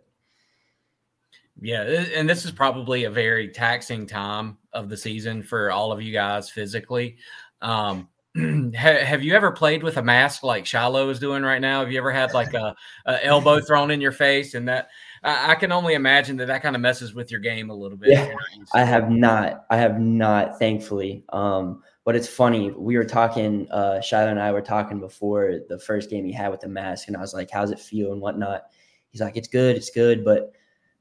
Yeah, 1.60 1.82
and 1.82 2.28
this 2.28 2.46
is 2.46 2.50
probably 2.50 3.04
a 3.04 3.10
very 3.10 3.48
taxing 3.48 4.06
time 4.06 4.56
of 4.72 4.88
the 4.88 4.96
season 4.96 5.42
for 5.42 5.70
all 5.70 5.92
of 5.92 6.00
you 6.00 6.12
guys 6.12 6.48
physically. 6.50 7.18
Um, 7.60 8.08
have 8.74 9.22
you 9.22 9.34
ever 9.34 9.52
played 9.52 9.82
with 9.82 9.98
a 9.98 10.02
mask 10.02 10.42
like 10.42 10.64
Shiloh 10.64 11.10
is 11.10 11.18
doing 11.18 11.42
right 11.42 11.60
now? 11.60 11.80
Have 11.80 11.92
you 11.92 11.98
ever 11.98 12.12
had 12.12 12.32
like 12.32 12.54
a, 12.54 12.74
a 13.04 13.24
elbow 13.24 13.60
thrown 13.60 13.90
in 13.90 14.00
your 14.00 14.12
face 14.12 14.54
and 14.54 14.68
that? 14.68 14.88
I, 15.26 15.52
I, 15.52 15.54
can 15.56 15.72
only 15.72 15.94
imagine 15.94 16.36
that 16.38 16.46
that 16.46 16.62
kind 16.62 16.76
of 16.76 16.80
messes 16.80 17.12
with 17.12 17.30
your 17.30 17.40
game 17.40 17.68
a 17.68 17.74
little 17.74 17.98
bit. 17.98 18.10
Yeah, 18.10 18.32
I 18.72 18.84
have 18.84 19.10
not. 19.10 19.66
I 19.70 19.76
have 19.76 20.00
not, 20.00 20.58
thankfully. 20.58 21.24
Um, 21.30 21.82
but 22.04 22.14
it's 22.14 22.28
funny. 22.28 22.70
We 22.70 22.96
were 22.96 23.04
talking. 23.04 23.68
Uh, 23.70 24.00
Shiloh 24.00 24.30
and 24.30 24.40
I 24.40 24.52
were 24.52 24.62
talking 24.62 25.00
before 25.00 25.60
the 25.68 25.78
first 25.78 26.08
game 26.08 26.24
he 26.24 26.32
had 26.32 26.50
with 26.50 26.60
the 26.60 26.68
mask, 26.68 27.08
and 27.08 27.16
I 27.16 27.20
was 27.20 27.34
like, 27.34 27.50
"How's 27.50 27.72
it 27.72 27.80
feel?" 27.80 28.12
and 28.12 28.20
whatnot. 28.20 28.62
He's 29.10 29.20
like, 29.20 29.36
"It's 29.36 29.48
good. 29.48 29.76
It's 29.76 29.90
good, 29.90 30.24
but." 30.24 30.52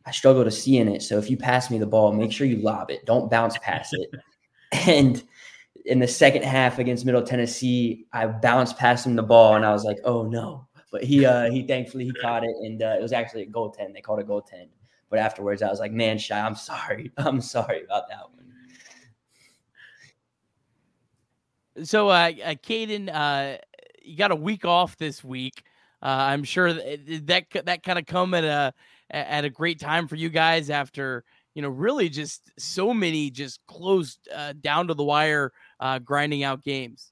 I 0.08 0.12
struggle 0.12 0.44
to 0.44 0.52
see 0.52 0.78
in 0.78 0.88
it. 0.88 1.02
So 1.02 1.18
if 1.18 1.32
you 1.32 1.36
pass 1.36 1.72
me 1.72 1.80
the 1.80 1.88
ball, 1.88 2.12
make 2.12 2.32
sure 2.32 2.46
you 2.46 2.58
lob 2.58 2.92
it. 2.92 3.04
Don't 3.08 3.28
bounce 3.28 3.58
past 3.58 3.92
it. 3.94 4.12
and 4.88 5.24
in 5.86 6.00
the 6.00 6.08
second 6.08 6.44
half 6.44 6.80
against 6.80 7.06
Middle 7.06 7.24
Tennessee, 7.24 8.06
I 8.14 8.28
bounced 8.28 8.78
past 8.78 9.06
him 9.06 9.16
the 9.16 9.24
ball, 9.24 9.56
and 9.56 9.66
I 9.66 9.72
was 9.72 9.84
like, 9.84 9.98
"Oh 10.04 10.24
no!" 10.24 10.68
But 10.96 11.04
he, 11.04 11.26
uh, 11.26 11.52
he 11.52 11.68
thankfully 11.68 12.06
he 12.06 12.14
caught 12.14 12.46
it, 12.46 12.56
and 12.64 12.82
uh, 12.82 12.96
it 12.98 13.02
was 13.02 13.12
actually 13.12 13.44
a 13.44 13.48
goaltend. 13.48 13.94
They 13.94 14.00
called 14.00 14.22
it 14.22 14.28
ten, 14.48 14.70
But 15.10 15.20
afterwards, 15.20 15.62
I 15.62 15.70
was 15.70 15.82
like, 15.82 15.92
"Man, 15.92 16.18
shy, 16.18 16.40
I'm 16.40 16.56
sorry. 16.56 17.12
I'm 17.18 17.42
sorry 17.42 17.84
about 17.84 18.08
that 18.08 18.22
one." 21.76 21.86
So, 21.86 22.08
uh, 22.08 22.32
uh 22.46 22.56
Kaden, 22.66 23.14
uh, 23.14 23.58
you 24.02 24.16
got 24.16 24.32
a 24.32 24.38
week 24.38 24.64
off 24.64 24.96
this 24.96 25.22
week. 25.22 25.64
Uh, 26.02 26.06
I'm 26.32 26.46
sure 26.46 26.72
that 26.72 27.26
that, 27.28 27.66
that 27.66 27.84
kind 27.84 28.00
of 28.00 28.06
come 28.06 28.34
at 28.34 28.46
a 28.46 28.74
at 29.10 29.44
a 29.44 29.50
great 29.50 29.82
time 29.82 30.08
for 30.08 30.16
you 30.16 30.30
guys 30.30 30.70
after 30.70 31.26
you 31.56 31.62
know 31.62 31.68
really 31.68 32.08
just 32.08 32.54
so 32.58 32.94
many 32.94 33.30
just 33.30 33.60
closed 33.68 34.30
uh, 34.34 34.54
down 34.62 34.88
to 34.88 34.94
the 34.94 35.04
wire 35.04 35.52
uh, 35.82 36.00
grinding 36.00 36.46
out 36.46 36.64
games 36.64 37.12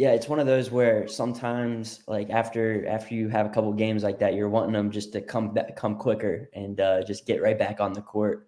yeah 0.00 0.12
it's 0.12 0.28
one 0.28 0.38
of 0.38 0.46
those 0.46 0.70
where 0.70 1.06
sometimes 1.06 2.00
like 2.08 2.30
after 2.30 2.86
after 2.88 3.14
you 3.14 3.28
have 3.28 3.46
a 3.46 3.50
couple 3.50 3.72
games 3.72 4.02
like 4.02 4.18
that 4.18 4.34
you're 4.34 4.48
wanting 4.48 4.72
them 4.72 4.90
just 4.90 5.12
to 5.12 5.20
come 5.20 5.52
back 5.52 5.76
come 5.76 5.94
quicker 5.96 6.48
and 6.54 6.80
uh, 6.80 7.02
just 7.02 7.26
get 7.26 7.42
right 7.42 7.58
back 7.58 7.80
on 7.80 7.92
the 7.92 8.00
court 8.00 8.46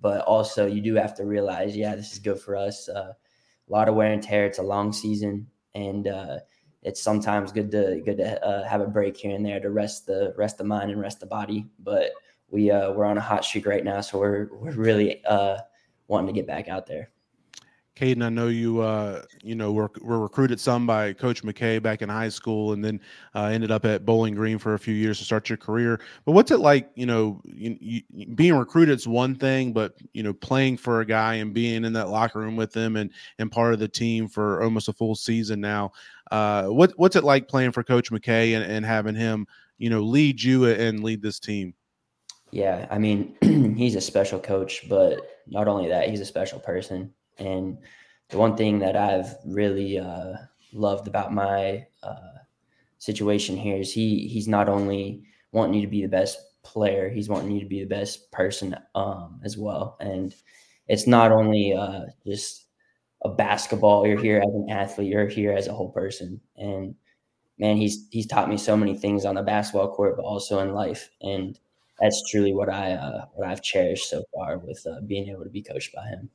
but 0.00 0.22
also 0.22 0.66
you 0.66 0.80
do 0.80 0.94
have 0.94 1.14
to 1.14 1.24
realize 1.24 1.76
yeah 1.76 1.94
this 1.94 2.12
is 2.12 2.18
good 2.18 2.40
for 2.40 2.56
us 2.56 2.88
uh, 2.88 3.12
a 3.12 3.72
lot 3.72 3.88
of 3.88 3.94
wear 3.94 4.12
and 4.12 4.22
tear 4.22 4.46
it's 4.46 4.58
a 4.58 4.62
long 4.62 4.92
season 4.92 5.46
and 5.74 6.08
uh, 6.08 6.38
it's 6.84 7.02
sometimes 7.02 7.50
good 7.50 7.70
to 7.70 8.00
good 8.04 8.18
to 8.18 8.44
uh, 8.44 8.68
have 8.68 8.80
a 8.80 8.86
break 8.86 9.16
here 9.16 9.34
and 9.34 9.44
there 9.44 9.58
to 9.58 9.70
rest 9.70 10.06
the 10.06 10.34
rest 10.36 10.58
the 10.58 10.64
mind 10.64 10.90
and 10.90 11.00
rest 11.00 11.20
the 11.20 11.26
body. 11.26 11.66
But 11.78 12.12
we 12.48 12.70
uh, 12.70 12.92
we're 12.92 13.06
on 13.06 13.18
a 13.18 13.22
hot 13.22 13.44
streak 13.44 13.66
right 13.66 13.84
now, 13.84 14.00
so 14.02 14.18
we're 14.18 14.48
we're 14.52 14.72
really 14.72 15.24
uh, 15.24 15.58
wanting 16.08 16.34
to 16.34 16.38
get 16.38 16.46
back 16.46 16.68
out 16.68 16.86
there. 16.86 17.10
Kaden, 17.96 18.24
I 18.24 18.28
know 18.28 18.48
you, 18.48 18.80
uh, 18.80 19.22
you 19.44 19.54
know, 19.54 19.70
were, 19.70 19.90
were 20.00 20.18
recruited 20.18 20.58
some 20.58 20.84
by 20.84 21.12
Coach 21.12 21.44
McKay 21.44 21.80
back 21.80 22.02
in 22.02 22.08
high 22.08 22.28
school, 22.28 22.72
and 22.72 22.84
then 22.84 23.00
uh, 23.36 23.44
ended 23.44 23.70
up 23.70 23.84
at 23.84 24.04
Bowling 24.04 24.34
Green 24.34 24.58
for 24.58 24.74
a 24.74 24.78
few 24.78 24.94
years 24.94 25.18
to 25.18 25.24
start 25.24 25.48
your 25.48 25.58
career. 25.58 26.00
But 26.24 26.32
what's 26.32 26.50
it 26.50 26.58
like, 26.58 26.90
you 26.96 27.06
know, 27.06 27.40
you, 27.44 27.76
you, 27.80 28.26
being 28.34 28.56
recruited 28.56 28.98
is 28.98 29.06
one 29.06 29.36
thing, 29.36 29.72
but 29.72 29.94
you 30.12 30.24
know, 30.24 30.32
playing 30.32 30.78
for 30.78 31.02
a 31.02 31.06
guy 31.06 31.34
and 31.34 31.54
being 31.54 31.84
in 31.84 31.92
that 31.92 32.08
locker 32.08 32.40
room 32.40 32.56
with 32.56 32.74
him 32.74 32.96
and 32.96 33.10
and 33.38 33.50
part 33.50 33.72
of 33.72 33.78
the 33.78 33.88
team 33.88 34.26
for 34.26 34.62
almost 34.64 34.88
a 34.88 34.92
full 34.92 35.14
season 35.14 35.60
now. 35.60 35.92
Uh, 36.32 36.66
what 36.66 36.92
what's 36.96 37.14
it 37.14 37.22
like 37.22 37.46
playing 37.46 37.70
for 37.70 37.84
Coach 37.84 38.10
McKay 38.10 38.56
and, 38.56 38.64
and 38.64 38.84
having 38.84 39.14
him, 39.14 39.46
you 39.78 39.88
know, 39.88 40.00
lead 40.00 40.42
you 40.42 40.66
and 40.66 41.04
lead 41.04 41.22
this 41.22 41.38
team? 41.38 41.74
Yeah, 42.50 42.88
I 42.90 42.98
mean, 42.98 43.36
he's 43.76 43.94
a 43.94 44.00
special 44.00 44.40
coach, 44.40 44.88
but 44.88 45.20
not 45.46 45.68
only 45.68 45.88
that, 45.88 46.08
he's 46.08 46.20
a 46.20 46.24
special 46.24 46.58
person 46.58 47.12
and 47.38 47.78
the 48.28 48.38
one 48.38 48.56
thing 48.56 48.78
that 48.80 48.96
I've 48.96 49.36
really 49.44 49.98
uh, 49.98 50.34
loved 50.72 51.08
about 51.08 51.32
my 51.32 51.86
uh, 52.02 52.38
situation 52.98 53.56
here 53.56 53.76
is 53.76 53.92
he 53.92 54.26
he's 54.28 54.48
not 54.48 54.68
only 54.68 55.22
wanting 55.52 55.74
you 55.74 55.82
to 55.82 55.90
be 55.90 56.02
the 56.02 56.08
best 56.08 56.38
player, 56.62 57.08
he's 57.08 57.28
wanting 57.28 57.52
you 57.52 57.60
to 57.60 57.66
be 57.66 57.80
the 57.80 57.88
best 57.88 58.30
person 58.32 58.76
um, 58.94 59.40
as 59.44 59.56
well. 59.56 59.96
And 60.00 60.34
it's 60.88 61.06
not 61.06 61.32
only 61.32 61.72
uh, 61.74 62.06
just 62.26 62.66
a 63.24 63.28
basketball. 63.28 64.06
You're 64.06 64.20
here 64.20 64.38
as 64.38 64.54
an 64.54 64.68
athlete. 64.70 65.10
You're 65.10 65.28
here 65.28 65.52
as 65.52 65.68
a 65.68 65.74
whole 65.74 65.90
person. 65.90 66.40
And 66.56 66.94
man, 67.58 67.76
he's 67.76 68.08
he's 68.10 68.26
taught 68.26 68.48
me 68.48 68.56
so 68.56 68.76
many 68.76 68.96
things 68.96 69.24
on 69.24 69.36
the 69.36 69.42
basketball 69.42 69.94
court, 69.94 70.16
but 70.16 70.24
also 70.24 70.60
in 70.60 70.74
life. 70.74 71.10
And 71.22 71.58
that's 72.00 72.22
truly 72.30 72.54
what 72.54 72.68
I 72.68 72.92
uh, 72.92 73.26
what 73.34 73.48
I've 73.48 73.62
cherished 73.62 74.10
so 74.10 74.24
far 74.34 74.58
with 74.58 74.84
uh, 74.86 75.00
being 75.06 75.28
able 75.28 75.44
to 75.44 75.50
be 75.50 75.62
coached 75.62 75.94
by 75.94 76.06
him 76.06 76.30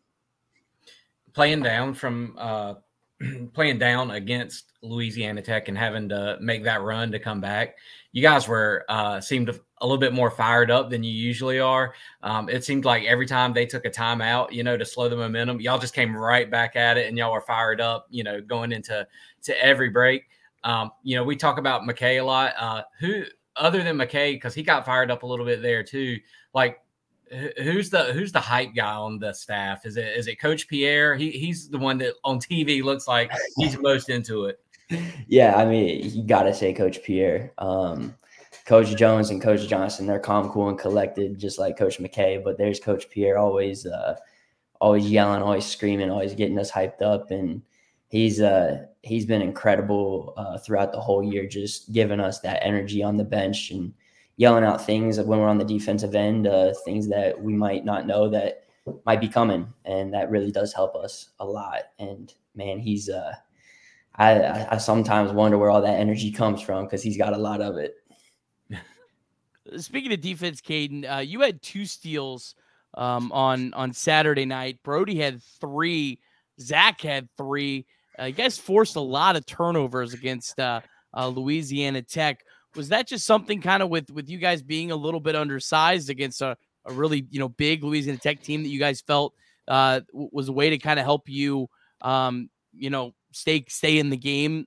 playing 1.33 1.63
down 1.63 1.93
from 1.93 2.35
uh, 2.37 2.75
playing 3.53 3.79
down 3.79 4.11
against 4.11 4.73
Louisiana 4.81 5.41
Tech 5.41 5.67
and 5.67 5.77
having 5.77 6.09
to 6.09 6.37
make 6.41 6.63
that 6.63 6.81
run 6.81 7.11
to 7.11 7.19
come 7.19 7.41
back. 7.41 7.77
You 8.11 8.21
guys 8.21 8.47
were 8.47 8.85
uh, 8.89 9.21
seemed 9.21 9.49
a 9.49 9.85
little 9.85 9.97
bit 9.97 10.13
more 10.13 10.31
fired 10.31 10.71
up 10.71 10.89
than 10.89 11.03
you 11.03 11.11
usually 11.11 11.59
are. 11.59 11.93
Um, 12.23 12.49
it 12.49 12.63
seemed 12.63 12.85
like 12.85 13.03
every 13.03 13.25
time 13.25 13.53
they 13.53 13.65
took 13.65 13.85
a 13.85 13.89
timeout, 13.89 14.51
you 14.51 14.63
know, 14.63 14.77
to 14.77 14.85
slow 14.85 15.09
the 15.09 15.15
momentum, 15.15 15.61
y'all 15.61 15.79
just 15.79 15.93
came 15.93 16.15
right 16.15 16.49
back 16.49 16.75
at 16.75 16.97
it, 16.97 17.07
and 17.07 17.17
y'all 17.17 17.33
were 17.33 17.41
fired 17.41 17.81
up. 17.81 18.07
You 18.09 18.23
know, 18.23 18.41
going 18.41 18.71
into 18.71 19.07
to 19.43 19.63
every 19.63 19.89
break. 19.89 20.23
Um, 20.63 20.91
you 21.03 21.15
know, 21.15 21.23
we 21.23 21.35
talk 21.35 21.57
about 21.57 21.83
McKay 21.83 22.19
a 22.19 22.23
lot. 22.23 22.53
Uh, 22.57 22.83
who 22.99 23.23
other 23.55 23.83
than 23.83 23.97
McKay, 23.97 24.33
because 24.33 24.55
he 24.55 24.63
got 24.63 24.85
fired 24.85 25.11
up 25.11 25.23
a 25.23 25.25
little 25.27 25.45
bit 25.45 25.61
there 25.61 25.83
too. 25.83 26.17
Like 26.53 26.79
who's 27.57 27.89
the 27.89 28.05
who's 28.13 28.31
the 28.31 28.39
hype 28.39 28.73
guy 28.75 28.93
on 28.93 29.19
the 29.19 29.33
staff? 29.33 29.85
Is 29.85 29.97
it 29.97 30.17
is 30.17 30.27
it 30.27 30.39
Coach 30.39 30.67
Pierre? 30.67 31.15
He 31.15 31.31
he's 31.31 31.69
the 31.69 31.77
one 31.77 31.97
that 31.99 32.15
on 32.23 32.39
TV 32.39 32.83
looks 32.83 33.07
like 33.07 33.31
he's 33.57 33.77
most 33.81 34.09
into 34.09 34.45
it. 34.45 34.59
Yeah, 35.27 35.55
I 35.55 35.65
mean, 35.65 36.09
you 36.09 36.23
got 36.23 36.43
to 36.43 36.53
say 36.53 36.73
Coach 36.73 37.03
Pierre. 37.03 37.53
Um, 37.59 38.15
Coach 38.65 38.95
Jones 38.95 39.29
and 39.29 39.41
Coach 39.41 39.67
Johnson, 39.67 40.05
they're 40.05 40.19
calm, 40.19 40.49
cool, 40.49 40.69
and 40.69 40.77
collected, 40.77 41.37
just 41.39 41.59
like 41.59 41.77
Coach 41.77 41.99
McKay. 41.99 42.43
But 42.43 42.57
there's 42.57 42.79
Coach 42.79 43.09
Pierre, 43.09 43.37
always, 43.37 43.85
uh, 43.85 44.15
always 44.81 45.09
yelling, 45.09 45.41
always 45.41 45.65
screaming, 45.65 46.09
always 46.09 46.33
getting 46.33 46.57
us 46.57 46.71
hyped 46.71 47.01
up, 47.01 47.31
and 47.31 47.61
he's 48.07 48.41
uh, 48.41 48.85
he's 49.03 49.25
been 49.25 49.41
incredible 49.41 50.33
uh, 50.37 50.57
throughout 50.57 50.91
the 50.91 50.99
whole 50.99 51.23
year, 51.23 51.47
just 51.47 51.91
giving 51.91 52.19
us 52.19 52.39
that 52.39 52.63
energy 52.63 53.03
on 53.03 53.17
the 53.17 53.23
bench 53.23 53.71
and 53.71 53.93
yelling 54.39 54.63
out 54.63 54.83
things 54.83 55.19
when 55.19 55.37
we're 55.37 55.49
on 55.49 55.57
the 55.57 55.65
defensive 55.65 56.15
end, 56.15 56.47
uh, 56.47 56.73
things 56.85 57.09
that 57.09 57.39
we 57.39 57.53
might 57.53 57.83
not 57.83 58.07
know 58.07 58.29
that 58.29 58.63
might 59.05 59.19
be 59.19 59.27
coming, 59.27 59.67
and 59.83 60.13
that 60.13 60.31
really 60.31 60.49
does 60.49 60.73
help 60.73 60.95
us 60.95 61.31
a 61.41 61.45
lot. 61.45 61.81
And 61.99 62.33
man, 62.55 62.79
he's 62.79 63.09
uh, 63.09 63.33
I 64.15 64.65
I 64.71 64.77
sometimes 64.77 65.33
wonder 65.33 65.57
where 65.57 65.69
all 65.69 65.81
that 65.81 65.99
energy 65.99 66.31
comes 66.31 66.61
from 66.61 66.85
because 66.85 67.03
he's 67.03 67.17
got 67.17 67.33
a 67.33 67.37
lot 67.37 67.59
of 67.59 67.75
it. 67.77 67.95
Speaking 69.77 70.13
of 70.13 70.21
defense, 70.21 70.61
Kaden, 70.61 71.17
uh, 71.17 71.19
you 71.19 71.41
had 71.41 71.61
two 71.61 71.85
steals 71.85 72.55
um, 72.93 73.33
on 73.33 73.73
on 73.73 73.91
Saturday 73.91 74.45
night. 74.45 74.79
Brody 74.83 75.17
had 75.19 75.43
three. 75.59 76.17
Zach 76.61 77.01
had 77.01 77.27
three. 77.37 77.85
Uh, 78.17 78.25
you 78.25 78.33
guys 78.33 78.57
forced 78.57 78.95
a 78.95 79.01
lot 79.01 79.35
of 79.35 79.45
turnovers 79.45 80.13
against 80.13 80.57
uh, 80.61 80.79
uh 81.13 81.27
Louisiana 81.27 82.01
Tech 82.01 82.45
was 82.79 82.87
that 82.87 83.09
just 83.09 83.25
something 83.25 83.59
kind 83.59 83.83
of 83.83 83.89
with 83.89 84.09
with 84.09 84.29
you 84.29 84.37
guys 84.37 84.63
being 84.63 84.89
a 84.89 84.95
little 84.95 85.19
bit 85.19 85.35
undersized 85.35 86.09
against 86.09 86.41
a, 86.41 86.55
a 86.85 86.93
really 86.93 87.27
you 87.29 87.37
know 87.37 87.49
big 87.49 87.83
Louisiana 87.83 88.17
Tech 88.17 88.41
team 88.41 88.63
that 88.63 88.69
you 88.69 88.79
guys 88.79 89.01
felt 89.01 89.33
uh, 89.67 89.99
was 90.13 90.47
a 90.47 90.53
way 90.53 90.69
to 90.69 90.77
kind 90.77 90.97
of 90.97 91.03
help 91.03 91.27
you 91.27 91.67
um, 91.99 92.49
you 92.71 92.89
know 92.89 93.13
stay 93.33 93.65
stay 93.67 93.99
in 93.99 94.09
the 94.09 94.15
game? 94.15 94.65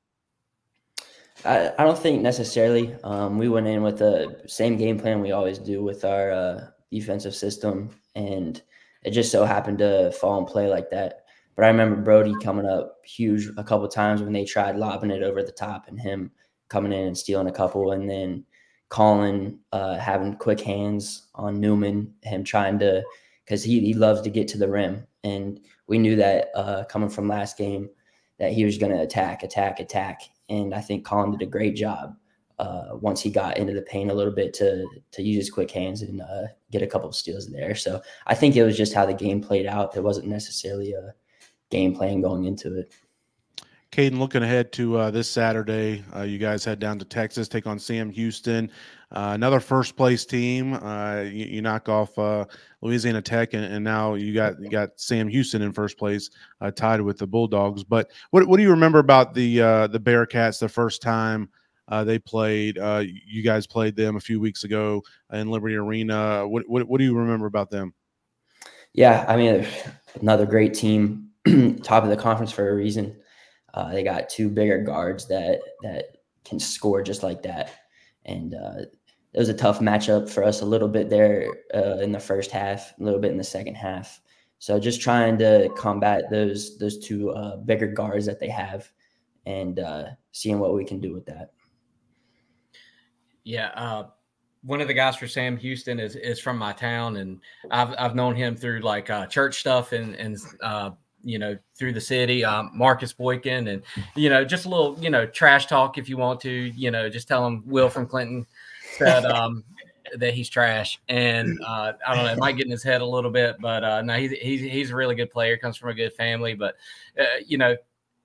I, 1.46 1.72
I 1.78 1.84
don't 1.84 1.98
think 1.98 2.20
necessarily. 2.20 2.94
Um, 3.02 3.38
we 3.38 3.48
went 3.48 3.66
in 3.66 3.82
with 3.82 3.98
the 3.98 4.42
same 4.46 4.76
game 4.76 5.00
plan 5.00 5.22
we 5.22 5.32
always 5.32 5.58
do 5.58 5.82
with 5.82 6.04
our 6.04 6.30
uh, 6.30 6.66
defensive 6.90 7.34
system, 7.34 7.96
and 8.14 8.60
it 9.04 9.12
just 9.12 9.32
so 9.32 9.46
happened 9.46 9.78
to 9.78 10.12
fall 10.12 10.36
and 10.36 10.46
play 10.46 10.68
like 10.68 10.90
that. 10.90 11.24
But 11.56 11.64
I 11.64 11.68
remember 11.68 11.96
Brody 11.96 12.34
coming 12.42 12.66
up 12.66 12.98
huge 13.06 13.48
a 13.56 13.64
couple 13.64 13.88
times 13.88 14.20
when 14.20 14.34
they 14.34 14.44
tried 14.44 14.76
lobbing 14.76 15.10
it 15.10 15.22
over 15.22 15.42
the 15.42 15.50
top, 15.50 15.88
and 15.88 15.98
him 15.98 16.30
coming 16.72 16.92
in 16.92 17.06
and 17.06 17.18
stealing 17.18 17.46
a 17.46 17.52
couple, 17.52 17.92
and 17.92 18.08
then 18.08 18.44
Colin 18.88 19.60
uh, 19.72 19.98
having 19.98 20.36
quick 20.36 20.60
hands 20.60 21.28
on 21.34 21.60
Newman, 21.60 22.12
him 22.22 22.42
trying 22.42 22.78
to 22.80 23.02
because 23.44 23.62
he, 23.62 23.80
he 23.80 23.94
loves 23.94 24.22
to 24.22 24.30
get 24.30 24.48
to 24.48 24.58
the 24.58 24.68
rim, 24.68 25.06
and 25.22 25.60
we 25.86 25.98
knew 25.98 26.16
that 26.16 26.48
uh, 26.54 26.84
coming 26.84 27.10
from 27.10 27.28
last 27.28 27.56
game 27.56 27.88
that 28.38 28.52
he 28.52 28.64
was 28.64 28.78
going 28.78 28.92
to 28.92 29.02
attack, 29.02 29.42
attack, 29.42 29.78
attack, 29.78 30.22
and 30.48 30.74
I 30.74 30.80
think 30.80 31.04
Colin 31.04 31.30
did 31.30 31.42
a 31.42 31.50
great 31.50 31.76
job 31.76 32.16
uh, 32.58 32.96
once 33.00 33.20
he 33.20 33.30
got 33.30 33.56
into 33.56 33.72
the 33.72 33.82
paint 33.82 34.10
a 34.10 34.14
little 34.14 34.32
bit 34.32 34.54
to 34.54 34.86
to 35.10 35.22
use 35.22 35.36
his 35.36 35.50
quick 35.50 35.70
hands 35.70 36.02
and 36.02 36.20
uh, 36.20 36.46
get 36.70 36.82
a 36.82 36.86
couple 36.86 37.08
of 37.08 37.14
steals 37.14 37.50
there. 37.50 37.74
So 37.74 38.00
I 38.26 38.34
think 38.34 38.56
it 38.56 38.64
was 38.64 38.76
just 38.76 38.94
how 38.94 39.06
the 39.06 39.14
game 39.14 39.40
played 39.40 39.66
out. 39.66 39.92
There 39.92 40.02
wasn't 40.02 40.28
necessarily 40.28 40.92
a 40.92 41.14
game 41.70 41.94
plan 41.94 42.20
going 42.20 42.44
into 42.44 42.78
it. 42.80 42.92
Kaden, 43.92 44.18
looking 44.18 44.42
ahead 44.42 44.72
to 44.72 44.96
uh, 44.96 45.10
this 45.10 45.28
Saturday, 45.28 46.02
uh, 46.16 46.22
you 46.22 46.38
guys 46.38 46.64
head 46.64 46.78
down 46.78 46.98
to 46.98 47.04
Texas, 47.04 47.46
take 47.46 47.66
on 47.66 47.78
Sam 47.78 48.08
Houston, 48.08 48.70
uh, 49.10 49.32
another 49.34 49.60
first 49.60 49.96
place 49.96 50.24
team. 50.24 50.72
Uh, 50.72 51.20
you, 51.20 51.44
you, 51.44 51.62
knock 51.62 51.90
off 51.90 52.18
uh, 52.18 52.46
Louisiana 52.80 53.20
Tech, 53.20 53.52
and, 53.52 53.62
and, 53.62 53.84
now 53.84 54.14
you 54.14 54.32
got 54.32 54.58
you 54.58 54.70
got 54.70 54.98
Sam 54.98 55.28
Houston 55.28 55.60
in 55.60 55.72
first 55.72 55.98
place, 55.98 56.30
uh, 56.62 56.70
tied 56.70 57.02
with 57.02 57.18
the 57.18 57.26
Bulldogs. 57.26 57.84
But 57.84 58.10
what 58.30 58.48
what 58.48 58.56
do 58.56 58.62
you 58.62 58.70
remember 58.70 58.98
about 58.98 59.34
the 59.34 59.58
the 59.58 60.00
Bearcats 60.02 60.58
the 60.58 60.70
first 60.70 61.02
time 61.02 61.50
they 61.90 62.18
played? 62.18 62.78
you 63.02 63.42
guys 63.42 63.66
played 63.66 63.94
them 63.94 64.16
a 64.16 64.20
few 64.20 64.40
weeks 64.40 64.64
ago 64.64 65.02
in 65.34 65.50
Liberty 65.50 65.74
Arena. 65.74 66.48
What, 66.48 66.66
what 66.66 66.88
what 66.88 66.96
do 66.96 67.04
you 67.04 67.14
remember 67.14 67.44
about 67.44 67.68
them? 67.68 67.92
Yeah, 68.94 69.26
I 69.28 69.36
mean, 69.36 69.66
another 70.18 70.46
great 70.46 70.72
team, 70.72 71.28
top 71.82 72.04
of 72.04 72.08
the 72.08 72.16
conference 72.16 72.52
for 72.52 72.70
a 72.70 72.74
reason. 72.74 73.16
Uh, 73.74 73.92
they 73.92 74.02
got 74.02 74.28
two 74.28 74.48
bigger 74.48 74.78
guards 74.78 75.26
that 75.28 75.60
that 75.82 76.16
can 76.44 76.58
score 76.58 77.02
just 77.02 77.22
like 77.22 77.42
that, 77.42 77.70
and 78.26 78.54
uh, 78.54 78.82
it 79.32 79.38
was 79.38 79.48
a 79.48 79.54
tough 79.54 79.80
matchup 79.80 80.28
for 80.28 80.44
us 80.44 80.60
a 80.60 80.66
little 80.66 80.88
bit 80.88 81.08
there 81.08 81.48
uh, 81.74 81.98
in 81.98 82.12
the 82.12 82.20
first 82.20 82.50
half, 82.50 82.92
a 82.98 83.02
little 83.02 83.20
bit 83.20 83.32
in 83.32 83.38
the 83.38 83.44
second 83.44 83.74
half. 83.74 84.20
So 84.58 84.78
just 84.78 85.00
trying 85.00 85.38
to 85.38 85.70
combat 85.76 86.24
those 86.30 86.78
those 86.78 86.98
two 86.98 87.30
uh, 87.30 87.56
bigger 87.56 87.88
guards 87.88 88.26
that 88.26 88.38
they 88.38 88.48
have, 88.48 88.90
and 89.46 89.80
uh, 89.80 90.04
seeing 90.32 90.58
what 90.58 90.74
we 90.74 90.84
can 90.84 91.00
do 91.00 91.12
with 91.12 91.24
that. 91.26 91.52
Yeah, 93.44 93.68
uh, 93.74 94.08
one 94.62 94.80
of 94.80 94.86
the 94.86 94.94
guys 94.94 95.16
for 95.16 95.26
Sam 95.26 95.56
Houston 95.56 95.98
is 95.98 96.14
is 96.14 96.38
from 96.38 96.58
my 96.58 96.72
town, 96.72 97.16
and 97.16 97.40
I've 97.70 97.94
I've 97.98 98.14
known 98.14 98.36
him 98.36 98.54
through 98.54 98.80
like 98.80 99.08
church 99.30 99.58
stuff 99.58 99.92
and 99.92 100.14
and 100.14 100.38
you 101.22 101.38
know, 101.38 101.56
through 101.74 101.92
the 101.92 102.00
city, 102.00 102.44
um, 102.44 102.70
Marcus 102.74 103.12
Boykin, 103.12 103.68
and 103.68 103.82
you 104.14 104.28
know, 104.28 104.44
just 104.44 104.66
a 104.66 104.68
little, 104.68 104.96
you 105.00 105.10
know, 105.10 105.26
trash 105.26 105.66
talk 105.66 105.98
if 105.98 106.08
you 106.08 106.16
want 106.16 106.40
to, 106.40 106.50
you 106.50 106.90
know, 106.90 107.08
just 107.08 107.28
tell 107.28 107.46
him 107.46 107.62
Will 107.66 107.88
from 107.88 108.06
Clinton 108.06 108.46
said 108.98 109.24
um, 109.24 109.64
that 110.16 110.34
he's 110.34 110.48
trash, 110.48 111.00
and 111.08 111.58
uh, 111.66 111.92
I 112.06 112.14
don't 112.14 112.24
know, 112.24 112.32
it 112.32 112.38
might 112.38 112.56
get 112.56 112.66
in 112.66 112.72
his 112.72 112.82
head 112.82 113.00
a 113.00 113.06
little 113.06 113.30
bit, 113.30 113.56
but 113.60 113.84
uh, 113.84 114.02
no, 114.02 114.14
he's 114.14 114.32
he's 114.32 114.60
he's 114.60 114.90
a 114.90 114.96
really 114.96 115.14
good 115.14 115.30
player, 115.30 115.56
comes 115.56 115.76
from 115.76 115.90
a 115.90 115.94
good 115.94 116.12
family, 116.12 116.54
but 116.54 116.76
uh, 117.18 117.24
you 117.46 117.58
know, 117.58 117.76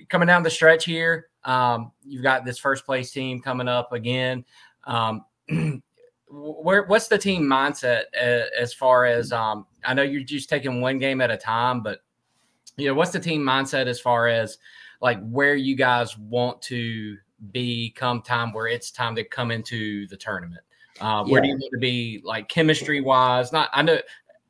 coming 0.09 0.27
down 0.27 0.43
the 0.43 0.49
stretch 0.49 0.85
here, 0.85 1.27
um, 1.43 1.91
you've 2.03 2.23
got 2.23 2.45
this 2.45 2.57
first 2.57 2.85
place 2.85 3.11
team 3.11 3.41
coming 3.41 3.67
up 3.67 3.93
again. 3.93 4.45
Um, 4.85 5.25
where 6.29 6.83
what's 6.83 7.07
the 7.07 7.17
team 7.17 7.43
mindset 7.43 8.03
as, 8.13 8.41
uh, 8.41 8.45
as 8.57 8.73
far 8.73 9.05
as 9.05 9.31
um, 9.31 9.65
I 9.85 9.93
know 9.93 10.03
you're 10.03 10.23
just 10.23 10.49
taking 10.49 10.81
one 10.81 10.99
game 10.99 11.21
at 11.21 11.31
a 11.31 11.37
time, 11.37 11.81
but 11.81 12.01
you 12.78 12.88
know, 12.88 12.93
what's 12.93 13.11
the 13.11 13.19
team 13.19 13.41
mindset 13.41 13.88
as 13.88 13.99
far 13.99 14.28
as 14.28 14.59
like 15.01 15.19
where 15.30 15.55
you 15.55 15.75
guys 15.75 16.17
want 16.17 16.61
to 16.63 17.17
be 17.51 17.91
come 17.95 18.21
time 18.21 18.53
where 18.53 18.67
it's 18.67 18.91
time 18.91 19.15
to 19.15 19.23
come 19.23 19.51
into 19.51 20.07
the 20.07 20.17
tournament? 20.17 20.61
Uh, 21.01 21.23
where 21.25 21.43
yeah. 21.43 21.43
do 21.43 21.47
you 21.49 21.55
want 21.55 21.71
to 21.73 21.80
be 21.80 22.21
like 22.23 22.47
chemistry 22.47 23.01
wise? 23.01 23.51
Not, 23.51 23.69
I 23.73 23.82
know 23.82 23.99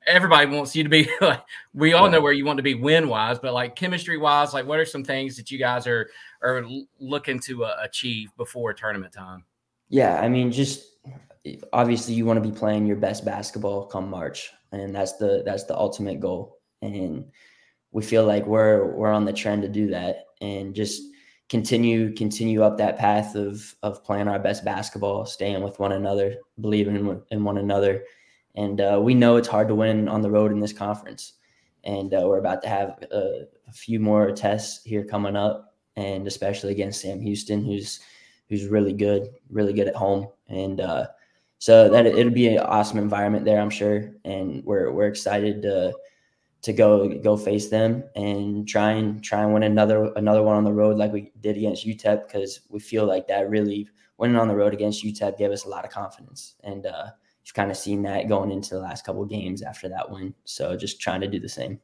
everybody 0.05 0.49
wants 0.49 0.75
you 0.75 0.83
to 0.83 0.89
be 0.89 1.09
like, 1.21 1.41
we 1.73 1.93
all 1.93 2.09
know 2.09 2.21
where 2.21 2.33
you 2.33 2.45
want 2.45 2.57
to 2.57 2.63
be 2.63 2.75
win 2.75 3.07
wise, 3.07 3.39
but 3.39 3.53
like 3.53 3.75
chemistry 3.75 4.17
wise, 4.17 4.53
like 4.53 4.65
what 4.65 4.79
are 4.79 4.85
some 4.85 5.03
things 5.03 5.37
that 5.37 5.49
you 5.49 5.57
guys 5.57 5.87
are, 5.87 6.09
are 6.41 6.65
looking 6.99 7.39
to 7.39 7.65
uh, 7.65 7.77
achieve 7.81 8.29
before 8.37 8.73
tournament 8.73 9.13
time? 9.13 9.43
Yeah. 9.89 10.19
I 10.19 10.27
mean, 10.27 10.51
just 10.51 10.97
obviously 11.71 12.13
you 12.13 12.25
want 12.25 12.41
to 12.41 12.49
be 12.49 12.55
playing 12.55 12.85
your 12.85 12.97
best 12.97 13.23
basketball 13.23 13.85
come 13.85 14.09
March 14.09 14.51
and 14.73 14.93
that's 14.93 15.13
the, 15.13 15.43
that's 15.45 15.63
the 15.63 15.77
ultimate 15.77 16.19
goal. 16.19 16.59
And, 16.81 17.25
we 17.97 18.03
feel 18.03 18.25
like 18.25 18.45
we're 18.45 18.85
we're 18.95 19.11
on 19.11 19.25
the 19.25 19.33
trend 19.33 19.63
to 19.63 19.67
do 19.67 19.87
that 19.87 20.27
and 20.39 20.75
just 20.75 21.01
continue 21.49 22.13
continue 22.13 22.61
up 22.61 22.77
that 22.77 22.95
path 22.99 23.33
of 23.33 23.73
of 23.81 24.03
playing 24.03 24.27
our 24.27 24.37
best 24.37 24.63
basketball, 24.63 25.25
staying 25.25 25.63
with 25.63 25.79
one 25.79 25.93
another, 25.93 26.35
believing 26.61 27.23
in, 27.31 27.43
one 27.43 27.57
another, 27.57 28.03
and 28.53 28.81
uh, 28.81 28.99
we 29.01 29.15
know 29.15 29.35
it's 29.35 29.47
hard 29.47 29.67
to 29.67 29.73
win 29.73 30.07
on 30.07 30.21
the 30.21 30.29
road 30.29 30.51
in 30.51 30.59
this 30.59 30.73
conference, 30.73 31.33
and 31.85 32.13
uh, 32.13 32.21
we're 32.23 32.37
about 32.37 32.61
to 32.61 32.69
have 32.69 33.03
a, 33.11 33.47
a, 33.67 33.71
few 33.73 33.99
more 33.99 34.31
tests 34.31 34.83
here 34.83 35.03
coming 35.03 35.35
up, 35.35 35.73
and 35.95 36.27
especially 36.27 36.73
against 36.73 37.01
Sam 37.01 37.19
Houston, 37.19 37.65
who's 37.65 37.99
who's 38.47 38.67
really 38.67 38.93
good, 38.93 39.29
really 39.49 39.73
good 39.73 39.87
at 39.87 39.95
home, 39.95 40.27
and 40.49 40.81
uh, 40.81 41.07
so 41.57 41.89
that 41.89 42.05
it'll 42.05 42.31
be 42.31 42.55
an 42.55 42.59
awesome 42.59 42.99
environment 42.99 43.43
there, 43.43 43.59
I'm 43.59 43.71
sure, 43.71 44.11
and 44.23 44.63
we're 44.65 44.91
we're 44.91 45.07
excited 45.07 45.63
to 45.63 45.95
to 46.61 46.73
go 46.73 47.07
go 47.19 47.37
face 47.37 47.69
them 47.69 48.03
and 48.15 48.67
try 48.67 48.91
and 48.91 49.23
try 49.23 49.43
and 49.43 49.53
win 49.53 49.63
another 49.63 50.11
another 50.15 50.43
one 50.43 50.55
on 50.55 50.63
the 50.63 50.73
road 50.73 50.97
like 50.97 51.13
we 51.13 51.31
did 51.39 51.57
against 51.57 51.85
UTEP 51.85 52.27
because 52.27 52.61
we 52.69 52.79
feel 52.79 53.05
like 53.05 53.27
that 53.27 53.49
really 53.49 53.87
winning 54.17 54.35
on 54.35 54.47
the 54.47 54.55
road 54.55 54.73
against 54.73 55.03
UTEP 55.03 55.37
gave 55.37 55.51
us 55.51 55.65
a 55.65 55.69
lot 55.69 55.85
of 55.85 55.91
confidence 55.91 56.55
and 56.63 56.87
uh, 56.87 57.07
you've 57.47 57.53
kind 57.53 57.71
of 57.71 57.77
seen 57.77 58.01
that 58.03 58.27
going 58.27 58.51
into 58.51 58.75
the 58.75 58.81
last 58.81 59.05
couple 59.05 59.23
games 59.25 59.61
after 59.61 59.87
that 59.87 60.09
win. 60.09 60.33
So 60.43 60.75
just 60.75 60.99
trying 60.99 61.21
to 61.21 61.27
do 61.27 61.39
the 61.39 61.47
same. 61.47 61.79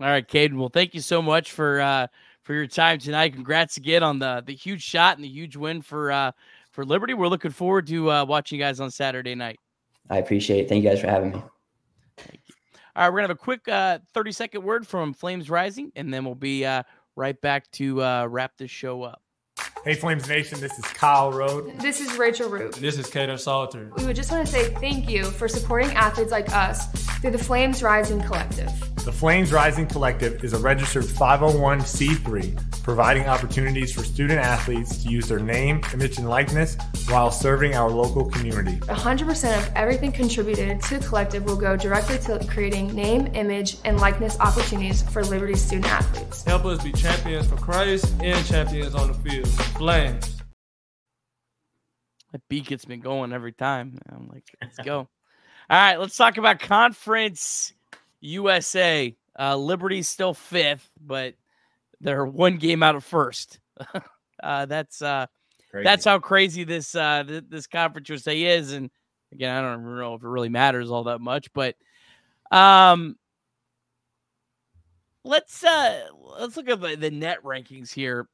All 0.00 0.08
right, 0.08 0.26
Kaden. 0.26 0.58
Well, 0.58 0.68
thank 0.68 0.94
you 0.94 1.00
so 1.00 1.22
much 1.22 1.52
for 1.52 1.80
uh, 1.80 2.08
for 2.42 2.54
your 2.54 2.66
time 2.66 2.98
tonight. 2.98 3.34
Congrats 3.34 3.76
again 3.76 4.02
on 4.02 4.18
the 4.18 4.42
the 4.44 4.54
huge 4.54 4.82
shot 4.82 5.16
and 5.16 5.24
the 5.24 5.28
huge 5.28 5.54
win 5.54 5.80
for 5.80 6.10
uh, 6.10 6.32
for 6.72 6.84
Liberty. 6.84 7.14
We're 7.14 7.28
looking 7.28 7.52
forward 7.52 7.86
to 7.88 8.10
uh, 8.10 8.24
watching 8.24 8.58
you 8.58 8.64
guys 8.64 8.80
on 8.80 8.90
Saturday 8.90 9.36
night. 9.36 9.60
I 10.10 10.18
appreciate 10.18 10.64
it. 10.64 10.68
Thank 10.68 10.82
you 10.82 10.90
guys 10.90 11.00
for 11.00 11.06
having 11.06 11.32
me. 11.32 11.42
All 12.94 13.04
right, 13.04 13.08
we're 13.08 13.20
gonna 13.20 13.28
have 13.28 13.36
a 13.36 13.40
quick 13.40 13.68
uh, 13.68 14.00
30 14.12 14.32
second 14.32 14.62
word 14.64 14.86
from 14.86 15.14
Flames 15.14 15.48
Rising, 15.48 15.92
and 15.96 16.12
then 16.12 16.26
we'll 16.26 16.34
be 16.34 16.66
uh, 16.66 16.82
right 17.16 17.40
back 17.40 17.70
to 17.72 18.02
uh, 18.02 18.26
wrap 18.26 18.58
this 18.58 18.70
show 18.70 19.02
up. 19.02 19.22
Hey, 19.82 19.94
Flames 19.94 20.28
Nation, 20.28 20.60
this 20.60 20.78
is 20.78 20.84
Kyle 20.84 21.32
Rode. 21.32 21.78
This 21.80 22.00
is 22.00 22.18
Rachel 22.18 22.50
Root. 22.50 22.74
This 22.74 22.98
is 22.98 23.08
Kato 23.08 23.36
Salter. 23.36 23.90
We 23.96 24.04
would 24.04 24.14
just 24.14 24.30
want 24.30 24.46
to 24.46 24.52
say 24.52 24.74
thank 24.74 25.08
you 25.08 25.24
for 25.24 25.48
supporting 25.48 25.90
athletes 25.92 26.30
like 26.30 26.54
us 26.54 26.86
through 27.22 27.30
the 27.30 27.38
Flames 27.38 27.84
Rising 27.84 28.20
Collective. 28.20 28.68
The 29.04 29.12
Flames 29.12 29.52
Rising 29.52 29.86
Collective 29.86 30.42
is 30.42 30.54
a 30.54 30.58
registered 30.58 31.04
501c3 31.04 32.82
providing 32.82 33.26
opportunities 33.26 33.92
for 33.92 34.02
student 34.02 34.40
athletes 34.40 35.04
to 35.04 35.08
use 35.08 35.28
their 35.28 35.38
name, 35.38 35.80
image, 35.92 36.18
and 36.18 36.28
likeness 36.28 36.76
while 37.08 37.30
serving 37.30 37.76
our 37.76 37.88
local 37.88 38.28
community. 38.28 38.76
100% 38.80 39.56
of 39.56 39.72
everything 39.76 40.10
contributed 40.10 40.82
to 40.82 40.98
the 40.98 41.06
collective 41.06 41.44
will 41.44 41.56
go 41.56 41.76
directly 41.76 42.18
to 42.18 42.44
creating 42.50 42.92
name, 42.92 43.28
image, 43.34 43.76
and 43.84 44.00
likeness 44.00 44.36
opportunities 44.40 45.02
for 45.02 45.22
Liberty 45.22 45.54
student 45.54 45.86
athletes. 45.86 46.42
Help 46.42 46.64
us 46.64 46.82
be 46.82 46.90
champions 46.90 47.46
for 47.46 47.56
Christ 47.56 48.12
and 48.20 48.44
champions 48.46 48.96
on 48.96 49.06
the 49.06 49.14
field. 49.14 49.46
Flames. 49.76 50.42
That 52.32 52.40
beat 52.48 52.66
gets 52.66 52.88
me 52.88 52.96
going 52.96 53.32
every 53.32 53.52
time. 53.52 53.98
I'm 54.10 54.26
like, 54.26 54.44
let's 54.60 54.78
go. 54.78 55.08
All 55.72 55.78
right, 55.78 55.98
let's 55.98 56.18
talk 56.18 56.36
about 56.36 56.60
conference 56.60 57.72
USA. 58.20 59.16
Uh, 59.38 59.56
Liberty's 59.56 60.06
still 60.06 60.34
fifth, 60.34 60.90
but 61.00 61.32
they're 61.98 62.26
one 62.26 62.58
game 62.58 62.82
out 62.82 62.94
of 62.94 63.02
first. 63.02 63.58
uh, 64.42 64.66
that's 64.66 65.00
uh, 65.00 65.24
that's 65.72 66.04
how 66.04 66.18
crazy 66.18 66.64
this 66.64 66.94
uh, 66.94 67.24
th- 67.26 67.44
this 67.48 67.66
conference 67.66 68.06
USA 68.10 68.38
is. 68.38 68.72
And 68.72 68.90
again, 69.32 69.56
I 69.56 69.62
don't 69.62 69.96
know 69.96 70.12
if 70.12 70.22
it 70.22 70.28
really 70.28 70.50
matters 70.50 70.90
all 70.90 71.04
that 71.04 71.22
much, 71.22 71.50
but 71.54 71.74
um, 72.50 73.16
let's 75.24 75.64
uh 75.64 76.02
let's 76.38 76.58
look 76.58 76.68
at 76.68 76.82
the, 76.82 76.96
the 76.96 77.10
net 77.10 77.42
rankings 77.44 77.90
here. 77.90 78.28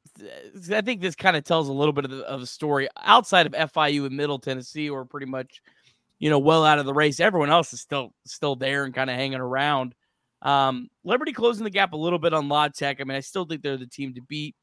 I 0.72 0.80
think 0.80 1.00
this 1.00 1.14
kind 1.14 1.36
of 1.36 1.44
tells 1.44 1.68
a 1.68 1.72
little 1.72 1.92
bit 1.92 2.04
of 2.04 2.10
the, 2.10 2.24
of 2.24 2.40
the 2.40 2.48
story 2.48 2.88
outside 3.00 3.46
of 3.46 3.52
FIU 3.52 4.06
and 4.06 4.16
Middle 4.16 4.40
Tennessee, 4.40 4.90
or 4.90 5.04
pretty 5.04 5.26
much 5.26 5.62
you 6.18 6.30
know, 6.30 6.38
well 6.38 6.64
out 6.64 6.78
of 6.78 6.86
the 6.86 6.94
race. 6.94 7.20
Everyone 7.20 7.50
else 7.50 7.72
is 7.72 7.80
still 7.80 8.12
still 8.26 8.56
there 8.56 8.84
and 8.84 8.94
kind 8.94 9.10
of 9.10 9.16
hanging 9.16 9.40
around. 9.40 9.94
Um, 10.42 10.88
Liberty 11.04 11.32
closing 11.32 11.64
the 11.64 11.70
gap 11.70 11.92
a 11.92 11.96
little 11.96 12.18
bit 12.18 12.32
on 12.32 12.48
La 12.48 12.68
Tech. 12.68 13.00
I 13.00 13.04
mean, 13.04 13.16
I 13.16 13.20
still 13.20 13.44
think 13.44 13.62
they're 13.62 13.76
the 13.76 13.86
team 13.86 14.14
to 14.14 14.22
beat. 14.22 14.54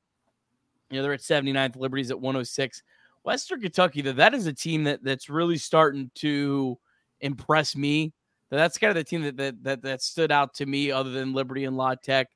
You 0.89 0.97
know, 0.97 1.03
they're 1.03 1.13
at 1.13 1.21
79th, 1.21 1.75
Liberty's 1.75 2.11
at 2.11 2.19
106. 2.19 2.83
Western 3.23 3.61
Kentucky, 3.61 4.01
though, 4.01 4.13
that 4.13 4.35
is 4.35 4.45
a 4.45 4.53
team 4.53 4.83
that 4.83 5.03
that's 5.03 5.29
really 5.29 5.57
starting 5.57 6.11
to 6.15 6.77
impress 7.21 7.75
me. 7.75 8.13
That's 8.51 8.77
kind 8.77 8.91
of 8.91 8.95
the 8.95 9.03
team 9.03 9.23
that 9.23 9.37
that 9.37 9.63
that, 9.63 9.81
that 9.81 10.01
stood 10.01 10.31
out 10.31 10.53
to 10.55 10.65
me, 10.65 10.91
other 10.91 11.09
than 11.09 11.33
Liberty 11.33 11.65
and 11.65 11.75
La 11.75 11.95
Tech. 11.95 12.27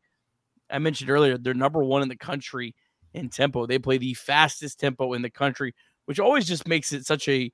I 0.71 0.79
mentioned 0.79 1.09
earlier, 1.09 1.37
they're 1.37 1.53
number 1.53 1.83
one 1.83 2.01
in 2.01 2.09
the 2.09 2.15
country 2.15 2.75
in 3.13 3.29
tempo. 3.29 3.65
They 3.65 3.79
play 3.79 3.97
the 3.97 4.13
fastest 4.13 4.79
tempo 4.79 5.13
in 5.13 5.21
the 5.21 5.29
country, 5.29 5.73
which 6.05 6.19
always 6.19 6.45
just 6.45 6.67
makes 6.67 6.91
it 6.93 7.05
such 7.05 7.27
a 7.27 7.51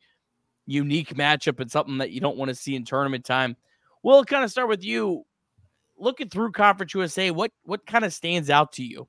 unique 0.66 1.16
matchup 1.16 1.60
and 1.60 1.72
something 1.72 1.98
that 2.00 2.12
you 2.12 2.20
don't 2.20 2.38
want 2.38 2.50
to 2.50 2.56
see 2.56 2.76
in 2.76 2.86
tournament 2.86 3.26
time. 3.26 3.56
We'll 4.04 4.26
kind 4.26 4.44
of 4.44 4.52
start 4.52 4.70
with 4.70 4.84
you. 4.84 5.26
Looking 5.98 6.28
through 6.28 6.52
Conference 6.52 6.94
USA, 6.94 7.32
what 7.32 7.52
what 7.64 7.86
kind 7.86 8.04
of 8.04 8.14
stands 8.14 8.50
out 8.50 8.74
to 8.74 8.84
you? 8.84 9.08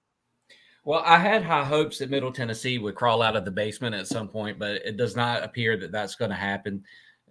Well, 0.84 1.02
I 1.04 1.18
had 1.18 1.42
high 1.42 1.64
hopes 1.64 1.98
that 1.98 2.10
Middle 2.10 2.30
Tennessee 2.30 2.78
would 2.78 2.94
crawl 2.94 3.20
out 3.20 3.34
of 3.34 3.44
the 3.44 3.50
basement 3.50 3.96
at 3.96 4.06
some 4.06 4.28
point, 4.28 4.56
but 4.56 4.76
it 4.84 4.96
does 4.96 5.16
not 5.16 5.42
appear 5.42 5.76
that 5.78 5.90
that's 5.90 6.14
going 6.14 6.30
to 6.30 6.36
happen. 6.36 6.84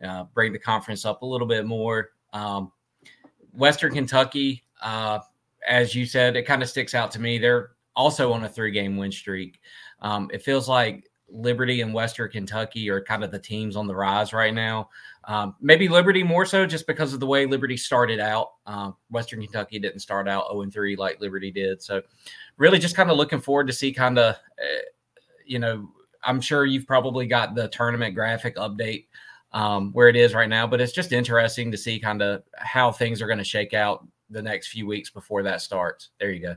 Uh, 0.04 0.26
bring 0.34 0.52
the 0.52 0.60
conference 0.60 1.06
up 1.06 1.22
a 1.22 1.26
little 1.26 1.48
bit 1.48 1.66
more. 1.66 2.10
Um, 2.34 2.74
Western 3.54 3.94
Kentucky, 3.94 4.62
uh, 4.82 5.20
as 5.66 5.96
you 5.96 6.06
said, 6.06 6.36
it 6.36 6.44
kind 6.44 6.62
of 6.62 6.68
sticks 6.68 6.94
out 6.94 7.12
to 7.12 7.22
me. 7.22 7.38
They're 7.38 7.72
also 7.96 8.34
on 8.34 8.44
a 8.44 8.50
three 8.50 8.72
game 8.72 8.98
win 8.98 9.12
streak. 9.12 9.62
Um, 10.02 10.30
it 10.34 10.44
feels 10.44 10.68
like 10.68 11.10
Liberty 11.36 11.82
and 11.82 11.94
Western 11.94 12.32
Kentucky 12.32 12.90
are 12.90 13.02
kind 13.02 13.24
of 13.24 13.32
the 13.32 13.40
teams 13.40 13.76
on 13.76 13.88
the 13.88 13.96
rise 13.96 14.34
right 14.34 14.54
now. 14.54 14.90
Um, 15.26 15.56
maybe 15.60 15.90
Liberty 15.90 16.24
more 16.24 16.46
so 16.46 16.66
just 16.66 16.88
because 16.88 17.14
of 17.14 17.20
the 17.20 17.26
way 17.26 17.46
Liberty 17.46 17.78
started 17.78 18.20
out. 18.20 18.54
Um, 18.66 18.96
Western 19.10 19.42
Kentucky 19.42 19.80
didn't 19.80 20.00
start 20.00 20.28
out 20.28 20.52
0 20.52 20.70
3 20.72 20.96
like 20.96 21.20
Liberty 21.20 21.52
did. 21.52 21.82
So, 21.82 22.02
really 22.58 22.80
just 22.80 22.96
kind 22.96 23.12
of 23.12 23.18
looking 23.18 23.42
forward 23.42 23.68
to 23.68 23.74
see 23.74 23.92
kind 23.92 24.18
of, 24.18 24.36
uh, 24.36 24.82
you 25.46 25.60
know, 25.60 25.90
I'm 26.24 26.42
sure 26.42 26.66
you've 26.66 26.88
probably 26.88 27.28
got 27.28 27.54
the 27.54 27.68
tournament 27.68 28.16
graphic 28.16 28.56
update 28.56 29.08
um, 29.52 29.92
where 29.94 30.10
it 30.10 30.16
is 30.16 30.34
right 30.34 30.50
now, 30.50 30.68
but 30.68 30.82
it's 30.82 30.94
just 30.94 31.12
interesting 31.12 31.72
to 31.72 31.78
see 31.78 32.00
kind 32.00 32.22
of 32.22 32.44
how 32.58 32.92
things 32.92 33.22
are 33.22 33.28
going 33.28 33.38
to 33.38 33.44
shake 33.44 33.74
out 33.74 34.08
the 34.30 34.42
next 34.42 34.68
few 34.68 34.88
weeks 34.88 35.10
before 35.10 35.44
that 35.44 35.62
starts. 35.62 36.10
There 36.20 36.32
you 36.32 36.42
go. 36.42 36.56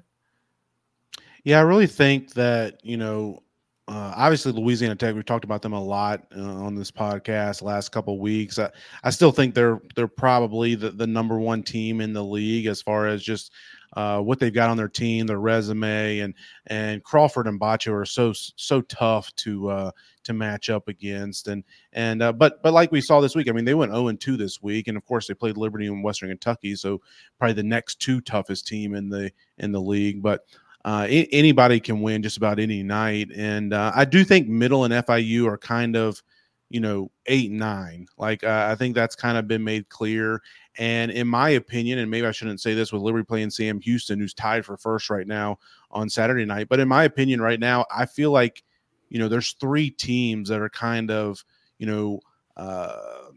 Yeah, 1.45 1.59
I 1.59 1.63
really 1.63 1.87
think 1.87 2.35
that, 2.35 2.85
you 2.85 2.97
know, 2.97 3.43
uh, 3.89 4.13
obviously 4.17 4.53
Louisiana 4.53 4.95
Tech. 4.95 5.15
We've 5.15 5.25
talked 5.25 5.45
about 5.45 5.63
them 5.63 5.73
a 5.73 5.83
lot 5.83 6.27
uh, 6.37 6.41
on 6.41 6.75
this 6.75 6.91
podcast 6.91 7.63
last 7.63 7.91
couple 7.91 8.19
weeks. 8.19 8.59
I, 8.59 8.71
I 9.03 9.09
still 9.09 9.33
think 9.33 9.55
they're 9.55 9.81
they're 9.97 10.07
probably 10.07 10.75
the, 10.75 10.91
the 10.91 11.07
number 11.07 11.39
one 11.39 11.63
team 11.63 12.03
in 12.03 12.13
the 12.13 12.23
league 12.23 12.67
as 12.67 12.83
far 12.83 13.07
as 13.07 13.23
just 13.23 13.51
uh, 13.95 14.21
what 14.21 14.39
they've 14.39 14.53
got 14.53 14.69
on 14.69 14.77
their 14.77 14.89
team, 14.89 15.27
their 15.27 15.41
resume, 15.41 16.19
and 16.19 16.35
and 16.67 17.03
Crawford 17.03 17.47
and 17.47 17.59
Batcho 17.59 17.95
are 17.95 18.05
so 18.05 18.35
so 18.35 18.83
tough 18.83 19.35
to 19.37 19.71
uh, 19.71 19.91
to 20.25 20.35
match 20.35 20.69
up 20.69 20.89
against. 20.89 21.49
And 21.49 21.65
and 21.95 22.23
uh, 22.23 22.33
but 22.33 22.63
but 22.63 22.75
like 22.75 22.93
we 22.93 23.01
saw 23.01 23.23
this 23.23 23.35
week, 23.35 23.49
I 23.49 23.53
mean 23.53 23.65
they 23.65 23.75
went 23.75 23.93
zero 23.93 24.09
and 24.09 24.21
two 24.21 24.37
this 24.37 24.63
week, 24.63 24.89
and 24.89 24.99
of 24.99 25.07
course 25.07 25.27
they 25.27 25.35
played 25.35 25.57
Liberty 25.57 25.87
and 25.87 26.05
Western 26.05 26.29
Kentucky, 26.29 26.75
so 26.75 27.01
probably 27.39 27.55
the 27.55 27.63
next 27.63 28.01
two 28.01 28.21
toughest 28.21 28.67
team 28.67 28.95
in 28.95 29.09
the 29.09 29.33
in 29.57 29.73
the 29.73 29.81
league, 29.81 30.21
but 30.21 30.45
uh, 30.89 31.07
anybody 31.11 31.79
can 31.81 32.01
win 32.01 32.23
just 32.23 32.39
about 32.39 32.59
any 32.59 32.83
night. 32.83 33.29
And 33.37 33.75
uh, 33.75 33.93
I 33.95 34.07
do 34.07 34.25
think 34.25 34.49
Middle 34.49 34.85
and 34.85 34.95
FIU 34.95 35.47
are 35.47 35.59
kind 35.59 35.97
of, 35.97 36.23
you 36.71 36.81
know, 36.81 37.11
eight 37.27 37.51
nine. 37.51 38.07
Like 38.17 38.43
uh, 38.43 38.69
I 38.71 38.75
think 38.75 38.95
that's 38.95 39.15
kind 39.15 39.37
of 39.37 39.47
been 39.47 39.63
made 39.63 39.91
clear. 39.91 40.41
And 40.79 41.11
in 41.11 41.29
my 41.29 41.51
opinion, 41.51 41.99
and 41.99 42.11
maybe 42.11 42.27
I 42.27 42.31
shouldn't 42.33 42.63
say 42.63 42.73
this 42.73 42.91
with 42.91 43.03
Liberty 43.03 43.27
playing 43.27 43.51
Sam 43.51 43.83
Houston, 43.83 44.19
who's 44.19 44.33
tied 44.33 44.65
for 44.65 44.79
first 44.79 45.11
right 45.11 45.27
now 45.27 45.59
on 45.91 46.09
Saturday 46.09 46.47
night. 46.47 46.71
But 46.71 46.81
in 46.81 46.89
my 46.89 47.05
opinion, 47.05 47.43
right 47.43 47.61
now, 47.61 47.85
I 47.95 48.07
feel 48.07 48.31
like, 48.31 48.65
you 49.11 49.19
know, 49.19 49.29
there's 49.29 49.53
three 49.61 49.91
teams 49.91 50.49
that 50.49 50.63
are 50.63 50.71
kind 50.71 51.11
of, 51.11 51.45
you 51.77 51.87
know, 51.87 52.21
uh, 52.57 53.28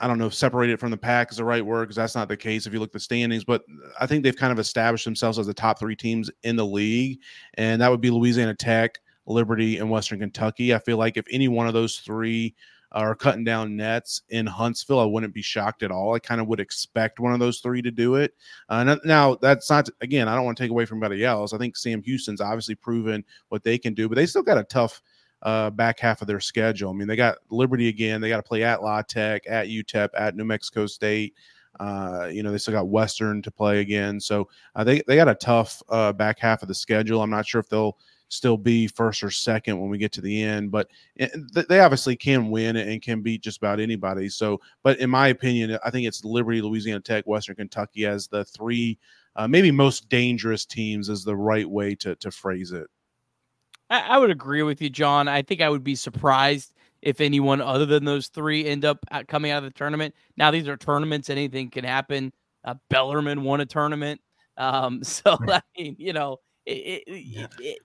I 0.00 0.06
don't 0.06 0.18
know 0.18 0.26
if 0.26 0.34
separated 0.34 0.78
from 0.78 0.90
the 0.90 0.96
pack 0.96 1.30
is 1.30 1.38
the 1.38 1.44
right 1.44 1.64
word 1.64 1.84
because 1.84 1.96
that's 1.96 2.14
not 2.14 2.28
the 2.28 2.36
case 2.36 2.66
if 2.66 2.72
you 2.72 2.78
look 2.78 2.90
at 2.90 2.92
the 2.92 3.00
standings, 3.00 3.44
but 3.44 3.64
I 4.00 4.06
think 4.06 4.22
they've 4.22 4.36
kind 4.36 4.52
of 4.52 4.58
established 4.58 5.04
themselves 5.04 5.38
as 5.38 5.46
the 5.46 5.54
top 5.54 5.78
three 5.78 5.96
teams 5.96 6.30
in 6.44 6.56
the 6.56 6.66
league, 6.66 7.20
and 7.54 7.82
that 7.82 7.90
would 7.90 8.00
be 8.00 8.10
Louisiana 8.10 8.54
Tech, 8.54 8.98
Liberty, 9.26 9.78
and 9.78 9.90
Western 9.90 10.20
Kentucky. 10.20 10.74
I 10.74 10.78
feel 10.78 10.98
like 10.98 11.16
if 11.16 11.26
any 11.30 11.48
one 11.48 11.66
of 11.66 11.74
those 11.74 11.98
three 11.98 12.54
are 12.92 13.14
cutting 13.14 13.44
down 13.44 13.76
nets 13.76 14.22
in 14.30 14.46
Huntsville, 14.46 15.00
I 15.00 15.04
wouldn't 15.04 15.34
be 15.34 15.42
shocked 15.42 15.82
at 15.82 15.90
all. 15.90 16.14
I 16.14 16.18
kind 16.18 16.40
of 16.40 16.46
would 16.48 16.60
expect 16.60 17.20
one 17.20 17.32
of 17.32 17.40
those 17.40 17.60
three 17.60 17.82
to 17.82 17.90
do 17.90 18.14
it. 18.14 18.34
Uh, 18.68 18.96
now, 19.04 19.34
that's 19.34 19.68
not 19.68 19.88
again. 20.00 20.28
I 20.28 20.34
don't 20.34 20.44
want 20.44 20.56
to 20.56 20.64
take 20.64 20.70
away 20.70 20.86
from 20.86 21.02
anybody 21.02 21.24
else. 21.24 21.52
I 21.52 21.58
think 21.58 21.76
Sam 21.76 22.02
Houston's 22.02 22.40
obviously 22.40 22.74
proven 22.74 23.24
what 23.48 23.62
they 23.62 23.78
can 23.78 23.94
do, 23.94 24.08
but 24.08 24.14
they 24.14 24.26
still 24.26 24.42
got 24.42 24.58
a 24.58 24.64
tough 24.64 25.02
uh, 25.42 25.70
back 25.70 26.00
half 26.00 26.20
of 26.20 26.26
their 26.26 26.40
schedule. 26.40 26.90
I 26.90 26.94
mean, 26.94 27.08
they 27.08 27.16
got 27.16 27.38
Liberty 27.50 27.88
again. 27.88 28.20
They 28.20 28.28
got 28.28 28.38
to 28.38 28.42
play 28.42 28.64
at 28.64 28.82
La 28.82 29.02
Tech, 29.02 29.44
at 29.48 29.68
UTEP, 29.68 30.10
at 30.16 30.36
New 30.36 30.44
Mexico 30.44 30.86
State. 30.86 31.34
Uh, 31.78 32.28
you 32.32 32.42
know, 32.42 32.50
they 32.50 32.58
still 32.58 32.74
got 32.74 32.88
Western 32.88 33.40
to 33.42 33.50
play 33.50 33.80
again. 33.80 34.20
So 34.20 34.48
uh, 34.74 34.82
they, 34.82 35.02
they 35.06 35.16
got 35.16 35.28
a 35.28 35.34
tough 35.34 35.82
uh, 35.88 36.12
back 36.12 36.38
half 36.38 36.62
of 36.62 36.68
the 36.68 36.74
schedule. 36.74 37.22
I'm 37.22 37.30
not 37.30 37.46
sure 37.46 37.60
if 37.60 37.68
they'll 37.68 37.96
still 38.30 38.56
be 38.56 38.86
first 38.88 39.22
or 39.22 39.30
second 39.30 39.80
when 39.80 39.88
we 39.88 39.96
get 39.96 40.12
to 40.12 40.20
the 40.20 40.42
end, 40.42 40.70
but 40.70 40.88
eh, 41.18 41.28
they 41.68 41.80
obviously 41.80 42.16
can 42.16 42.50
win 42.50 42.76
and 42.76 43.00
can 43.00 43.22
beat 43.22 43.42
just 43.42 43.58
about 43.58 43.80
anybody. 43.80 44.28
So, 44.28 44.60
but 44.82 44.98
in 44.98 45.08
my 45.08 45.28
opinion, 45.28 45.78
I 45.84 45.90
think 45.90 46.06
it's 46.06 46.24
Liberty, 46.24 46.60
Louisiana 46.60 47.00
Tech, 47.00 47.26
Western 47.26 47.56
Kentucky 47.56 48.06
as 48.06 48.26
the 48.26 48.44
three 48.44 48.98
uh, 49.36 49.46
maybe 49.46 49.70
most 49.70 50.08
dangerous 50.08 50.66
teams 50.66 51.08
is 51.08 51.22
the 51.22 51.36
right 51.36 51.68
way 51.68 51.94
to, 51.94 52.16
to 52.16 52.30
phrase 52.30 52.72
it. 52.72 52.88
I, 53.90 54.00
I 54.00 54.18
would 54.18 54.30
agree 54.30 54.62
with 54.62 54.80
you, 54.82 54.90
Jon. 54.90 55.28
I 55.28 55.42
think 55.42 55.60
I 55.60 55.68
would 55.68 55.84
be 55.84 55.94
surprised 55.94 56.72
if 57.02 57.20
anyone 57.20 57.60
other 57.60 57.86
than 57.86 58.04
those 58.04 58.28
three 58.28 58.66
end 58.66 58.84
up 58.84 58.98
coming 59.28 59.50
out 59.50 59.58
of 59.58 59.64
the 59.64 59.78
tournament. 59.78 60.14
Now 60.36 60.50
these 60.50 60.68
are 60.68 60.76
tournaments; 60.76 61.30
anything 61.30 61.70
can 61.70 61.84
happen. 61.84 62.32
Uh, 62.64 62.74
Bellarmine 62.90 63.44
won 63.44 63.60
a 63.60 63.66
tournament, 63.66 64.20
um, 64.56 65.02
so 65.04 65.38
I 65.48 65.62
mean, 65.76 65.96
you 65.98 66.12
know, 66.12 66.38
it, 66.66 67.02
it, 67.06 67.78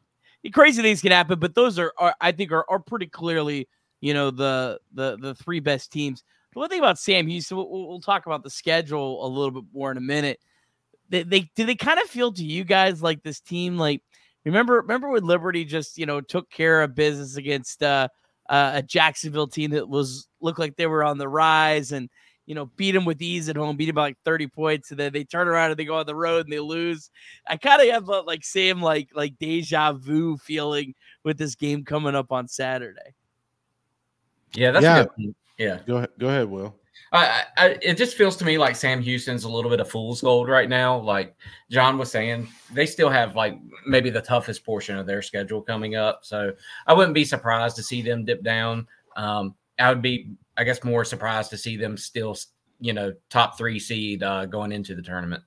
it, 0.43 0.53
crazy 0.53 0.81
things 0.81 1.01
can 1.01 1.11
happen. 1.11 1.39
But 1.39 1.55
those 1.55 1.79
are, 1.79 1.93
are 1.97 2.15
I 2.19 2.31
think, 2.31 2.51
are, 2.51 2.65
are 2.69 2.79
pretty 2.79 3.07
clearly, 3.07 3.67
you 4.01 4.13
know, 4.13 4.31
the 4.31 4.79
the 4.93 5.17
the 5.17 5.35
three 5.35 5.59
best 5.59 5.91
teams. 5.91 6.23
The 6.53 6.59
one 6.59 6.69
thing 6.69 6.79
about 6.79 6.99
Sam 6.99 7.27
Houston, 7.27 7.57
we'll, 7.57 7.87
we'll 7.87 7.99
talk 7.99 8.27
about 8.27 8.43
the 8.43 8.49
schedule 8.49 9.25
a 9.25 9.27
little 9.27 9.51
bit 9.51 9.63
more 9.73 9.89
in 9.89 9.97
a 9.97 10.01
minute. 10.01 10.39
They, 11.09 11.23
they 11.23 11.51
do 11.55 11.65
they 11.65 11.75
kind 11.75 11.99
of 11.99 12.07
feel 12.09 12.31
to 12.33 12.43
you 12.43 12.63
guys 12.63 13.01
like 13.01 13.23
this 13.23 13.39
team 13.39 13.77
like 13.77 14.01
Remember, 14.45 14.75
remember 14.75 15.09
when 15.09 15.23
Liberty 15.23 15.65
just 15.65 15.97
you 15.97 16.05
know 16.05 16.21
took 16.21 16.49
care 16.49 16.81
of 16.81 16.95
business 16.95 17.37
against 17.37 17.81
uh, 17.81 18.07
uh, 18.49 18.71
a 18.75 18.81
Jacksonville 18.81 19.47
team 19.47 19.71
that 19.71 19.87
was 19.87 20.27
looked 20.41 20.59
like 20.59 20.75
they 20.75 20.87
were 20.87 21.03
on 21.03 21.17
the 21.17 21.29
rise 21.29 21.91
and 21.91 22.09
you 22.45 22.55
know 22.55 22.65
beat 22.75 22.91
them 22.91 23.05
with 23.05 23.21
ease 23.21 23.47
at 23.47 23.55
home, 23.55 23.77
beat 23.77 23.85
them 23.85 23.95
by 23.95 24.01
like 24.01 24.17
thirty 24.25 24.47
points, 24.47 24.91
and 24.91 24.99
then 24.99 25.13
they 25.13 25.23
turn 25.23 25.47
around 25.47 25.71
and 25.71 25.79
they 25.79 25.85
go 25.85 25.95
on 25.95 26.05
the 26.05 26.15
road 26.15 26.45
and 26.45 26.53
they 26.53 26.59
lose. 26.59 27.09
I 27.47 27.57
kind 27.57 27.81
of 27.81 27.87
have 27.89 28.07
like 28.25 28.43
same 28.43 28.81
like 28.81 29.09
like 29.13 29.37
deja 29.39 29.93
vu 29.93 30.37
feeling 30.37 30.93
with 31.23 31.37
this 31.37 31.55
game 31.55 31.85
coming 31.85 32.15
up 32.15 32.31
on 32.31 32.47
Saturday. 32.47 33.15
Yeah, 34.55 34.71
that's 34.71 34.83
yeah. 34.83 35.05
Yeah, 35.57 35.79
go 35.85 35.97
ahead. 35.97 36.09
Go 36.19 36.27
ahead, 36.27 36.49
Will. 36.49 36.75
I, 37.13 37.43
I, 37.57 37.77
it 37.79 37.95
just 37.95 38.17
feels 38.17 38.35
to 38.37 38.45
me 38.45 38.57
like 38.57 38.75
Sam 38.75 38.99
Houston's 38.99 39.43
a 39.43 39.49
little 39.49 39.69
bit 39.69 39.79
of 39.79 39.87
fool's 39.87 40.21
gold 40.21 40.49
right 40.49 40.67
now. 40.67 40.97
Like 40.97 41.35
Jon 41.69 41.99
was 41.99 42.09
saying, 42.09 42.47
they 42.73 42.87
still 42.87 43.09
have 43.09 43.35
like 43.35 43.59
maybe 43.85 44.09
the 44.09 44.21
toughest 44.21 44.65
portion 44.65 44.97
of 44.97 45.05
their 45.05 45.21
schedule 45.21 45.61
coming 45.61 45.95
up. 45.95 46.21
So 46.23 46.53
I 46.87 46.93
wouldn't 46.93 47.13
be 47.13 47.23
surprised 47.23 47.75
to 47.75 47.83
see 47.83 48.01
them 48.01 48.25
dip 48.25 48.43
down. 48.43 48.87
Um, 49.15 49.53
I 49.77 49.89
would 49.89 50.01
be, 50.01 50.31
I 50.57 50.63
guess, 50.63 50.83
more 50.83 51.05
surprised 51.05 51.51
to 51.51 51.57
see 51.57 51.77
them 51.77 51.97
still, 51.97 52.35
you 52.79 52.93
know, 52.93 53.13
top 53.29 53.59
three 53.59 53.79
seed 53.79 54.23
uh, 54.23 54.47
going 54.47 54.71
into 54.71 54.95
the 54.95 55.03
tournament. 55.03 55.43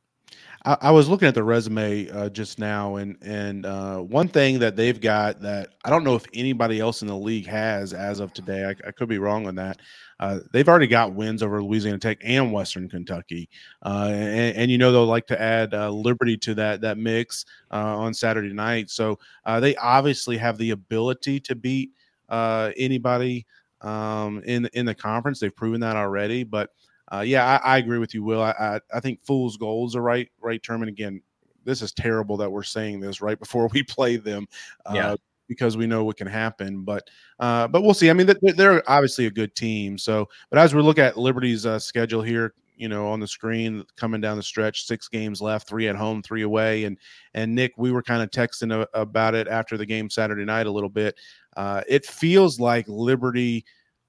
I, 0.64 0.76
I 0.82 0.90
was 0.92 1.08
looking 1.08 1.26
at 1.28 1.34
the 1.34 1.44
resume 1.44 2.08
uh, 2.10 2.28
just 2.28 2.58
now, 2.58 2.96
and 2.96 3.16
and 3.22 3.64
uh, 3.66 3.98
one 3.98 4.28
thing 4.28 4.58
that 4.58 4.76
they've 4.76 5.00
got 5.00 5.40
that 5.42 5.74
I 5.84 5.90
don't 5.90 6.04
know 6.04 6.16
if 6.16 6.26
anybody 6.34 6.80
else 6.80 7.02
in 7.02 7.08
the 7.08 7.16
league 7.16 7.46
has 7.46 7.92
as 7.92 8.20
of 8.20 8.32
today. 8.32 8.64
I, 8.64 8.88
I 8.88 8.92
could 8.92 9.08
be 9.08 9.18
wrong 9.18 9.46
on 9.46 9.54
that. 9.56 9.80
Uh, 10.18 10.38
they've 10.52 10.68
already 10.68 10.86
got 10.86 11.14
wins 11.14 11.42
over 11.42 11.62
Louisiana 11.62 11.98
Tech 11.98 12.18
and 12.22 12.52
Western 12.52 12.88
Kentucky, 12.88 13.48
uh, 13.84 14.08
and, 14.10 14.56
and, 14.56 14.70
you 14.70 14.78
know 14.78 14.90
they'll 14.90 15.04
like 15.04 15.26
to 15.26 15.40
add 15.40 15.74
uh, 15.74 15.90
Liberty 15.90 16.36
to 16.38 16.54
that 16.54 16.80
that 16.80 16.96
mix 16.96 17.44
uh, 17.70 17.98
on 17.98 18.14
Saturday 18.14 18.52
night. 18.52 18.88
So 18.88 19.18
they 19.60 19.76
obviously 19.76 20.36
have 20.38 20.56
the 20.56 20.70
ability 20.70 21.40
to 21.40 21.54
beat 21.54 21.90
anybody 22.30 23.46
um, 23.82 24.42
in 24.44 24.66
in 24.72 24.86
the 24.86 24.94
conference. 24.94 25.40
They've 25.40 25.54
proven 25.54 25.80
that 25.80 25.96
already, 25.96 26.44
but 26.44 26.70
uh, 27.12 27.20
yeah, 27.20 27.60
I, 27.62 27.74
I, 27.74 27.78
agree 27.78 27.98
with 27.98 28.14
you, 28.14 28.24
Will. 28.24 28.42
I, 28.42 28.50
I, 28.50 28.80
I 28.94 29.00
think 29.00 29.24
fool's 29.24 29.56
gold 29.56 29.90
is 29.90 29.96
right 29.96 30.28
right 30.40 30.62
term. 30.62 30.82
And 30.82 30.88
again, 30.88 31.22
this 31.64 31.82
is 31.82 31.92
terrible 31.92 32.36
that 32.38 32.50
we're 32.50 32.62
saying 32.62 33.00
this 33.00 33.20
right 33.20 33.38
before 33.38 33.68
we 33.68 33.82
play 33.82 34.16
them. 34.16 34.46
Uh, 34.84 34.92
yeah. 34.94 35.16
Because 35.48 35.76
we 35.76 35.86
know 35.86 36.04
what 36.04 36.16
can 36.16 36.26
happen, 36.26 36.82
but 36.82 37.08
uh, 37.38 37.68
but 37.68 37.82
we'll 37.82 37.94
see. 37.94 38.10
I 38.10 38.12
mean, 38.12 38.28
they're, 38.42 38.82
obviously 38.90 39.26
a 39.26 39.30
good 39.30 39.54
team. 39.54 39.96
So, 39.96 40.28
but 40.50 40.58
as 40.58 40.74
we 40.74 40.82
look 40.82 40.98
at 40.98 41.16
Liberty's 41.16 41.66
uh, 41.66 41.78
schedule 41.78 42.22
here, 42.22 42.54
you 42.76 42.88
know, 42.88 43.06
on 43.06 43.20
the 43.20 43.28
screen 43.28 43.84
coming 43.96 44.20
down 44.20 44.36
the 44.36 44.42
stretch, 44.42 44.86
six 44.86 45.08
games 45.08 45.40
left, 45.40 45.68
three 45.68 45.88
at 45.88 45.94
home, 45.96 46.22
three 46.22 46.42
away. 46.42 46.84
And 46.84 46.98
and 47.34 47.54
Nick, 47.54 47.72
we 47.76 47.92
were 47.92 48.02
kind 48.02 48.22
of 48.22 48.30
texting 48.30 48.72
a, 48.72 48.88
about 48.98 49.34
it 49.34 49.46
after 49.46 49.76
the 49.76 49.86
game 49.86 50.10
Saturday 50.10 50.44
night 50.44 50.66
a 50.66 50.72
little 50.72 50.90
bit. 50.90 51.16
Uh, 51.56 51.82
it 51.88 52.04
feels 52.04 52.58
like 52.58 52.86
Liberty. 52.88 53.64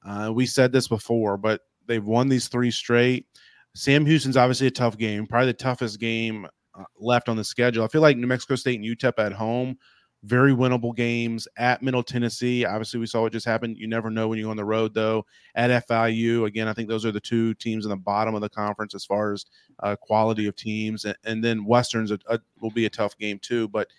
Uh, 0.06 0.32
we 0.34 0.46
said 0.46 0.72
this 0.72 0.88
before, 0.88 1.38
but 1.38 1.62
They've 1.88 2.04
won 2.04 2.30
these 2.30 2.48
three 2.48 2.72
straight. 2.72 3.26
Sam 3.74 4.06
Houston's 4.06 4.38
obviously 4.38 4.68
a 4.68 4.72
tough 4.72 4.98
game, 4.98 5.26
probably 5.26 5.48
the 5.48 5.54
toughest 5.54 6.00
game 6.00 6.46
uh, 6.78 6.84
left 7.00 7.30
on 7.30 7.38
the 7.38 7.44
schedule. 7.44 7.84
I 7.84 7.88
feel 7.88 8.02
like 8.02 8.18
New 8.18 8.28
Mexico 8.28 8.56
State 8.56 8.80
and 8.80 8.86
UTEP 8.86 9.14
at 9.18 9.32
home, 9.32 9.78
very 10.24 10.52
winnable 10.52 10.96
games. 10.96 11.48
At 11.58 11.82
Middle 11.82 12.04
Tennessee, 12.04 12.66
obviously 12.66 13.00
we 13.00 13.06
saw 13.06 13.22
what 13.22 13.32
just 13.32 13.46
happened. 13.46 13.78
You 13.78 13.88
never 13.88 14.10
know 14.10 14.28
when 14.28 14.38
you 14.38 14.46
go 14.46 14.52
on 14.52 14.58
the 14.58 14.66
road 14.66 14.94
though. 14.94 15.26
At 15.56 15.88
FIU, 15.88 16.46
again, 16.46 16.68
I 16.68 16.74
think 16.74 16.90
those 16.90 17.06
are 17.06 17.12
the 17.12 17.20
two 17.20 17.54
teams 17.56 17.86
in 17.86 17.90
the 17.90 17.98
bottom 17.98 18.36
of 18.36 18.42
the 18.42 18.50
conference 18.50 18.96
as 18.96 19.06
far 19.06 19.34
as 19.34 19.46
uh, 19.84 19.96
quality 19.96 20.48
of 20.48 20.56
teams, 20.56 21.06
and, 21.06 21.16
and 21.24 21.44
then 21.44 21.66
Westerns 21.66 22.12
a, 22.12 22.20
a, 22.28 22.40
will 22.62 22.72
be 22.72 22.86
a 22.86 22.90
tough 22.90 23.18
game 23.18 23.40
too. 23.40 23.68
But 23.68 23.90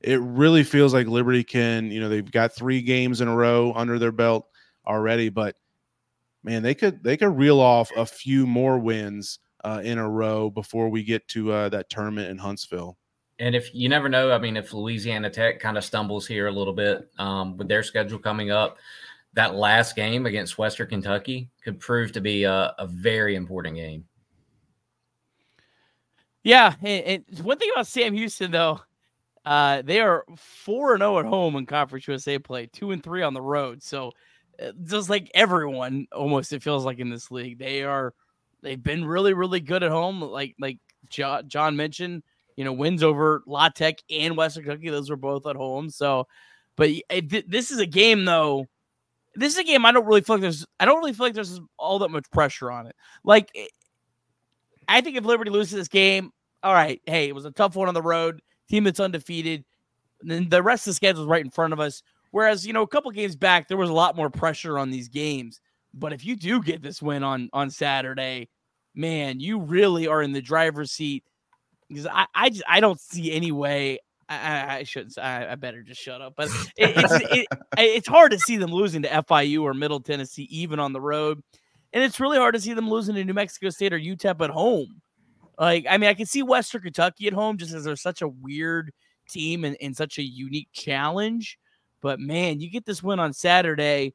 it 0.00 0.20
really 0.20 0.64
feels 0.64 0.94
like 0.94 1.06
Liberty 1.06 1.44
can, 1.44 1.90
you 1.90 2.00
know, 2.00 2.08
they've 2.08 2.30
got 2.30 2.54
three 2.54 2.80
games 2.80 3.20
in 3.20 3.28
a 3.28 3.36
row 3.36 3.72
under 3.74 3.98
their 3.98 4.12
belt 4.12 4.48
already, 4.86 5.28
but 5.28 5.56
man, 6.42 6.62
they 6.62 6.74
could 6.74 7.02
they 7.02 7.16
could 7.16 7.36
reel 7.36 7.60
off 7.60 7.90
a 7.96 8.06
few 8.06 8.46
more 8.46 8.78
wins 8.78 9.40
uh, 9.64 9.80
in 9.84 9.98
a 9.98 10.08
row 10.08 10.50
before 10.50 10.88
we 10.88 11.02
get 11.02 11.26
to 11.28 11.52
uh, 11.52 11.68
that 11.68 11.90
tournament 11.90 12.30
in 12.30 12.38
Huntsville. 12.38 12.96
And 13.40 13.54
if 13.54 13.74
you 13.74 13.88
never 13.88 14.10
know, 14.10 14.32
I 14.32 14.38
mean, 14.38 14.58
if 14.58 14.74
Louisiana 14.74 15.30
Tech 15.30 15.60
kind 15.60 15.78
of 15.78 15.84
stumbles 15.84 16.26
here 16.26 16.46
a 16.46 16.52
little 16.52 16.74
bit 16.74 17.08
um, 17.18 17.56
with 17.56 17.68
their 17.68 17.82
schedule 17.82 18.18
coming 18.18 18.50
up, 18.50 18.76
that 19.32 19.54
last 19.54 19.96
game 19.96 20.26
against 20.26 20.58
Western 20.58 20.88
Kentucky 20.88 21.48
could 21.64 21.80
prove 21.80 22.12
to 22.12 22.20
be 22.20 22.44
a, 22.44 22.74
a 22.78 22.86
very 22.86 23.36
important 23.36 23.76
game. 23.76 24.04
Yeah, 26.42 26.74
and, 26.82 27.24
one 27.42 27.58
thing 27.58 27.70
about 27.72 27.86
Sam 27.86 28.12
Houston 28.12 28.50
though, 28.50 28.80
uh, 29.46 29.82
they 29.82 30.00
are 30.00 30.24
four 30.36 30.92
and 30.92 31.00
zero 31.00 31.18
at 31.18 31.24
home 31.24 31.56
in 31.56 31.64
Conference 31.64 32.06
USA 32.08 32.38
play, 32.38 32.66
two 32.66 32.90
and 32.90 33.02
three 33.02 33.22
on 33.22 33.32
the 33.32 33.40
road. 33.40 33.82
So 33.82 34.12
uh, 34.62 34.72
just 34.84 35.08
like 35.08 35.30
everyone, 35.32 36.06
almost 36.12 36.52
it 36.52 36.62
feels 36.62 36.84
like 36.84 36.98
in 36.98 37.08
this 37.08 37.30
league, 37.30 37.58
they 37.58 37.84
are 37.84 38.12
they've 38.62 38.82
been 38.82 39.04
really 39.04 39.32
really 39.32 39.60
good 39.60 39.82
at 39.82 39.90
home. 39.90 40.20
Like 40.20 40.56
like 40.58 40.78
Jon 41.08 41.76
mentioned, 41.76 42.22
you 42.60 42.64
know, 42.64 42.74
wins 42.74 43.02
over 43.02 43.42
La 43.46 43.70
Tech 43.70 43.96
and 44.10 44.36
Western 44.36 44.64
Kentucky. 44.64 44.90
Those 44.90 45.08
were 45.08 45.16
both 45.16 45.46
at 45.46 45.56
home. 45.56 45.88
So, 45.88 46.26
but 46.76 46.90
it, 47.08 47.50
this 47.50 47.70
is 47.70 47.78
a 47.78 47.86
game 47.86 48.26
though 48.26 48.66
this 49.34 49.54
is 49.54 49.58
a 49.58 49.64
game 49.64 49.86
I 49.86 49.92
don't 49.92 50.04
really 50.04 50.20
feel 50.20 50.36
like 50.36 50.42
there's 50.42 50.66
I 50.78 50.84
don't 50.84 50.98
really 50.98 51.14
feel 51.14 51.26
like 51.26 51.34
there's 51.34 51.58
all 51.78 52.00
that 52.00 52.10
much 52.10 52.30
pressure 52.30 52.70
on 52.70 52.86
it. 52.86 52.94
Like 53.24 53.50
eh, 53.54 53.68
I 54.88 55.00
think 55.00 55.16
if 55.16 55.24
Liberty 55.24 55.50
loses 55.50 55.72
this 55.72 55.88
game, 55.88 56.32
all 56.62 56.74
right, 56.74 57.00
hey, 57.06 57.28
it 57.28 57.34
was 57.34 57.46
a 57.46 57.50
tough 57.50 57.76
one 57.76 57.88
on 57.88 57.94
the 57.94 58.02
road, 58.02 58.42
team 58.68 58.84
that's 58.84 59.00
undefeated. 59.00 59.64
And 60.20 60.30
then 60.30 60.48
the 60.50 60.62
rest 60.62 60.86
of 60.86 60.90
the 60.90 60.96
schedule 60.96 61.22
is 61.22 61.28
right 61.28 61.44
in 61.44 61.50
front 61.50 61.72
of 61.72 61.80
us. 61.80 62.02
Whereas, 62.32 62.66
you 62.66 62.74
know, 62.74 62.82
a 62.82 62.88
couple 62.88 63.10
games 63.12 63.36
back, 63.36 63.68
there 63.68 63.78
was 63.78 63.88
a 63.88 63.94
lot 63.94 64.16
more 64.16 64.28
pressure 64.28 64.78
on 64.78 64.90
these 64.90 65.08
games. 65.08 65.60
But 65.94 66.12
if 66.12 66.24
you 66.24 66.36
do 66.36 66.62
get 66.62 66.82
this 66.82 67.00
win 67.00 67.22
on 67.22 67.48
on 67.52 67.70
Saturday, 67.70 68.48
man, 68.94 69.40
you 69.40 69.60
really 69.60 70.06
are 70.06 70.22
in 70.22 70.32
the 70.32 70.42
driver's 70.42 70.92
seat. 70.92 71.24
Because 71.90 72.06
I, 72.06 72.26
I 72.34 72.48
just 72.48 72.62
I 72.66 72.80
don't 72.80 72.98
see 72.98 73.32
any 73.32 73.52
way 73.52 73.98
I, 74.30 74.76
I 74.78 74.82
shouldn't. 74.84 75.18
I, 75.18 75.50
I, 75.50 75.54
better 75.56 75.82
just 75.82 76.00
shut 76.00 76.22
up. 76.22 76.34
But 76.36 76.48
it, 76.76 76.92
it's 76.96 77.12
it, 77.32 77.46
it's 77.78 78.08
hard 78.08 78.30
to 78.30 78.38
see 78.38 78.56
them 78.56 78.70
losing 78.70 79.02
to 79.02 79.08
FIU 79.08 79.62
or 79.62 79.74
Middle 79.74 80.00
Tennessee, 80.00 80.46
even 80.50 80.78
on 80.78 80.92
the 80.92 81.00
road, 81.00 81.42
and 81.92 82.04
it's 82.04 82.20
really 82.20 82.38
hard 82.38 82.54
to 82.54 82.60
see 82.60 82.72
them 82.72 82.88
losing 82.88 83.16
to 83.16 83.24
New 83.24 83.34
Mexico 83.34 83.70
State 83.70 83.92
or 83.92 83.98
UTEP 83.98 84.40
at 84.40 84.50
home. 84.50 85.02
Like, 85.58 85.84
I 85.90 85.98
mean, 85.98 86.08
I 86.08 86.14
can 86.14 86.26
see 86.26 86.42
Western 86.42 86.80
Kentucky 86.80 87.26
at 87.26 87.32
home 87.32 87.58
just 87.58 87.74
as 87.74 87.84
they're 87.84 87.96
such 87.96 88.22
a 88.22 88.28
weird 88.28 88.92
team 89.28 89.64
and, 89.64 89.76
and 89.82 89.96
such 89.96 90.18
a 90.18 90.22
unique 90.22 90.68
challenge. 90.72 91.58
But 92.00 92.20
man, 92.20 92.60
you 92.60 92.70
get 92.70 92.86
this 92.86 93.02
win 93.02 93.18
on 93.20 93.32
Saturday. 93.32 94.14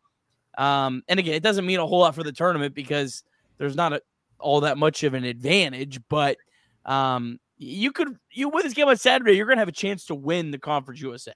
Um, 0.57 1.03
and 1.07 1.19
again, 1.19 1.36
it 1.36 1.43
doesn't 1.43 1.65
mean 1.65 1.80
a 1.80 1.86
whole 1.86 1.99
lot 1.99 2.15
for 2.15 2.23
the 2.23 2.32
tournament 2.32 2.73
because 2.73 3.23
there's 3.57 3.76
not 3.76 3.93
a, 3.93 4.01
all 4.39 4.61
that 4.61 4.78
much 4.78 5.03
of 5.03 5.13
an 5.13 5.23
advantage. 5.23 5.99
But 6.09 6.38
um, 6.86 7.39
you 7.58 7.91
could 7.91 8.18
you 8.32 8.49
win 8.49 8.64
this 8.64 8.74
game 8.74 8.88
on 8.88 8.97
Saturday, 8.97 9.34
you're 9.34 9.45
going 9.45 9.58
to 9.58 9.62
have 9.62 9.68
a 9.68 9.74
chance 9.74 10.06
to 10.06 10.16
win 10.16 10.51
the 10.51 10.60
Conference 10.60 11.01
USA. 11.01 11.34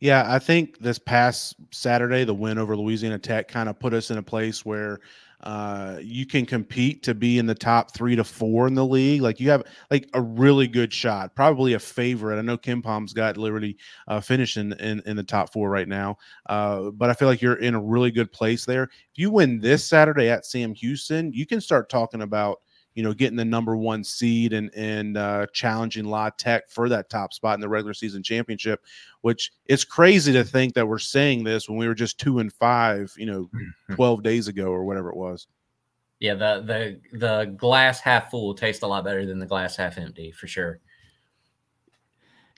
Yeah, 0.00 0.24
I 0.26 0.38
think 0.38 0.78
this 0.78 0.98
past 0.98 1.54
Saturday, 1.72 2.24
the 2.24 2.34
win 2.34 2.58
over 2.58 2.76
Louisiana 2.76 3.18
Tech 3.18 3.48
kind 3.48 3.68
of 3.68 3.78
put 3.78 3.92
us 3.92 4.10
in 4.10 4.18
a 4.18 4.22
place 4.22 4.64
where 4.64 5.00
uh, 5.42 5.98
you 6.02 6.26
can 6.26 6.44
compete 6.44 7.02
to 7.04 7.14
be 7.14 7.38
in 7.38 7.46
the 7.46 7.54
top 7.54 7.94
three 7.94 8.16
to 8.16 8.24
four 8.24 8.66
in 8.66 8.74
the 8.74 8.84
league. 8.84 9.22
Like 9.22 9.38
you 9.38 9.50
have 9.50 9.62
like 9.90 10.08
a 10.14 10.20
really 10.20 10.66
good 10.66 10.92
shot, 10.92 11.34
probably 11.36 11.74
a 11.74 11.78
favorite. 11.78 12.38
I 12.38 12.42
know 12.42 12.58
KenPom's 12.58 13.12
got 13.12 13.36
Liberty 13.36 13.76
uh, 14.08 14.20
finishing 14.20 14.72
in, 14.80 15.00
in 15.06 15.16
the 15.16 15.22
top 15.22 15.52
four 15.52 15.70
right 15.70 15.86
now, 15.86 16.16
uh, 16.46 16.90
but 16.90 17.10
I 17.10 17.12
feel 17.12 17.28
like 17.28 17.42
you're 17.42 17.60
in 17.60 17.74
a 17.74 17.80
really 17.80 18.10
good 18.10 18.32
place 18.32 18.64
there. 18.64 18.84
If 18.84 19.16
you 19.16 19.30
win 19.30 19.60
this 19.60 19.86
Saturday 19.86 20.28
at 20.28 20.44
Sam 20.44 20.74
Houston, 20.74 21.32
you 21.32 21.46
can 21.46 21.60
start 21.60 21.88
talking 21.88 22.22
about 22.22 22.58
you 22.94 23.02
know, 23.02 23.12
getting 23.12 23.36
the 23.36 23.44
number 23.44 23.76
one 23.76 24.02
seed 24.02 24.52
and 24.52 24.70
and 24.74 25.16
uh, 25.16 25.46
challenging 25.52 26.04
La 26.04 26.30
Tech 26.30 26.68
for 26.68 26.88
that 26.88 27.10
top 27.10 27.32
spot 27.32 27.54
in 27.54 27.60
the 27.60 27.68
regular 27.68 27.94
season 27.94 28.22
championship. 28.22 28.82
Which 29.20 29.52
it's 29.66 29.84
crazy 29.84 30.32
to 30.32 30.44
think 30.44 30.74
that 30.74 30.86
we're 30.86 30.98
saying 30.98 31.44
this 31.44 31.68
when 31.68 31.78
we 31.78 31.86
were 31.86 31.94
just 31.94 32.18
two 32.18 32.38
and 32.38 32.52
five, 32.52 33.12
you 33.16 33.26
know, 33.26 33.50
twelve 33.94 34.22
days 34.22 34.48
ago 34.48 34.66
or 34.66 34.84
whatever 34.84 35.10
it 35.10 35.16
was. 35.16 35.46
Yeah, 36.20 36.34
the 36.34 37.00
the 37.12 37.18
the 37.18 37.54
glass 37.56 38.00
half 38.00 38.30
full 38.30 38.54
tastes 38.54 38.82
a 38.82 38.86
lot 38.86 39.04
better 39.04 39.24
than 39.24 39.38
the 39.38 39.46
glass 39.46 39.76
half 39.76 39.98
empty 39.98 40.32
for 40.32 40.46
sure. 40.46 40.80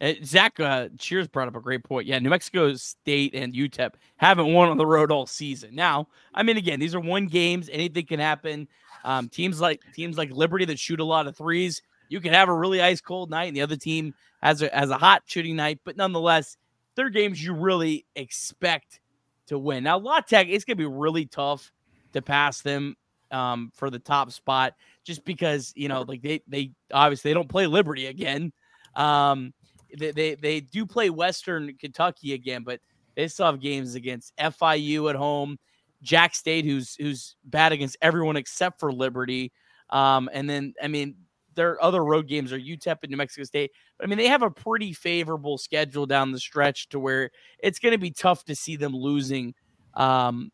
Uh, 0.01 0.15
Zach 0.25 0.59
uh, 0.59 0.89
Cheers 0.99 1.29
brought 1.29 1.49
up 1.49 1.57
a 1.57 1.61
great 1.61 1.85
point. 1.85 2.07
Yeah, 2.07 2.19
New 2.19 2.31
Mexico 2.31 2.75
State 2.75 3.35
and 3.35 3.53
UTEP 3.53 3.93
haven't 4.17 4.53
won 4.53 4.69
on 4.69 4.79
the 4.79 4.87
road 4.87 5.11
all 5.11 5.27
season. 5.27 5.75
Now, 5.75 6.09
I 6.33 6.43
mean, 6.43 6.57
again, 6.57 6.81
these 6.81 6.95
are 6.95 7.01
one 7.01 7.27
games. 7.27 7.69
Anything 7.71 8.07
can 8.07 8.21
happen. 8.21 8.67
Um, 9.05 9.29
teams 9.29 9.61
like 9.61 9.83
teams 9.95 10.17
like 10.17 10.31
Liberty 10.31 10.65
that 10.67 10.79
shoot 10.79 11.01
a 11.01 11.05
lot 11.05 11.27
of 11.27 11.37
threes, 11.37 11.83
you 12.09 12.21
can 12.21 12.33
have 12.33 12.49
a 12.49 12.55
really 12.55 12.83
ice 12.83 13.01
cold 13.01 13.31
night, 13.31 13.47
and 13.47 13.57
the 13.57 13.63
other 13.63 13.77
team 13.77 14.15
has 14.43 14.63
a 14.63 14.71
has 14.75 14.91
a 14.91 14.99
hot 14.99 15.23
shooting 15.27 15.57
night. 15.57 15.81
But 15.85 15.97
nonetheless, 15.97 16.57
they're 16.95 17.09
games 17.09 17.43
you 17.43 17.55
really 17.55 18.05
expect 18.17 19.01
to 19.47 19.59
win. 19.59 19.85
Now, 19.85 19.99
La 19.99 20.21
Tech, 20.21 20.49
it's 20.49 20.65
gonna 20.65 20.77
be 20.77 20.87
really 20.87 21.27
tough 21.27 21.73
to 22.13 22.21
pass 22.21 22.63
them 22.63 22.97
um, 23.31 23.71
for 23.75 23.91
the 23.91 23.99
top 23.99 24.33
spot, 24.33 24.75
just 25.05 25.25
because 25.25 25.73
you 25.77 25.89
know, 25.89 26.03
like 26.03 26.23
they 26.23 26.43
they 26.49 26.73
obviously 26.93 27.31
they 27.31 27.35
don't 27.35 27.49
play 27.49 27.67
Liberty 27.67 28.07
again. 28.07 28.53
Um, 28.97 29.55
they, 29.99 30.35
they 30.35 30.61
do 30.61 30.87
play 30.87 31.11
Western 31.11 31.77
Kentucky 31.79 32.35
again, 32.35 32.63
but 32.65 32.81
they 33.17 33.29
still 33.29 33.47
have 33.47 33.61
games 33.61 33.95
against 33.95 34.33
FIU 34.37 35.11
at 35.11 35.17
home. 35.17 35.59
Jack 36.03 36.35
State, 36.35 36.65
who's 36.65 36.95
who's 36.97 37.37
bad 37.45 37.73
against 37.73 37.97
everyone 38.01 38.37
except 38.37 38.81
for 38.81 38.93
Liberty. 38.93 39.53
Um, 39.91 40.31
and 40.33 40.49
then 40.49 40.75
I 40.83 40.89
mean, 40.89 41.17
their 41.55 41.83
other 41.83 42.03
road 42.03 42.27
games 42.27 42.53
are 42.53 42.59
UTEP 42.59 42.99
and 43.03 43.11
New 43.11 43.17
Mexico 43.17 43.45
State. 43.45 43.73
But 43.99 44.07
I 44.07 44.09
mean, 44.09 44.19
they 44.19 44.29
have 44.29 44.43
a 44.43 44.51
pretty 44.51 44.93
favorable 44.93 45.59
schedule 45.59 46.07
down 46.07 46.33
the 46.33 46.39
stretch 46.39 46.89
to 46.91 46.99
where 46.99 47.31
it's 47.59 47.79
going 47.79 47.93
to 47.93 47.99
be 47.99 48.11
tough 48.11 48.45
to 48.45 48.55
see 48.55 48.77
them 48.77 48.95
losing, 48.95 49.55
um, 49.95 50.51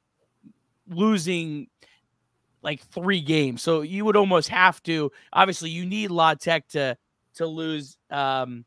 losing 0.89 1.68
like 2.62 2.80
three 2.80 3.20
games. 3.20 3.62
So 3.62 3.82
you 3.82 4.05
would 4.05 4.16
almost 4.16 4.49
have 4.49 4.82
to. 4.84 5.12
Obviously, 5.32 5.70
you 5.70 5.87
need 5.87 6.11
La 6.11 6.34
Tech 6.34 6.66
to 6.70 6.97
to 7.34 7.47
lose 7.47 7.99
um, 8.11 8.64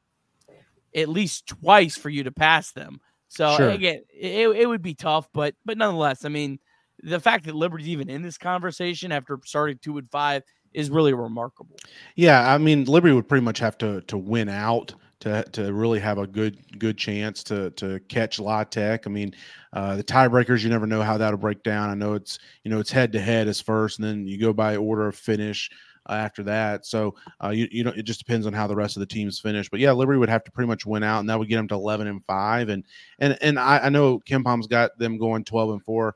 at 0.95 1.09
least 1.09 1.47
twice 1.47 1.97
for 1.97 2.09
you 2.09 2.23
to 2.23 2.31
pass 2.31 2.71
them. 2.71 2.99
So 3.27 3.55
sure. 3.55 3.69
again, 3.69 4.01
it, 4.09 4.49
it 4.49 4.67
would 4.67 4.81
be 4.81 4.95
tough, 4.95 5.29
but 5.33 5.55
but 5.65 5.77
nonetheless, 5.77 6.25
I 6.25 6.29
mean, 6.29 6.59
the 7.03 7.19
fact 7.19 7.45
that 7.45 7.55
Liberty's 7.55 7.87
even 7.87 8.09
in 8.09 8.21
this 8.21 8.37
conversation 8.37 9.11
after 9.11 9.39
starting 9.45 9.79
two 9.81 9.97
and 9.97 10.09
five 10.09 10.43
is 10.73 10.89
really 10.89 11.13
remarkable. 11.13 11.77
Yeah, 12.15 12.51
I 12.51 12.57
mean, 12.57 12.85
Liberty 12.85 13.13
would 13.13 13.27
pretty 13.27 13.45
much 13.45 13.59
have 13.59 13.77
to 13.79 14.01
to 14.01 14.17
win 14.17 14.49
out 14.49 14.93
to 15.19 15.43
to 15.51 15.73
really 15.73 15.99
have 15.99 16.17
a 16.17 16.27
good 16.27 16.79
good 16.79 16.97
chance 16.97 17.43
to 17.43 17.69
to 17.71 17.99
catch 18.07 18.39
La 18.39 18.63
Tech. 18.63 19.05
I 19.05 19.09
mean, 19.09 19.33
uh, 19.73 19.95
the 19.95 20.03
tiebreakers 20.03 20.63
you 20.63 20.69
never 20.69 20.87
know 20.87 21.01
how 21.01 21.17
that'll 21.17 21.39
break 21.39 21.63
down. 21.63 21.89
I 21.89 21.95
know 21.95 22.13
it's 22.13 22.39
you 22.63 22.71
know 22.71 22.79
it's 22.79 22.91
head 22.91 23.11
to 23.13 23.21
head 23.21 23.47
as 23.47 23.61
first, 23.61 23.99
and 23.99 24.07
then 24.07 24.27
you 24.27 24.39
go 24.39 24.53
by 24.53 24.75
order 24.75 25.07
of 25.07 25.15
finish. 25.15 25.69
Uh, 26.08 26.14
after 26.14 26.43
that. 26.43 26.86
So 26.86 27.14
uh, 27.43 27.50
you 27.50 27.68
you 27.72 27.84
know 27.84 27.93
it 27.95 28.04
just 28.04 28.20
depends 28.20 28.47
on 28.47 28.54
how 28.54 28.68
the 28.68 28.76
rest 28.76 28.95
of 28.95 29.02
the 29.02 29.06
teams 29.06 29.39
finish. 29.39 29.70
But 29.70 29.80
yeah, 29.80 29.91
Liberty 29.91 30.18
would 30.18 30.30
have 30.30 30.43
to 30.45 30.52
pretty 30.52 30.68
much 30.68 30.86
win 30.86 31.04
out, 31.04 31.20
and 31.20 31.30
that 31.30 31.38
would 31.38 31.50
get 31.50 31.58
them 31.58 31.68
to 31.68 31.76
eleven 31.76 32.08
and 32.08 32.24
five. 32.26 32.70
And 32.70 32.84
and 33.20 33.38
and 33.41 33.60
I, 33.60 33.80
I 33.80 33.89
know 33.89 34.20
KenPom's 34.20 34.68
got 34.68 34.97
them 34.97 35.18
going 35.18 35.43
twelve 35.43 35.72
and 35.72 35.84
four. 35.84 36.16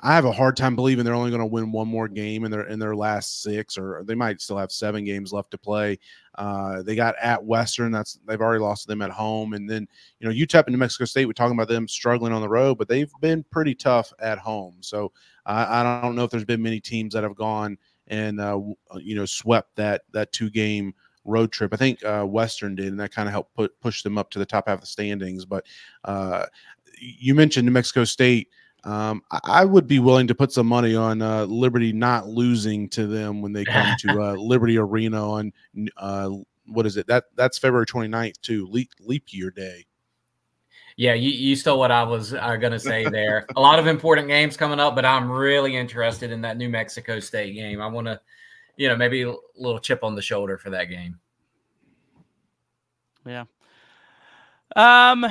I 0.00 0.14
have 0.14 0.24
a 0.24 0.32
hard 0.32 0.56
time 0.56 0.76
believing 0.76 1.04
they're 1.04 1.14
only 1.14 1.30
going 1.30 1.40
to 1.40 1.46
win 1.46 1.72
one 1.72 1.88
more 1.88 2.06
game 2.06 2.44
in 2.44 2.50
their 2.50 2.68
in 2.68 2.78
their 2.78 2.94
last 2.94 3.42
six, 3.42 3.76
or 3.76 4.04
they 4.06 4.14
might 4.14 4.40
still 4.40 4.58
have 4.58 4.70
seven 4.70 5.04
games 5.04 5.32
left 5.32 5.50
to 5.50 5.58
play. 5.58 5.98
Uh, 6.36 6.82
they 6.82 6.94
got 6.94 7.16
at 7.20 7.44
Western. 7.44 7.90
That's 7.90 8.18
they've 8.26 8.40
already 8.40 8.62
lost 8.62 8.82
to 8.82 8.88
them 8.88 9.02
at 9.02 9.10
home, 9.10 9.54
and 9.54 9.68
then 9.68 9.88
you 10.20 10.28
know 10.28 10.34
UTEP 10.34 10.66
and 10.66 10.74
New 10.74 10.78
Mexico 10.78 11.04
State. 11.04 11.26
We're 11.26 11.32
talking 11.32 11.56
about 11.56 11.68
them 11.68 11.88
struggling 11.88 12.32
on 12.32 12.42
the 12.42 12.48
road, 12.48 12.78
but 12.78 12.88
they've 12.88 13.12
been 13.20 13.44
pretty 13.50 13.74
tough 13.74 14.12
at 14.20 14.38
home. 14.38 14.76
So 14.80 15.12
uh, 15.46 15.66
I 15.68 16.00
don't 16.00 16.14
know 16.14 16.24
if 16.24 16.30
there's 16.30 16.44
been 16.44 16.62
many 16.62 16.80
teams 16.80 17.14
that 17.14 17.24
have 17.24 17.34
gone 17.34 17.76
and 18.12 18.40
uh, 18.40 18.60
you 19.00 19.16
know 19.16 19.24
swept 19.24 19.74
that 19.76 20.02
that 20.12 20.30
two 20.32 20.50
game 20.50 20.94
road 21.24 21.50
trip. 21.50 21.72
I 21.72 21.76
think 21.76 22.04
uh, 22.04 22.24
Western 22.24 22.76
did, 22.76 22.88
and 22.88 23.00
that 23.00 23.12
kind 23.12 23.26
of 23.26 23.32
helped 23.32 23.54
put 23.54 23.78
push 23.80 24.02
them 24.02 24.18
up 24.18 24.30
to 24.30 24.38
the 24.38 24.46
top 24.46 24.68
half 24.68 24.74
of 24.74 24.80
the 24.82 24.86
standings. 24.86 25.44
But 25.44 25.64
uh, 26.04 26.46
you 27.00 27.34
mentioned 27.34 27.66
New 27.66 27.72
Mexico 27.72 28.04
State. 28.04 28.48
Um, 28.84 29.22
I 29.44 29.64
would 29.64 29.86
be 29.86 30.00
willing 30.00 30.26
to 30.26 30.34
put 30.34 30.52
some 30.52 30.66
money 30.66 30.96
on 30.96 31.22
uh, 31.22 31.44
Liberty 31.44 31.92
not 31.92 32.26
losing 32.26 32.88
to 32.90 33.06
them 33.06 33.40
when 33.40 33.52
they 33.52 33.64
come 33.64 33.96
to 34.00 34.20
uh, 34.20 34.34
Liberty 34.34 34.76
Arena 34.76 35.30
on 35.30 35.52
uh, 35.96 36.30
what 36.66 36.84
is 36.84 36.96
it? 36.96 37.06
That 37.06 37.24
that's 37.34 37.58
February 37.58 37.86
29th 37.86 38.40
too, 38.42 38.66
leap, 38.66 38.90
leap 39.00 39.24
year 39.30 39.50
day. 39.50 39.86
Yeah, 40.96 41.14
you, 41.14 41.30
you 41.30 41.56
stole 41.56 41.78
what 41.78 41.90
I 41.90 42.02
was 42.02 42.34
uh, 42.34 42.56
going 42.56 42.72
to 42.72 42.78
say 42.78 43.04
there. 43.08 43.46
a 43.56 43.60
lot 43.60 43.78
of 43.78 43.86
important 43.86 44.28
games 44.28 44.56
coming 44.56 44.78
up, 44.78 44.94
but 44.94 45.04
I'm 45.04 45.30
really 45.30 45.76
interested 45.76 46.30
in 46.30 46.42
that 46.42 46.56
New 46.56 46.68
Mexico 46.68 47.18
State 47.18 47.54
game. 47.54 47.80
I 47.80 47.86
want 47.86 48.06
to, 48.06 48.20
you 48.76 48.88
know, 48.88 48.96
maybe 48.96 49.22
a 49.22 49.34
little 49.56 49.80
chip 49.80 50.04
on 50.04 50.14
the 50.14 50.22
shoulder 50.22 50.58
for 50.58 50.70
that 50.70 50.84
game. 50.84 51.18
Yeah. 53.24 53.44
Um, 54.76 55.26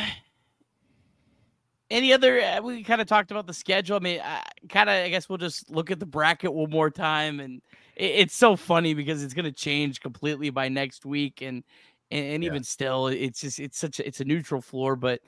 any 1.89 2.13
other? 2.13 2.41
Uh, 2.41 2.61
we 2.61 2.83
kind 2.83 3.01
of 3.01 3.07
talked 3.07 3.31
about 3.31 3.47
the 3.47 3.53
schedule. 3.53 3.97
I 3.97 3.99
mean, 3.99 4.21
kind 4.69 4.89
of. 4.89 4.95
I 4.95 5.09
guess 5.09 5.27
we'll 5.27 5.37
just 5.37 5.69
look 5.69 5.91
at 5.91 5.99
the 5.99 6.05
bracket 6.05 6.53
one 6.53 6.69
more 6.69 6.89
time, 6.89 7.39
and 7.39 7.61
it, 7.95 8.05
it's 8.05 8.35
so 8.35 8.55
funny 8.55 8.93
because 8.93 9.23
it's 9.23 9.33
going 9.33 9.45
to 9.45 9.51
change 9.51 9.99
completely 9.99 10.49
by 10.49 10.69
next 10.69 11.05
week, 11.05 11.41
and 11.41 11.63
and, 12.09 12.25
and 12.25 12.43
even 12.43 12.63
still, 12.63 13.07
it's 13.07 13.41
just 13.41 13.59
it's 13.59 13.77
such 13.77 13.99
a, 13.99 14.07
it's 14.07 14.21
a 14.21 14.25
neutral 14.25 14.61
floor, 14.61 14.95
but. 14.95 15.21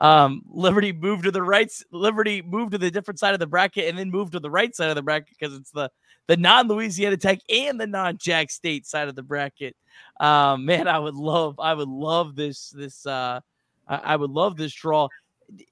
Um, 0.00 0.42
Liberty 0.48 0.92
moved 0.92 1.24
to 1.24 1.30
the 1.30 1.42
right. 1.42 1.70
Liberty 1.90 2.42
moved 2.42 2.72
to 2.72 2.78
the 2.78 2.90
different 2.90 3.18
side 3.18 3.34
of 3.34 3.40
the 3.40 3.46
bracket, 3.46 3.88
and 3.88 3.98
then 3.98 4.10
moved 4.10 4.32
to 4.32 4.40
the 4.40 4.50
right 4.50 4.74
side 4.74 4.90
of 4.90 4.96
the 4.96 5.02
bracket 5.02 5.36
because 5.38 5.56
it's 5.56 5.70
the 5.70 5.90
the 6.28 6.36
non 6.36 6.68
Louisiana 6.68 7.16
Tech 7.16 7.40
and 7.50 7.80
the 7.80 7.86
non 7.86 8.16
Jack 8.16 8.50
State 8.50 8.86
side 8.86 9.08
of 9.08 9.16
the 9.16 9.22
bracket. 9.22 9.74
Um, 10.20 10.64
man, 10.64 10.86
I 10.86 10.98
would 10.98 11.16
love, 11.16 11.58
I 11.58 11.74
would 11.74 11.88
love 11.88 12.36
this. 12.36 12.70
This, 12.70 13.04
uh, 13.06 13.40
I, 13.88 13.96
I 13.96 14.16
would 14.16 14.30
love 14.30 14.56
this 14.56 14.72
draw. 14.72 15.08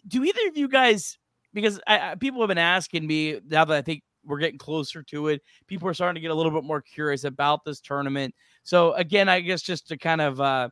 Do 0.08 0.24
either 0.24 0.48
of 0.48 0.56
you 0.56 0.68
guys? 0.68 1.18
Because 1.52 1.80
I, 1.86 2.10
I, 2.10 2.14
people 2.16 2.40
have 2.40 2.48
been 2.48 2.58
asking 2.58 3.06
me 3.06 3.40
now 3.48 3.64
that 3.64 3.76
I 3.76 3.82
think 3.82 4.02
we're 4.24 4.38
getting 4.38 4.58
closer 4.58 5.02
to 5.04 5.28
it. 5.28 5.42
People 5.66 5.88
are 5.88 5.94
starting 5.94 6.16
to 6.16 6.20
get 6.20 6.30
a 6.30 6.34
little 6.34 6.52
bit 6.52 6.64
more 6.64 6.80
curious 6.80 7.24
about 7.24 7.64
this 7.64 7.80
tournament. 7.80 8.34
So 8.62 8.92
again, 8.94 9.28
I 9.28 9.40
guess 9.40 9.62
just 9.62 9.88
to 9.88 9.96
kind 9.96 10.20
of 10.20 10.40
uh, 10.40 10.68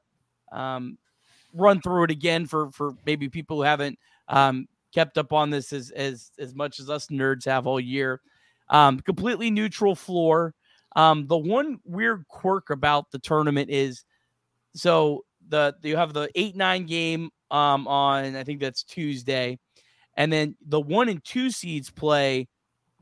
um, 0.51 0.99
run 1.55 1.81
through 1.81 2.05
it 2.05 2.11
again 2.11 2.47
for 2.47 2.71
for 2.73 2.95
maybe 3.07 3.29
people 3.29 3.57
who 3.57 3.63
haven't 3.63 3.99
um, 4.29 4.67
kept 4.95 5.17
up 5.19 5.33
on 5.33 5.51
this 5.51 5.73
as 5.73 5.91
as 5.91 6.31
as 6.39 6.55
much 6.55 6.81
as 6.81 6.91
us 6.91 7.07
nerds 7.09 7.45
have 7.45 7.67
all 7.67 7.81
year. 7.81 8.21
Um, 8.69 9.01
completely 9.01 9.51
neutral 9.51 9.95
floor. 9.95 10.55
Um, 10.97 11.27
the 11.27 11.37
one 11.37 11.81
weird 11.85 12.27
quirk 12.29 12.71
about 12.71 13.11
the 13.11 13.19
tournament 13.19 13.71
is 13.71 14.05
so 14.75 15.25
the 15.49 15.75
you 15.83 15.97
have 15.97 16.13
the 16.13 16.31
eight 16.35 16.57
nine 16.57 16.87
game 16.87 17.31
um, 17.51 17.87
on 17.87 18.37
I 18.37 18.45
think 18.45 18.61
that's 18.61 18.83
Tuesday, 18.83 19.59
and 20.17 20.33
then 20.33 20.57
the 20.67 20.81
one 20.81 21.09
and 21.09 21.23
two 21.25 21.51
seeds 21.51 21.91
play 21.91 22.49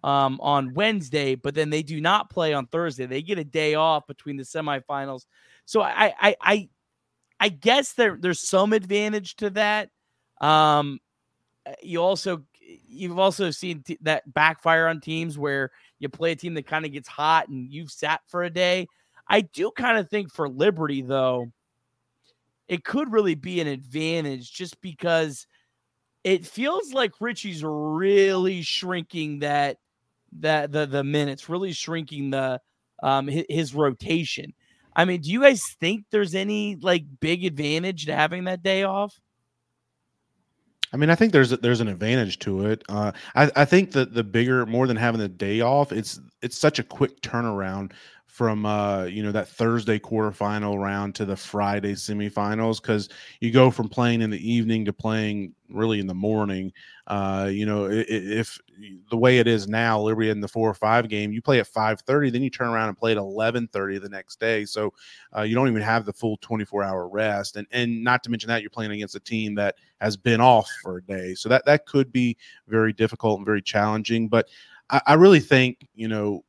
um, 0.05 0.39
on 0.43 0.75
Wednesday, 0.75 1.35
but 1.35 1.55
then 1.55 1.71
they 1.71 1.83
do 1.83 2.01
not 2.01 2.31
play 2.31 2.53
on 2.53 2.67
Thursday. 2.67 3.07
They 3.07 3.23
get 3.23 3.39
a 3.39 3.45
day 3.45 3.75
off 3.75 4.07
between 4.07 4.37
the 4.37 4.43
semifinals. 4.43 5.27
So 5.65 5.81
I 5.83 6.13
I 6.21 6.37
I, 6.41 6.69
I 7.43 7.49
guess 7.49 7.95
there 7.95 8.17
there's 8.21 8.39
some 8.49 8.73
advantage 8.73 9.35
to 9.37 9.51
that. 9.51 9.91
Um, 10.41 11.01
you 11.83 12.01
also 12.01 12.45
you've 12.89 13.19
also 13.19 13.51
seen 13.51 13.83
t- 13.83 13.99
that 14.03 14.33
backfire 14.33 14.87
on 14.87 15.01
teams 15.01 15.37
where 15.37 15.73
you 15.99 16.09
play 16.09 16.31
a 16.31 16.37
team 16.37 16.55
that 16.55 16.69
kind 16.69 16.87
of 16.87 16.93
gets 16.93 17.09
hot 17.09 17.49
and 17.49 17.69
you've 17.69 17.91
sat 17.91 18.21
for 18.29 18.45
a 18.45 18.51
day. 18.51 18.87
I 19.27 19.41
do 19.41 19.73
kind 19.77 19.99
of 19.99 20.09
think 20.09 20.33
for 20.33 20.49
Liberty 20.49 21.03
though, 21.03 21.49
it 22.69 22.85
could 22.85 23.11
really 23.11 23.35
be 23.35 23.61
an 23.61 23.67
advantage 23.67 24.53
just 24.53 24.81
because 24.81 25.49
it 26.23 26.47
feels 26.47 26.93
like 26.93 27.11
Ritchie's 27.21 27.65
really 27.65 28.63
shrinking 28.63 29.41
that 29.41 29.79
that 30.39 30.71
the 30.71 30.87
the 30.87 31.03
minutes, 31.03 31.49
really 31.49 31.73
shrinking 31.73 32.31
the 32.31 32.61
um 33.03 33.27
his, 33.27 33.45
his 33.49 33.75
rotation. 33.75 34.55
I 34.95 35.05
mean, 35.05 35.21
do 35.21 35.31
you 35.31 35.43
guys 35.43 35.63
think 35.81 36.05
there's 36.11 36.35
any 36.35 36.77
like 36.77 37.05
big 37.21 37.45
advantage 37.45 38.07
to 38.07 38.15
having 38.15 38.45
that 38.45 38.63
day 38.63 38.83
off? 38.83 39.19
I 40.93 40.99
mean, 40.99 41.09
I 41.09 41.15
think 41.15 41.33
there's 41.33 41.53
a, 41.53 41.57
there's 41.57 41.81
an 41.81 41.89
advantage 41.89 42.39
to 42.41 42.67
it. 42.67 42.85
Uh, 42.89 43.13
I, 43.35 43.51
I 43.57 43.65
think 43.65 43.93
that 43.93 44.13
the 44.13 44.23
bigger, 44.23 44.67
more 44.67 44.87
than 44.87 44.97
having 44.97 45.21
the 45.21 45.29
day 45.29 45.63
off, 45.63 45.91
it's 45.91 46.21
it's 46.43 46.59
such 46.59 46.79
a 46.79 46.83
quick 46.83 47.21
turnaround 47.23 47.93
from 48.33 48.65
uh, 48.65 49.05
you 49.05 49.23
know 49.23 49.31
that 49.31 49.47
Thursday 49.47 49.99
quarterfinal 49.99 50.81
round 50.81 51.15
to 51.17 51.27
the 51.27 51.37
Friday 51.37 51.93
semifinals 51.93 52.81
because 52.81 53.11
you 53.41 53.51
go 53.51 53.71
from 53.71 53.91
playing 53.91 54.23
in 54.23 54.31
the 54.31 54.51
evening 54.51 54.87
to 54.87 54.93
playing 54.93 55.53
really 55.69 56.01
in 56.01 56.07
the 56.07 56.15
morning. 56.15 56.73
Uh, 57.09 57.51
you 57.53 57.67
know, 57.67 57.91
if, 57.91 58.07
if 58.09 58.59
the 59.11 59.17
way 59.19 59.37
it 59.37 59.47
is 59.47 59.69
now, 59.69 60.01
Liberty 60.01 60.31
in 60.31 60.41
the 60.41 60.49
four 60.49 60.71
or 60.71 60.73
five 60.73 61.11
game, 61.11 61.31
you 61.31 61.43
play 61.43 61.61
at 61.61 61.67
five 61.67 62.01
thirty, 62.01 62.31
then 62.31 62.43
you 62.43 62.49
turn 62.49 62.69
around 62.69 62.89
and 62.89 62.97
play 62.97 63.13
at 63.13 63.19
eleven 63.19 63.69
thirty 63.69 63.99
the 63.99 64.09
next 64.09 64.41
day. 64.41 64.65
So 64.65 64.95
uh, 65.37 65.43
you 65.43 65.55
don't 65.55 65.69
even 65.69 65.83
have 65.83 66.07
the 66.07 66.13
full 66.15 66.39
twenty 66.39 66.65
four 66.65 66.83
hour 66.83 67.09
rest, 67.09 67.57
and 67.57 67.67
and 67.71 68.03
not 68.03 68.23
to 68.23 68.31
mention 68.31 68.49
that 68.49 68.63
you're 68.63 68.71
playing 68.71 68.93
against 68.93 69.15
a 69.15 69.21
team 69.21 69.55
that 69.57 69.75
has 70.01 70.17
been 70.17 70.41
off 70.41 70.71
for 70.83 70.97
a 70.97 71.03
day, 71.03 71.35
so 71.35 71.51
that 71.51 71.67
that 71.67 71.85
could 71.85 72.11
be 72.11 72.39
very 72.67 72.95
difficult 72.95 73.41
and 73.41 73.45
very 73.45 73.61
challenging. 73.61 74.27
But 74.27 74.49
I, 74.89 75.03
I 75.09 75.15
really 75.15 75.41
think 75.41 75.87
you 75.95 76.09
know 76.09 76.45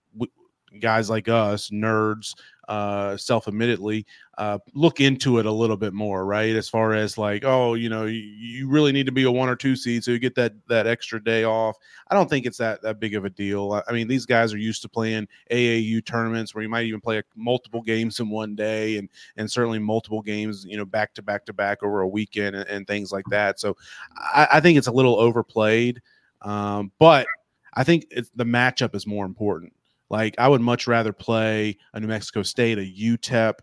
guys 0.80 1.10
like 1.10 1.28
us, 1.28 1.70
nerds, 1.70 2.34
uh, 2.70 3.18
self 3.18 3.48
admittedly, 3.48 4.06
uh, 4.38 4.58
look 4.74 5.02
into 5.02 5.38
it 5.38 5.46
a 5.46 5.52
little 5.52 5.76
bit 5.76 5.94
more, 5.94 6.26
right? 6.26 6.56
As 6.56 6.70
far 6.70 6.94
as 6.94 7.18
like, 7.18 7.44
oh, 7.44 7.74
you 7.74 7.90
know, 7.90 8.06
you, 8.06 8.20
you, 8.20 8.70
really 8.70 8.92
need 8.92 9.06
to 9.06 9.12
be 9.12 9.24
a 9.24 9.32
one 9.32 9.50
or 9.50 9.56
two 9.56 9.76
seed 9.76 10.04
so 10.04 10.12
you 10.12 10.20
get 10.20 10.36
that 10.36 10.54
that 10.70 10.88
extra 10.88 11.22
day 11.22 11.44
off. 11.44 11.76
I 12.08 12.16
don't 12.16 12.30
think 12.30 12.46
it's 12.46 12.58
that 12.60 12.82
that 12.82 13.00
big 13.00 13.16
of 13.16 13.26
a 13.26 13.30
deal. 13.30 13.74
I, 13.74 13.84
I 13.90 13.94
mean, 13.94 14.08
these 14.08 14.26
guys 14.26 14.54
are 14.54 14.58
used 14.58 14.82
to 14.84 14.90
playing 14.90 15.28
AAU 15.52 16.06
tournaments 16.06 16.56
where 16.56 16.64
you 16.64 16.70
might 16.70 16.86
even 16.86 17.02
play 17.02 17.18
a, 17.20 17.24
multiple 17.36 17.82
games 17.82 18.20
in 18.20 18.30
one 18.30 18.56
day, 18.56 18.98
and 18.98 19.10
and 19.36 19.52
certainly 19.52 19.80
multiple 19.80 20.22
games, 20.22 20.66
you 20.66 20.78
know, 20.78 20.86
back 20.86 21.14
to 21.16 21.22
back 21.22 21.46
to 21.46 21.54
back 21.54 21.84
over 21.84 22.02
a 22.02 22.08
weekend 22.08 22.56
and, 22.56 22.70
and 22.70 22.88
things 22.88 23.12
like 23.12 23.26
that. 23.30 23.60
So 23.60 23.76
I, 24.18 24.48
I, 24.54 24.60
think 24.62 24.78
it's 24.78 24.88
a 24.88 24.92
little 24.92 25.20
overplayed, 25.20 26.02
um, 26.42 26.92
but 26.98 27.28
I 27.74 27.84
think 27.84 28.10
the 28.36 28.46
matchup 28.46 28.96
is 28.96 29.06
more 29.06 29.26
important. 29.26 29.74
Like 30.14 30.36
I 30.38 30.48
would 30.48 30.62
much 30.62 30.86
rather 30.86 31.12
play 31.12 31.76
a 31.96 32.00
New 32.00 32.06
Mexico 32.06 32.44
State, 32.44 32.78
a 32.78 32.82
UTEP 32.82 33.56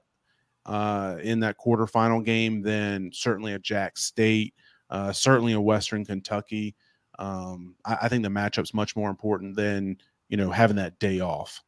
uh, 0.67 1.17
in 1.23 1.39
that 1.39 1.55
quarterfinal 1.65 2.25
game 2.25 2.61
than 2.61 3.13
certainly 3.15 3.53
a 3.53 3.59
Jack 3.61 3.97
State, 3.97 4.53
uh, 4.91 5.13
certainly 5.13 5.53
a 5.53 5.61
Western 5.61 6.05
Kentucky. 6.05 6.75
Um, 7.21 7.77
I, 7.85 7.99
I 8.03 8.09
think 8.09 8.25
the 8.25 8.31
matchup's 8.31 8.75
much 8.75 8.97
more 8.97 9.11
important 9.11 9.55
than 9.55 9.99
you 10.29 10.37
know 10.37 10.51
having 10.51 10.75
that 10.75 10.99
day 10.99 11.21
off. 11.21 11.63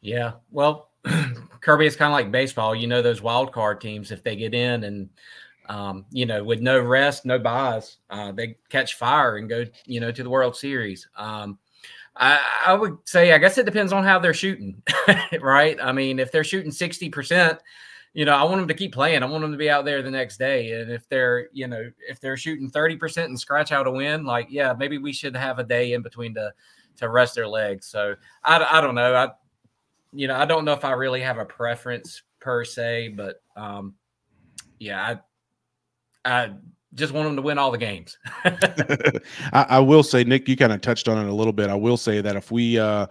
Yeah, 0.00 0.34
well, 0.52 0.90
Kirby 1.62 1.86
is 1.86 1.96
kind 1.96 2.12
of 2.12 2.16
like 2.16 2.30
baseball. 2.30 2.76
You 2.76 2.86
know 2.86 3.02
those 3.02 3.22
wild 3.22 3.50
card 3.50 3.80
teams 3.80 4.12
if 4.12 4.22
they 4.22 4.36
get 4.36 4.54
in 4.54 4.84
and 4.84 5.10
um, 5.68 6.04
you 6.12 6.26
know 6.26 6.44
with 6.44 6.60
no 6.60 6.80
rest, 6.80 7.26
no 7.26 7.40
buys, 7.40 7.96
uh, 8.08 8.30
they 8.30 8.58
catch 8.68 8.94
fire 8.94 9.38
and 9.38 9.48
go 9.48 9.64
you 9.84 9.98
know 9.98 10.12
to 10.12 10.22
the 10.22 10.30
World 10.30 10.54
Series. 10.54 11.08
Um, 11.16 11.58
I, 12.16 12.40
I 12.66 12.74
would 12.74 12.98
say, 13.04 13.32
I 13.32 13.38
guess 13.38 13.58
it 13.58 13.66
depends 13.66 13.92
on 13.92 14.04
how 14.04 14.18
they're 14.18 14.34
shooting, 14.34 14.82
right? 15.40 15.78
I 15.80 15.92
mean, 15.92 16.18
if 16.18 16.30
they're 16.30 16.44
shooting 16.44 16.70
60%, 16.70 17.58
you 18.14 18.26
know, 18.26 18.34
I 18.34 18.42
want 18.44 18.58
them 18.58 18.68
to 18.68 18.74
keep 18.74 18.92
playing. 18.92 19.22
I 19.22 19.26
want 19.26 19.42
them 19.42 19.52
to 19.52 19.58
be 19.58 19.70
out 19.70 19.86
there 19.86 20.02
the 20.02 20.10
next 20.10 20.36
day. 20.36 20.72
And 20.72 20.90
if 20.90 21.08
they're, 21.08 21.48
you 21.52 21.66
know, 21.66 21.90
if 22.06 22.20
they're 22.20 22.36
shooting 22.36 22.70
30% 22.70 23.24
and 23.24 23.40
scratch 23.40 23.72
out 23.72 23.86
a 23.86 23.90
win, 23.90 24.24
like, 24.24 24.48
yeah, 24.50 24.74
maybe 24.74 24.98
we 24.98 25.12
should 25.12 25.34
have 25.34 25.58
a 25.58 25.64
day 25.64 25.94
in 25.94 26.02
between 26.02 26.34
to, 26.34 26.52
to 26.96 27.08
rest 27.08 27.34
their 27.34 27.48
legs. 27.48 27.86
So 27.86 28.14
I, 28.44 28.62
I 28.70 28.80
don't 28.82 28.94
know. 28.94 29.14
I, 29.14 29.30
you 30.12 30.28
know, 30.28 30.36
I 30.36 30.44
don't 30.44 30.66
know 30.66 30.74
if 30.74 30.84
I 30.84 30.92
really 30.92 31.22
have 31.22 31.38
a 31.38 31.44
preference 31.46 32.22
per 32.38 32.64
se, 32.64 33.08
but 33.16 33.40
um, 33.56 33.94
yeah, 34.78 35.16
I, 36.24 36.42
I 36.42 36.52
just 36.94 37.12
want 37.12 37.26
them 37.26 37.36
to 37.36 37.42
win 37.42 37.58
all 37.58 37.70
the 37.70 37.78
games. 37.78 38.18
I, 38.44 39.66
I, 39.68 39.78
will 39.78 40.02
say, 40.02 40.24
Nick, 40.24 40.48
you 40.48 40.56
kind 40.56 40.72
of 40.72 40.80
touched 40.80 41.08
on 41.08 41.18
it 41.24 41.28
a 41.28 41.34
little 41.34 41.52
bit. 41.52 41.70
I 41.70 41.74
will 41.74 41.96
say 41.96 42.20
that 42.20 42.36
if 42.36 42.50
we 42.50 42.78
uh, 42.78 43.06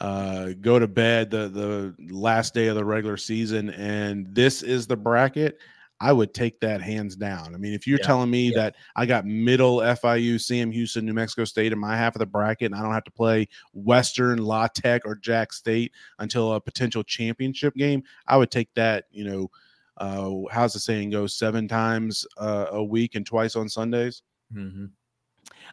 uh, 0.00 0.50
go 0.60 0.78
to 0.78 0.88
bed 0.88 1.30
the 1.30 1.48
the 1.48 1.94
last 2.14 2.54
day 2.54 2.66
of 2.68 2.76
the 2.76 2.84
regular 2.84 3.16
season 3.16 3.70
and 3.70 4.26
this 4.34 4.62
is 4.62 4.86
the 4.86 4.96
bracket, 4.96 5.58
I 6.00 6.12
would 6.12 6.34
take 6.34 6.60
that 6.60 6.82
hands 6.82 7.16
down. 7.16 7.54
I 7.54 7.58
mean, 7.58 7.72
if 7.72 7.86
you're 7.86 7.98
yeah, 8.00 8.06
telling 8.06 8.30
me 8.30 8.50
yeah. 8.50 8.56
that 8.56 8.76
I 8.96 9.06
got 9.06 9.24
middle 9.24 9.78
FIU, 9.78 10.40
Sam 10.40 10.70
Houston, 10.70 11.06
New 11.06 11.14
Mexico 11.14 11.44
State 11.44 11.72
in 11.72 11.78
my 11.78 11.96
half 11.96 12.14
of 12.14 12.18
the 12.18 12.26
bracket, 12.26 12.66
and 12.66 12.74
I 12.74 12.82
don't 12.82 12.92
have 12.92 13.04
to 13.04 13.10
play 13.10 13.48
Western, 13.72 14.38
La 14.38 14.66
Tech, 14.68 15.02
or 15.06 15.14
Jack 15.14 15.52
State 15.52 15.92
until 16.18 16.52
a 16.52 16.60
potential 16.60 17.02
championship 17.02 17.74
game, 17.74 18.02
I 18.26 18.36
would 18.36 18.50
take 18.50 18.72
that. 18.74 19.04
You 19.10 19.24
know 19.24 19.50
uh, 19.98 20.30
how's 20.50 20.72
the 20.72 20.80
saying 20.80 21.10
go? 21.10 21.26
Seven 21.26 21.68
times 21.68 22.26
uh, 22.36 22.66
a 22.70 22.84
week 22.84 23.14
and 23.14 23.24
twice 23.24 23.56
on 23.56 23.68
Sundays. 23.68 24.22
Mm-hmm. 24.54 24.86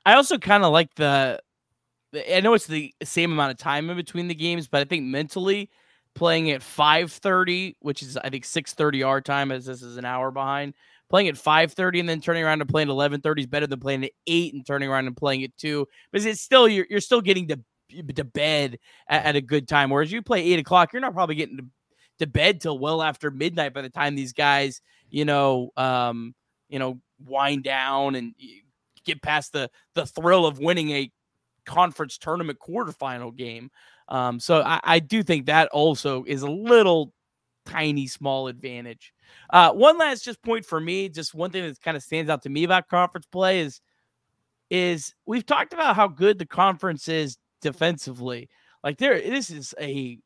I 0.05 0.15
also 0.15 0.37
kind 0.37 0.63
of 0.63 0.71
like 0.71 0.93
the. 0.95 1.39
I 2.31 2.41
know 2.41 2.53
it's 2.53 2.67
the 2.67 2.93
same 3.03 3.31
amount 3.31 3.51
of 3.51 3.57
time 3.57 3.89
in 3.89 3.97
between 3.97 4.27
the 4.27 4.35
games, 4.35 4.67
but 4.67 4.81
I 4.81 4.85
think 4.85 5.03
mentally 5.03 5.69
playing 6.15 6.51
at 6.51 6.61
5:30, 6.61 7.75
which 7.79 8.01
is 8.01 8.17
I 8.17 8.29
think 8.29 8.45
6:30 8.45 9.05
our 9.05 9.21
time, 9.21 9.51
as 9.51 9.65
this 9.65 9.81
is 9.81 9.97
an 9.97 10.05
hour 10.05 10.31
behind. 10.31 10.73
Playing 11.09 11.27
at 11.27 11.35
5:30 11.35 11.99
and 11.99 12.09
then 12.09 12.21
turning 12.21 12.43
around 12.43 12.61
and 12.61 12.69
playing 12.69 12.89
at 12.89 12.93
11:30 12.93 13.39
is 13.39 13.47
better 13.47 13.67
than 13.67 13.79
playing 13.79 14.05
at 14.05 14.11
eight 14.27 14.53
and 14.53 14.65
turning 14.65 14.89
around 14.89 15.07
and 15.07 15.17
playing 15.17 15.43
at 15.43 15.55
two. 15.57 15.87
Because 16.11 16.25
it's 16.25 16.41
still 16.41 16.67
you're 16.67 16.87
you're 16.89 17.01
still 17.01 17.21
getting 17.21 17.47
to 17.49 17.59
to 18.15 18.23
bed 18.23 18.79
at, 19.07 19.25
at 19.25 19.35
a 19.35 19.41
good 19.41 19.67
time. 19.67 19.89
Whereas 19.89 20.11
you 20.11 20.21
play 20.21 20.43
eight 20.43 20.59
o'clock, 20.59 20.93
you're 20.93 21.01
not 21.01 21.13
probably 21.13 21.35
getting 21.35 21.57
to 21.57 21.65
to 22.19 22.27
bed 22.27 22.61
till 22.61 22.77
well 22.77 23.01
after 23.01 23.31
midnight 23.31 23.73
by 23.73 23.81
the 23.81 23.89
time 23.89 24.15
these 24.15 24.33
guys, 24.33 24.81
you 25.09 25.25
know, 25.25 25.71
um, 25.77 26.33
you 26.69 26.79
know, 26.79 26.99
wind 27.25 27.63
down 27.63 28.15
and 28.15 28.33
get 29.05 29.21
past 29.21 29.53
the 29.53 29.69
the 29.95 30.05
thrill 30.05 30.45
of 30.45 30.59
winning 30.59 30.91
a 30.91 31.11
conference 31.65 32.17
tournament 32.17 32.59
quarterfinal 32.59 33.35
game. 33.35 33.69
Um, 34.09 34.39
so 34.39 34.61
I, 34.61 34.79
I 34.83 34.99
do 34.99 35.23
think 35.23 35.45
that 35.45 35.69
also 35.69 36.23
is 36.27 36.41
a 36.41 36.49
little 36.49 37.13
tiny 37.65 38.07
small 38.07 38.47
advantage. 38.47 39.13
Uh, 39.49 39.71
one 39.71 39.97
last 39.97 40.23
just 40.23 40.41
point 40.41 40.65
for 40.65 40.79
me, 40.79 41.09
just 41.09 41.33
one 41.33 41.51
thing 41.51 41.63
that 41.63 41.81
kind 41.81 41.95
of 41.95 42.03
stands 42.03 42.29
out 42.29 42.43
to 42.43 42.49
me 42.49 42.63
about 42.63 42.87
conference 42.87 43.25
play 43.31 43.61
is 43.61 43.81
is 44.69 45.13
we've 45.25 45.45
talked 45.45 45.73
about 45.73 45.95
how 45.95 46.07
good 46.07 46.39
the 46.39 46.45
conference 46.45 47.07
is 47.07 47.37
defensively. 47.61 48.49
Like 48.83 48.97
there, 48.97 49.21
this 49.21 49.49
is 49.49 49.73
a 49.79 50.17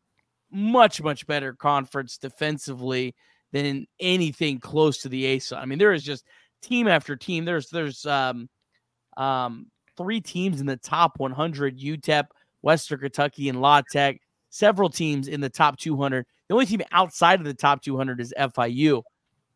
much 0.52 1.02
much 1.02 1.28
better 1.28 1.54
conference 1.54 2.18
defensively 2.18 3.16
than 3.52 3.86
anything 4.00 4.60
close 4.60 5.00
to 5.00 5.10
the 5.10 5.38
ASUN. 5.38 5.58
I 5.58 5.66
mean, 5.66 5.80
there 5.80 5.94
is 5.94 6.04
just 6.04 6.26
team 6.62 6.88
after 6.88 7.16
team. 7.16 7.46
There's 7.46 7.70
there's 7.70 8.06
um 8.06 8.50
um 9.16 9.68
three 9.96 10.22
teams 10.22 10.60
in 10.62 10.68
the 10.68 10.78
top 10.78 11.20
100: 11.20 11.80
UTEP, 11.80 12.26
Western 12.62 13.00
Kentucky, 13.00 13.50
and 13.50 13.62
La 13.62 13.82
Tech. 13.92 14.20
Several 14.50 14.90
teams 14.90 15.28
in 15.28 15.42
the 15.42 15.50
top 15.50 15.78
200. 15.78 16.26
The 16.48 16.54
only 16.54 16.66
team 16.66 16.82
outside 16.92 17.40
of 17.40 17.46
the 17.46 17.54
top 17.54 17.82
200 17.82 18.22
is 18.22 18.34
FIU. 18.38 19.04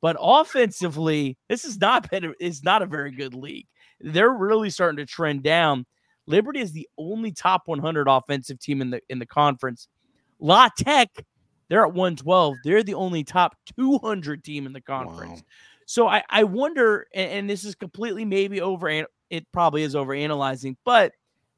But 0.02 0.18
offensively, 0.20 1.38
this 1.48 1.64
is 1.64 1.80
not 1.80 2.10
been 2.12 2.34
is 2.40 2.64
not 2.64 2.82
a 2.82 2.88
very 2.88 3.12
good 3.12 3.34
league. 3.34 3.68
They're 4.00 4.32
really 4.32 4.70
starting 4.70 4.98
to 4.98 5.06
trend 5.06 5.44
down. 5.44 5.86
Liberty 6.28 6.60
is 6.60 6.72
the 6.72 6.88
only 6.98 7.32
top 7.32 7.64
100 7.66 8.08
offensive 8.08 8.60
team 8.60 8.82
in 8.82 8.90
the 8.90 9.02
in 9.10 9.20
the 9.20 9.26
conference. 9.26 9.88
La 10.42 10.68
Tech, 10.78 11.10
they're 11.70 11.84
at 11.84 11.94
112. 11.94 12.58
They're 12.66 12.84
the 12.84 12.96
only 12.96 13.24
top 13.24 13.56
200 13.78 14.44
team 14.44 14.66
in 14.66 14.74
the 14.74 14.82
conference. 14.82 15.40
Wow. 15.40 15.46
So 15.86 16.08
I, 16.08 16.24
I 16.30 16.44
wonder, 16.44 17.08
and, 17.14 17.32
and, 17.32 17.50
this 17.50 17.64
is 17.64 17.76
completely 17.76 18.26
maybe 18.26 18.62
over, 18.62 18.90
it 18.90 19.52
probably 19.52 19.84
is 19.84 19.96
over 19.96 20.14
analyzing, 20.14 20.78
but 20.84 21.14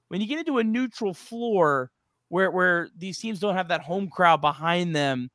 when 0.08 0.22
you 0.22 0.28
get 0.28 0.40
into 0.40 0.60
a 0.60 0.64
neutral 0.64 1.14
floor 1.14 1.90
where 2.30 2.52
where 2.52 2.90
these 2.96 3.18
teams 3.18 3.40
don't 3.40 3.56
have 3.56 3.70
that 3.70 3.82
home 3.82 4.10
crowd 4.10 4.42
behind 4.42 4.96
them, 4.96 5.30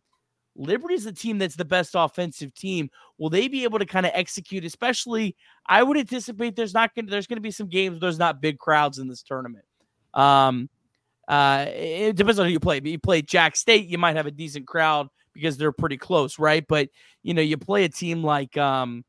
Liberty 0.55 0.95
is 0.95 1.05
the 1.05 1.13
team 1.13 1.39
that's 1.39 1.55
the 1.55 1.65
best 1.65 1.93
offensive 1.95 2.53
team. 2.55 2.91
Will 3.19 3.31
they 3.31 3.47
be 3.47 3.63
able 3.63 3.79
to 3.79 3.87
kind 3.87 4.05
of 4.05 4.13
execute? 4.15 4.65
Especially, 4.65 5.37
I 5.67 5.83
would 5.83 5.97
anticipate 5.97 6.57
there's 6.57 6.75
not 6.75 6.95
going 6.95 7.07
to 7.07 7.11
there's 7.11 7.29
going 7.29 7.37
to 7.37 7.43
be 7.43 7.53
some 7.53 7.69
games 7.69 7.95
where 7.95 8.01
there's 8.01 8.19
not 8.19 8.41
big 8.41 8.59
crowds 8.59 8.99
in 8.99 9.09
this 9.09 9.23
tournament. 9.23 9.65
Um, 10.15 10.69
uh, 11.29 11.67
it 11.69 12.17
depends 12.17 12.39
on 12.39 12.47
who 12.47 12.53
you 12.53 12.61
play. 12.61 12.81
But 12.81 12.91
you 12.91 12.99
play 12.99 13.23
Jack 13.23 13.55
State, 13.55 13.87
you 13.87 13.99
might 13.99 14.17
have 14.17 14.27
a 14.27 14.31
decent 14.31 14.67
crowd 14.67 15.09
because 15.35 15.57
they're 15.57 15.73
pretty 15.73 15.99
close, 15.99 16.39
right? 16.39 16.65
But 16.67 16.89
you 17.23 17.35
know, 17.35 17.43
you 17.43 17.57
play 17.59 17.85
a 17.85 17.89
team 17.89 18.25
like 18.25 18.57
um, 18.57 19.05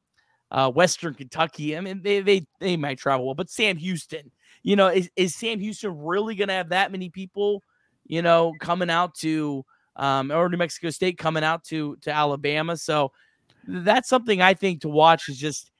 uh, 0.51 0.69
Western 0.69 1.13
Kentucky. 1.13 1.77
I 1.77 1.81
mean, 1.81 2.01
they 2.03 2.19
they 2.19 2.45
they 2.59 2.77
might 2.77 2.99
travel 2.99 3.25
well, 3.25 3.35
but 3.35 3.49
Sam 3.49 3.77
Houston, 3.77 4.31
you 4.63 4.75
know, 4.75 4.87
is, 4.87 5.09
is 5.15 5.35
Sam 5.35 5.59
Houston 5.59 5.97
really 5.97 6.35
going 6.35 6.49
to 6.49 6.53
have 6.53 6.69
that 6.69 6.91
many 6.91 7.09
people, 7.09 7.63
you 8.05 8.21
know, 8.21 8.53
coming 8.59 8.89
out 8.89 9.15
to 9.19 9.63
um, 9.95 10.31
or 10.31 10.49
New 10.49 10.57
Mexico 10.57 10.89
State 10.89 11.17
coming 11.17 11.43
out 11.43 11.63
to 11.65 11.95
to 12.01 12.11
Alabama. 12.11 12.75
So 12.75 13.13
that's 13.65 14.09
something 14.09 14.41
I 14.41 14.55
think 14.55 14.81
to 14.81 14.89
watch. 14.89 15.29
Is 15.29 15.37
just 15.37 15.71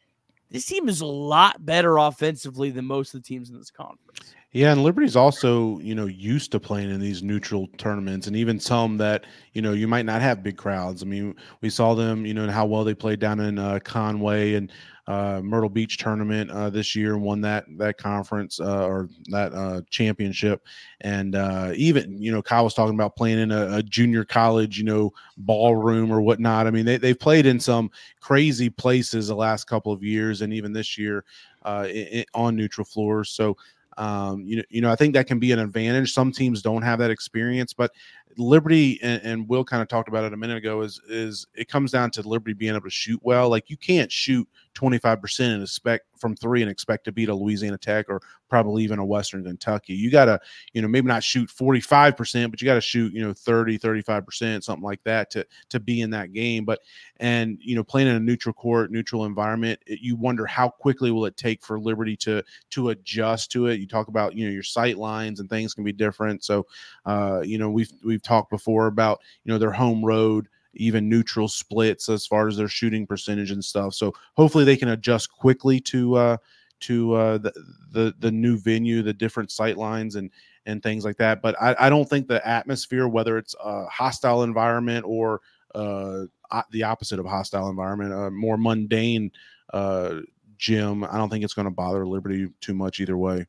this 0.50 0.66
team 0.66 0.88
is 0.88 1.02
a 1.02 1.06
lot 1.06 1.66
better 1.66 1.98
offensively 1.98 2.70
than 2.70 2.86
most 2.86 3.14
of 3.14 3.22
the 3.22 3.28
teams 3.28 3.50
in 3.50 3.58
this 3.58 3.72
conference. 3.72 4.36
Yeah, 4.52 4.72
and 4.72 4.82
Liberty's 4.82 5.16
also, 5.16 5.78
you 5.78 5.94
know, 5.94 6.08
used 6.08 6.52
to 6.54 6.60
playing 6.60 6.90
in 6.90 7.00
these 7.00 7.22
neutral 7.22 7.68
tournaments 7.78 8.26
and 8.26 8.36
even 8.36 8.60
some 8.60 8.98
that, 8.98 9.26
you 9.54 9.62
know, 9.62 9.74
you 9.74 9.88
might 9.88 10.08
not 10.08 10.24
have 10.24 10.42
big 10.42 10.58
crowds. 10.58 11.04
I 11.04 11.06
mean, 11.06 11.36
we 11.62 11.70
saw 11.70 11.94
them, 11.94 12.26
you 12.26 12.34
know, 12.34 12.42
and 12.42 12.52
how 12.52 12.66
well 12.66 12.84
they 12.84 12.96
played 12.96 13.20
down 13.20 13.40
in 13.40 13.60
uh, 13.60 13.78
Conway 13.84 14.56
and 14.56 14.72
uh, 15.06 15.42
Myrtle 15.44 15.70
Beach 15.70 15.98
tournament 15.98 16.50
uh, 16.50 16.72
this 16.72 16.96
year 16.96 17.14
and 17.14 17.24
won 17.24 17.42
that 17.42 17.66
that 17.78 17.98
conference 17.98 18.60
uh, 18.60 18.86
or 18.88 19.10
that 19.26 19.54
uh, 19.54 19.82
championship. 19.92 20.64
And 21.02 21.36
uh, 21.36 21.74
even 21.76 22.20
you 22.20 22.32
know, 22.32 22.42
Kyle 22.42 22.64
was 22.64 22.74
talking 22.74 22.96
about 22.96 23.16
playing 23.16 23.40
in 23.40 23.52
a, 23.52 23.78
a, 23.78 23.84
junior 23.84 24.24
college, 24.24 24.78
you 24.78 24.84
know, 24.84 25.12
ballroom 25.38 26.12
or 26.12 26.22
whatnot. 26.22 26.68
I 26.68 26.72
mean, 26.72 26.86
they 26.86 26.98
they've 26.98 27.20
played 27.20 27.48
in 27.48 27.60
some 27.60 27.90
crazy 28.20 28.70
places 28.70 29.28
the 29.28 29.36
last 29.36 29.66
couple 29.66 29.92
of 29.92 30.04
years, 30.04 30.42
and 30.42 30.54
even 30.54 30.74
this 30.74 30.96
year 30.98 31.24
uh, 31.64 31.88
in, 31.90 32.26
on 32.34 32.56
neutral 32.56 32.86
floors. 32.86 33.30
So. 33.30 33.56
Um, 34.00 34.46
you 34.46 34.56
know, 34.56 34.64
you 34.70 34.82
know, 34.82 34.90
I 34.90 34.96
think 34.96 35.14
that 35.14 35.28
can 35.28 35.40
be 35.40 35.52
an 35.52 35.60
advantage. 35.60 36.14
Some 36.14 36.32
teams 36.32 36.62
don't 36.62 36.82
have 36.84 37.00
that 37.00 37.12
experience, 37.12 37.74
but 37.74 37.92
Liberty 38.38 39.00
and, 39.02 39.22
and 39.24 39.50
Will 39.50 39.64
kind 39.64 39.82
of 39.82 39.88
talked 39.88 40.08
about 40.08 40.24
it 40.24 40.34
a 40.34 40.38
minute 40.38 40.58
ago 40.58 40.82
is 40.82 41.02
is 41.10 41.48
it 41.56 41.68
comes 41.68 41.92
down 41.92 42.12
to 42.12 42.22
Liberty 42.22 42.54
being 42.54 42.74
able 42.74 42.84
to 42.84 42.90
shoot 42.90 43.20
well. 43.24 43.50
Like 43.50 43.70
you 43.70 43.78
can't 43.78 44.12
shoot 44.12 44.48
25% 44.76 45.40
and 45.54 45.62
expect 45.64 46.06
from 46.18 46.36
three 46.36 46.62
and 46.62 46.70
expect 46.70 47.06
to 47.06 47.12
beat 47.12 47.30
a 47.30 47.34
Louisiana 47.34 47.78
Tech 47.78 48.06
or 48.10 48.22
probably 48.50 48.84
even 48.84 49.00
a 49.00 49.06
Western 49.06 49.44
Kentucky. 49.44 49.94
You 49.94 50.12
got 50.12 50.26
to, 50.26 50.40
you 50.74 50.82
know, 50.82 50.88
maybe 50.88 51.08
not 51.08 51.24
shoot 51.24 51.50
45%, 51.50 52.50
but 52.50 52.62
you 52.62 52.66
got 52.66 52.76
to 52.76 52.82
shoot, 52.82 53.14
you 53.14 53.22
know, 53.22 53.34
30, 53.34 53.78
35%, 53.78 54.64
something 54.64 54.84
like 54.84 55.04
that 55.04 55.30
to 55.32 55.46
to 55.70 55.80
be 55.80 56.02
in 56.02 56.10
that 56.12 56.34
game. 56.34 56.66
But 56.66 56.80
and 57.18 57.58
you 57.62 57.76
know, 57.76 57.84
playing 57.84 58.08
in 58.08 58.16
a 58.16 58.20
neutral 58.20 58.54
court, 58.54 58.92
neutral 58.92 59.26
environment, 59.26 59.80
it, 59.86 60.00
you 60.02 60.16
wonder 60.16 60.46
how 60.46 60.70
quickly 60.70 61.12
will 61.12 61.26
it 61.26 61.38
take 61.38 61.64
for 61.64 61.80
Liberty 61.80 62.16
to 62.18 62.44
to 62.72 62.90
adjust 62.90 63.52
to 63.52 63.68
it. 63.68 63.80
You 63.80 63.88
talk 63.88 64.08
about, 64.08 64.36
you 64.36 64.46
know, 64.46 64.52
your 64.52 64.64
sight 64.64 64.98
lines 64.98 65.40
and 65.40 65.50
things 65.50 65.74
can 65.74 65.84
be 65.84 65.94
different. 65.94 66.44
So 66.44 66.66
uh, 67.06 67.42
you 67.44 67.58
know, 67.58 67.70
we've 67.70 67.92
we've 68.04 68.19
talked 68.20 68.50
before 68.50 68.88
about, 68.88 69.20
you 69.44 69.52
know, 69.52 69.58
their 69.58 69.72
home 69.72 70.04
road 70.04 70.48
even 70.74 71.10
neutral 71.10 71.48
splits 71.48 72.10
as 72.10 72.26
far 72.26 72.48
as 72.48 72.58
their 72.58 72.68
shooting 72.68 73.06
percentage 73.06 73.52
and 73.52 73.64
stuff. 73.64 73.94
So 73.94 74.14
hopefully 74.36 74.64
they 74.64 74.78
can 74.78 74.90
adjust 74.90 75.32
quickly 75.32 75.80
to 75.82 76.16
uh, 76.16 76.38
to 76.82 77.14
uh, 77.14 77.38
the, 77.40 77.54
the 77.92 78.16
the 78.20 78.32
new 78.32 78.58
venue, 78.58 79.02
the 79.02 79.14
different 79.14 79.52
sight 79.52 79.78
lines 79.78 80.16
and 80.16 80.32
and 80.66 80.84
things 80.84 81.06
like 81.06 81.18
that. 81.18 81.42
But 81.42 81.60
I, 81.62 81.76
I 81.80 81.90
don't 81.90 82.08
think 82.08 82.28
the 82.28 82.46
atmosphere, 82.48 83.08
whether 83.08 83.38
it's 83.38 83.56
a 83.64 83.86
hostile 83.86 84.44
environment 84.44 85.06
or 85.08 85.42
uh, 85.76 86.26
the 86.72 86.84
opposite 86.84 87.20
of 87.20 87.26
a 87.26 87.30
hostile 87.30 87.70
environment, 87.70 88.14
a 88.14 88.30
more 88.30 88.58
mundane 88.58 89.32
uh, 89.74 90.20
gym, 90.58 91.04
I 91.04 91.18
don't 91.18 91.30
think 91.30 91.44
it's 91.44 91.54
going 91.54 91.68
to 91.68 91.72
bother 91.72 92.06
Liberty 92.06 92.50
too 92.62 92.74
much 92.74 93.00
either 93.00 93.18
way. 93.18 93.46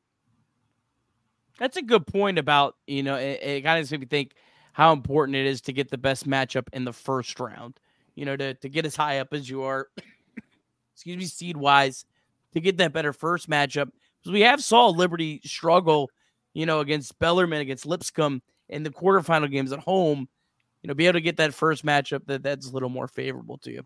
That's 1.58 1.76
a 1.76 1.82
good 1.82 2.06
point 2.06 2.38
about 2.38 2.76
you 2.86 3.02
know 3.02 3.16
it, 3.16 3.42
it 3.42 3.62
kind 3.62 3.78
of 3.78 3.90
makes 3.90 4.00
me 4.00 4.06
think 4.06 4.32
how 4.72 4.92
important 4.92 5.36
it 5.36 5.46
is 5.46 5.60
to 5.62 5.72
get 5.72 5.90
the 5.90 5.98
best 5.98 6.28
matchup 6.28 6.68
in 6.72 6.84
the 6.84 6.92
first 6.92 7.38
round. 7.40 7.78
You 8.14 8.24
know, 8.24 8.36
to, 8.36 8.54
to 8.54 8.68
get 8.68 8.86
as 8.86 8.96
high 8.96 9.20
up 9.20 9.32
as 9.32 9.48
you 9.48 9.62
are, 9.62 9.88
excuse 10.94 11.16
me, 11.16 11.24
seed 11.24 11.56
wise, 11.56 12.04
to 12.52 12.60
get 12.60 12.76
that 12.78 12.92
better 12.92 13.12
first 13.12 13.48
matchup. 13.48 13.90
Because 14.20 14.32
we 14.32 14.42
have 14.42 14.62
saw 14.62 14.88
Liberty 14.88 15.40
struggle, 15.44 16.10
you 16.52 16.66
know, 16.66 16.80
against 16.80 17.18
Bellarmine, 17.18 17.60
against 17.60 17.86
Lipscomb 17.86 18.42
in 18.68 18.82
the 18.82 18.90
quarterfinal 18.90 19.50
games 19.50 19.72
at 19.72 19.78
home. 19.78 20.28
You 20.82 20.88
know, 20.88 20.94
be 20.94 21.06
able 21.06 21.14
to 21.14 21.20
get 21.20 21.36
that 21.38 21.54
first 21.54 21.84
matchup 21.84 22.26
that 22.26 22.42
that's 22.42 22.68
a 22.68 22.72
little 22.72 22.88
more 22.88 23.08
favorable 23.08 23.58
to 23.58 23.70
you. 23.70 23.82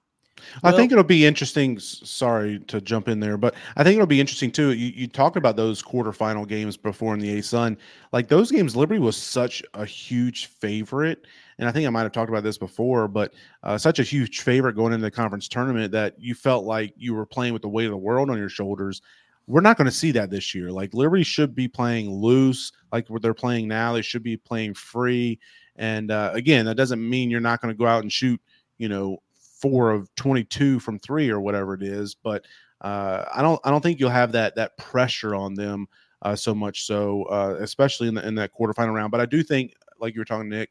I 0.62 0.72
think 0.72 0.92
it'll 0.92 1.04
be 1.04 1.24
interesting. 1.24 1.78
Sorry 1.78 2.58
to 2.60 2.80
jump 2.80 3.08
in 3.08 3.20
there, 3.20 3.36
but 3.36 3.54
I 3.76 3.84
think 3.84 3.94
it'll 3.94 4.06
be 4.06 4.20
interesting 4.20 4.50
too. 4.50 4.72
You, 4.72 4.92
you 4.94 5.06
talked 5.06 5.36
about 5.36 5.56
those 5.56 5.82
quarterfinal 5.82 6.46
games 6.46 6.76
before 6.76 7.14
in 7.14 7.20
the 7.20 7.38
ASUN. 7.38 7.76
Like 8.12 8.28
those 8.28 8.50
games, 8.50 8.76
Liberty 8.76 9.00
was 9.00 9.16
such 9.16 9.62
a 9.74 9.84
huge 9.84 10.46
favorite. 10.46 11.26
And 11.58 11.68
I 11.68 11.72
think 11.72 11.86
I 11.86 11.90
might 11.90 12.02
have 12.02 12.12
talked 12.12 12.30
about 12.30 12.42
this 12.42 12.58
before, 12.58 13.06
but 13.06 13.32
uh, 13.62 13.78
such 13.78 13.98
a 14.00 14.02
huge 14.02 14.40
favorite 14.40 14.74
going 14.74 14.92
into 14.92 15.04
the 15.04 15.10
conference 15.10 15.48
tournament 15.48 15.92
that 15.92 16.14
you 16.18 16.34
felt 16.34 16.64
like 16.64 16.92
you 16.96 17.14
were 17.14 17.26
playing 17.26 17.52
with 17.52 17.62
the 17.62 17.68
weight 17.68 17.86
of 17.86 17.92
the 17.92 17.96
world 17.96 18.30
on 18.30 18.38
your 18.38 18.48
shoulders. 18.48 19.02
We're 19.46 19.60
not 19.60 19.76
going 19.76 19.86
to 19.86 19.92
see 19.92 20.10
that 20.12 20.30
this 20.30 20.54
year. 20.54 20.72
Like 20.72 20.94
Liberty 20.94 21.22
should 21.22 21.54
be 21.54 21.68
playing 21.68 22.10
loose, 22.10 22.72
like 22.92 23.08
what 23.08 23.22
they're 23.22 23.34
playing 23.34 23.68
now. 23.68 23.92
They 23.92 24.02
should 24.02 24.22
be 24.22 24.36
playing 24.36 24.74
free. 24.74 25.38
And 25.76 26.10
uh, 26.10 26.30
again, 26.34 26.66
that 26.66 26.76
doesn't 26.76 27.08
mean 27.08 27.30
you're 27.30 27.40
not 27.40 27.60
going 27.60 27.72
to 27.72 27.78
go 27.78 27.86
out 27.86 28.02
and 28.02 28.12
shoot, 28.12 28.40
you 28.78 28.88
know, 28.88 29.18
four 29.64 29.90
of 29.92 30.14
22 30.16 30.78
from 30.78 30.98
three 30.98 31.30
or 31.30 31.40
whatever 31.40 31.72
it 31.72 31.82
is. 31.82 32.14
But 32.14 32.44
uh, 32.82 33.24
I 33.34 33.40
don't 33.40 33.58
I 33.64 33.70
don't 33.70 33.80
think 33.80 33.98
you'll 33.98 34.10
have 34.10 34.32
that 34.32 34.56
that 34.56 34.76
pressure 34.76 35.34
on 35.34 35.54
them 35.54 35.88
uh, 36.20 36.36
so 36.36 36.54
much 36.54 36.84
so, 36.84 37.24
uh, 37.24 37.56
especially 37.60 38.08
in 38.08 38.14
the, 38.14 38.26
in 38.28 38.34
that 38.34 38.50
quarterfinal 38.52 38.92
round. 38.94 39.10
But 39.10 39.22
I 39.22 39.26
do 39.26 39.42
think, 39.42 39.72
like 40.00 40.14
you 40.14 40.20
were 40.20 40.26
talking, 40.26 40.50
Nick, 40.50 40.68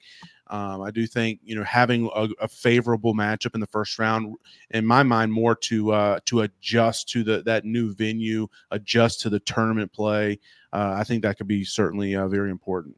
um, 0.47 0.83
I 0.83 0.91
do 0.91 1.07
think 1.07 1.39
you 1.43 1.55
know 1.55 1.63
having 1.63 2.07
a, 2.13 2.27
a, 2.39 2.47
favorable 2.47 3.15
matchup 3.15 3.55
in 3.55 3.61
the 3.61 3.67
first 3.67 3.97
round, 3.97 4.35
in 4.69 4.85
my 4.85 5.01
mind, 5.01 5.33
more 5.33 5.55
to 5.55 5.91
uh, 5.91 6.19
to 6.25 6.41
adjust 6.41 7.09
to 7.09 7.23
the 7.23 7.41
that 7.43 7.65
new 7.65 7.95
venue, 7.95 8.47
adjust 8.69 9.21
to 9.21 9.31
the 9.31 9.39
tournament 9.39 9.91
play. 9.91 10.39
Uh, 10.71 10.93
I 10.97 11.03
think 11.03 11.23
that 11.23 11.37
could 11.37 11.47
be 11.47 11.63
certainly 11.63 12.15
uh, 12.15 12.27
very 12.27 12.51
important. 12.51 12.95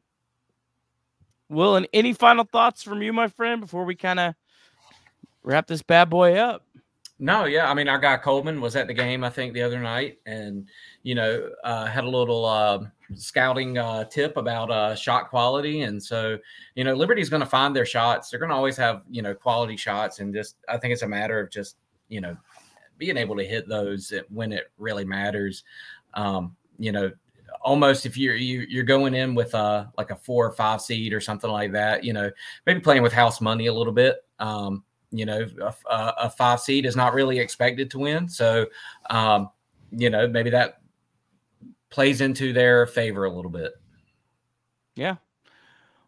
Will, 1.48 1.76
and 1.76 1.88
any 1.94 2.12
final 2.12 2.44
thoughts 2.44 2.82
from 2.82 3.00
you, 3.00 3.14
my 3.14 3.28
friend, 3.28 3.62
before 3.62 3.86
we 3.86 3.94
kind 3.94 4.20
of 4.20 4.34
wrap 5.46 5.66
this 5.66 5.80
bad 5.80 6.10
boy 6.10 6.36
up. 6.36 6.62
No, 7.18 7.46
yeah. 7.46 7.70
I 7.70 7.72
mean, 7.72 7.88
our 7.88 7.98
guy 7.98 8.18
Coleman 8.18 8.60
was 8.60 8.76
at 8.76 8.88
the 8.88 8.92
game, 8.92 9.24
I 9.24 9.30
think, 9.30 9.54
the 9.54 9.62
other 9.62 9.80
night, 9.80 10.18
and 10.26 10.68
you 11.02 11.14
know, 11.14 11.48
uh, 11.64 11.86
had 11.86 12.04
a 12.04 12.10
little 12.10 12.44
uh, 12.44 12.80
scouting 13.14 13.78
uh, 13.78 14.04
tip 14.04 14.36
about 14.36 14.70
uh, 14.70 14.94
shot 14.94 15.30
quality, 15.30 15.80
and 15.82 16.02
so 16.02 16.36
you 16.74 16.84
know, 16.84 16.92
Liberty's 16.92 17.30
going 17.30 17.40
to 17.40 17.48
find 17.48 17.74
their 17.74 17.86
shots. 17.86 18.28
They're 18.28 18.40
going 18.40 18.50
to 18.50 18.56
always 18.56 18.76
have 18.76 19.00
you 19.08 19.22
know 19.22 19.32
quality 19.32 19.78
shots, 19.78 20.18
and 20.18 20.34
just 20.34 20.56
I 20.68 20.76
think 20.76 20.92
it's 20.92 21.02
a 21.02 21.08
matter 21.08 21.40
of 21.40 21.50
just 21.50 21.76
you 22.08 22.20
know 22.20 22.36
being 22.98 23.16
able 23.16 23.36
to 23.36 23.44
hit 23.44 23.66
those 23.66 24.12
when 24.28 24.52
it 24.52 24.70
really 24.76 25.06
matters. 25.06 25.64
Um, 26.12 26.54
you 26.78 26.92
know, 26.92 27.10
almost 27.62 28.04
if 28.04 28.18
you're 28.18 28.34
you, 28.34 28.60
are 28.60 28.64
you 28.64 28.80
are 28.80 28.84
going 28.84 29.14
in 29.14 29.34
with 29.34 29.54
a 29.54 29.90
like 29.96 30.10
a 30.10 30.16
four 30.16 30.46
or 30.46 30.52
five 30.52 30.82
seed 30.82 31.14
or 31.14 31.20
something 31.20 31.50
like 31.50 31.72
that, 31.72 32.04
you 32.04 32.12
know, 32.12 32.30
maybe 32.66 32.80
playing 32.80 33.02
with 33.02 33.14
house 33.14 33.40
money 33.40 33.68
a 33.68 33.72
little 33.72 33.92
bit 33.92 34.22
Um, 34.38 34.84
you 35.18 35.26
know, 35.26 35.46
a, 35.60 35.74
a, 36.18 36.30
five 36.30 36.60
seed 36.60 36.86
is 36.86 36.96
not 36.96 37.14
really 37.14 37.38
expected 37.38 37.90
to 37.90 37.98
win. 37.98 38.28
So, 38.28 38.66
um, 39.10 39.50
you 39.90 40.10
know, 40.10 40.28
maybe 40.28 40.50
that 40.50 40.80
plays 41.90 42.20
into 42.20 42.52
their 42.52 42.86
favor 42.86 43.24
a 43.24 43.30
little 43.30 43.50
bit. 43.50 43.72
Yeah. 44.94 45.16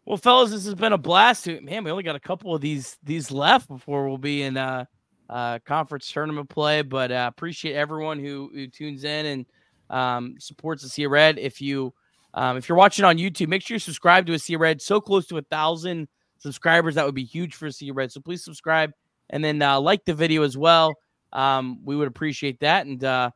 Well, 0.05 0.17
fellas, 0.17 0.51
this 0.51 0.65
has 0.65 0.75
been 0.75 0.93
a 0.93 0.97
blast. 0.97 1.47
Man, 1.47 1.83
we 1.83 1.91
only 1.91 2.03
got 2.03 2.15
a 2.15 2.19
couple 2.19 2.55
of 2.55 2.61
these 2.61 2.97
these 3.03 3.31
left 3.31 3.67
before 3.67 4.07
we'll 4.07 4.17
be 4.17 4.41
in 4.41 4.57
uh, 4.57 4.85
uh 5.29 5.59
conference 5.59 6.11
tournament 6.11 6.49
play. 6.49 6.81
But 6.81 7.11
uh, 7.11 7.29
appreciate 7.31 7.75
everyone 7.75 8.19
who 8.19 8.49
who 8.53 8.67
tunes 8.67 9.03
in 9.03 9.25
and 9.25 9.45
um, 9.89 10.35
supports 10.39 10.81
the 10.81 10.89
Sea 10.89 11.05
Red. 11.05 11.37
If 11.37 11.61
you 11.61 11.93
um, 12.33 12.57
if 12.57 12.67
you're 12.67 12.77
watching 12.77 13.05
on 13.05 13.17
YouTube, 13.17 13.49
make 13.49 13.61
sure 13.61 13.75
you 13.75 13.79
subscribe 13.79 14.25
to 14.25 14.33
a 14.33 14.39
Sea 14.39 14.55
Red. 14.55 14.81
So 14.81 14.99
close 14.99 15.27
to 15.27 15.37
a 15.37 15.43
thousand 15.43 16.07
subscribers, 16.39 16.95
that 16.95 17.05
would 17.05 17.15
be 17.15 17.23
huge 17.23 17.55
for 17.55 17.69
Sea 17.71 17.91
Red. 17.91 18.11
So 18.11 18.19
please 18.19 18.43
subscribe 18.43 18.91
and 19.29 19.43
then 19.43 19.61
uh, 19.61 19.79
like 19.79 20.05
the 20.05 20.13
video 20.13 20.43
as 20.43 20.57
well. 20.57 20.95
Um, 21.31 21.79
we 21.83 21.95
would 21.95 22.07
appreciate 22.07 22.59
that, 22.61 22.87
and 22.87 23.03
uh, 23.03 23.29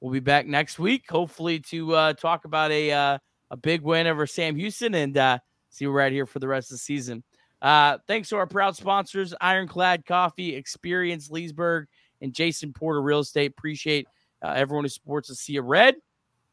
we'll 0.00 0.12
be 0.12 0.20
back 0.20 0.46
next 0.46 0.78
week, 0.78 1.04
hopefully 1.08 1.58
to 1.60 1.94
uh, 1.94 2.12
talk 2.12 2.44
about 2.44 2.70
a 2.70 2.92
uh, 2.92 3.18
a 3.50 3.56
big 3.56 3.82
win 3.82 4.06
over 4.06 4.26
Sam 4.26 4.56
Houston 4.56 4.94
and 4.94 5.16
uh, 5.16 5.38
see 5.70 5.86
we're 5.86 5.98
right 5.98 6.12
here 6.12 6.26
for 6.26 6.38
the 6.38 6.48
rest 6.48 6.70
of 6.70 6.76
the 6.76 6.78
season. 6.78 7.24
Uh, 7.60 7.98
thanks 8.06 8.28
to 8.28 8.36
our 8.36 8.46
proud 8.46 8.76
sponsors, 8.76 9.34
Ironclad 9.40 10.06
Coffee, 10.06 10.54
Experience 10.54 11.30
Leesburg, 11.30 11.86
and 12.20 12.32
Jason 12.32 12.72
Porter 12.72 13.02
Real 13.02 13.20
Estate. 13.20 13.52
Appreciate 13.56 14.06
everyone 14.44 14.84
who 14.84 14.90
supports. 14.90 15.36
Sea 15.38 15.56
of 15.56 15.64
Red. 15.64 15.96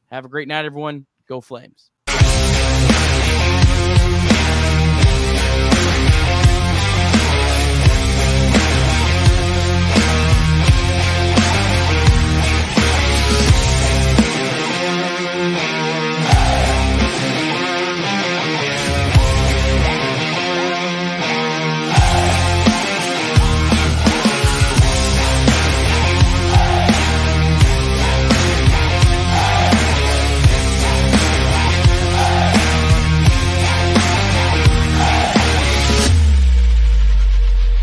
Have 0.09 0.25
a 0.25 0.29
great 0.29 0.47
night, 0.47 0.65
everyone. 0.65 1.05
Go 1.27 1.41
Flames. 1.41 1.91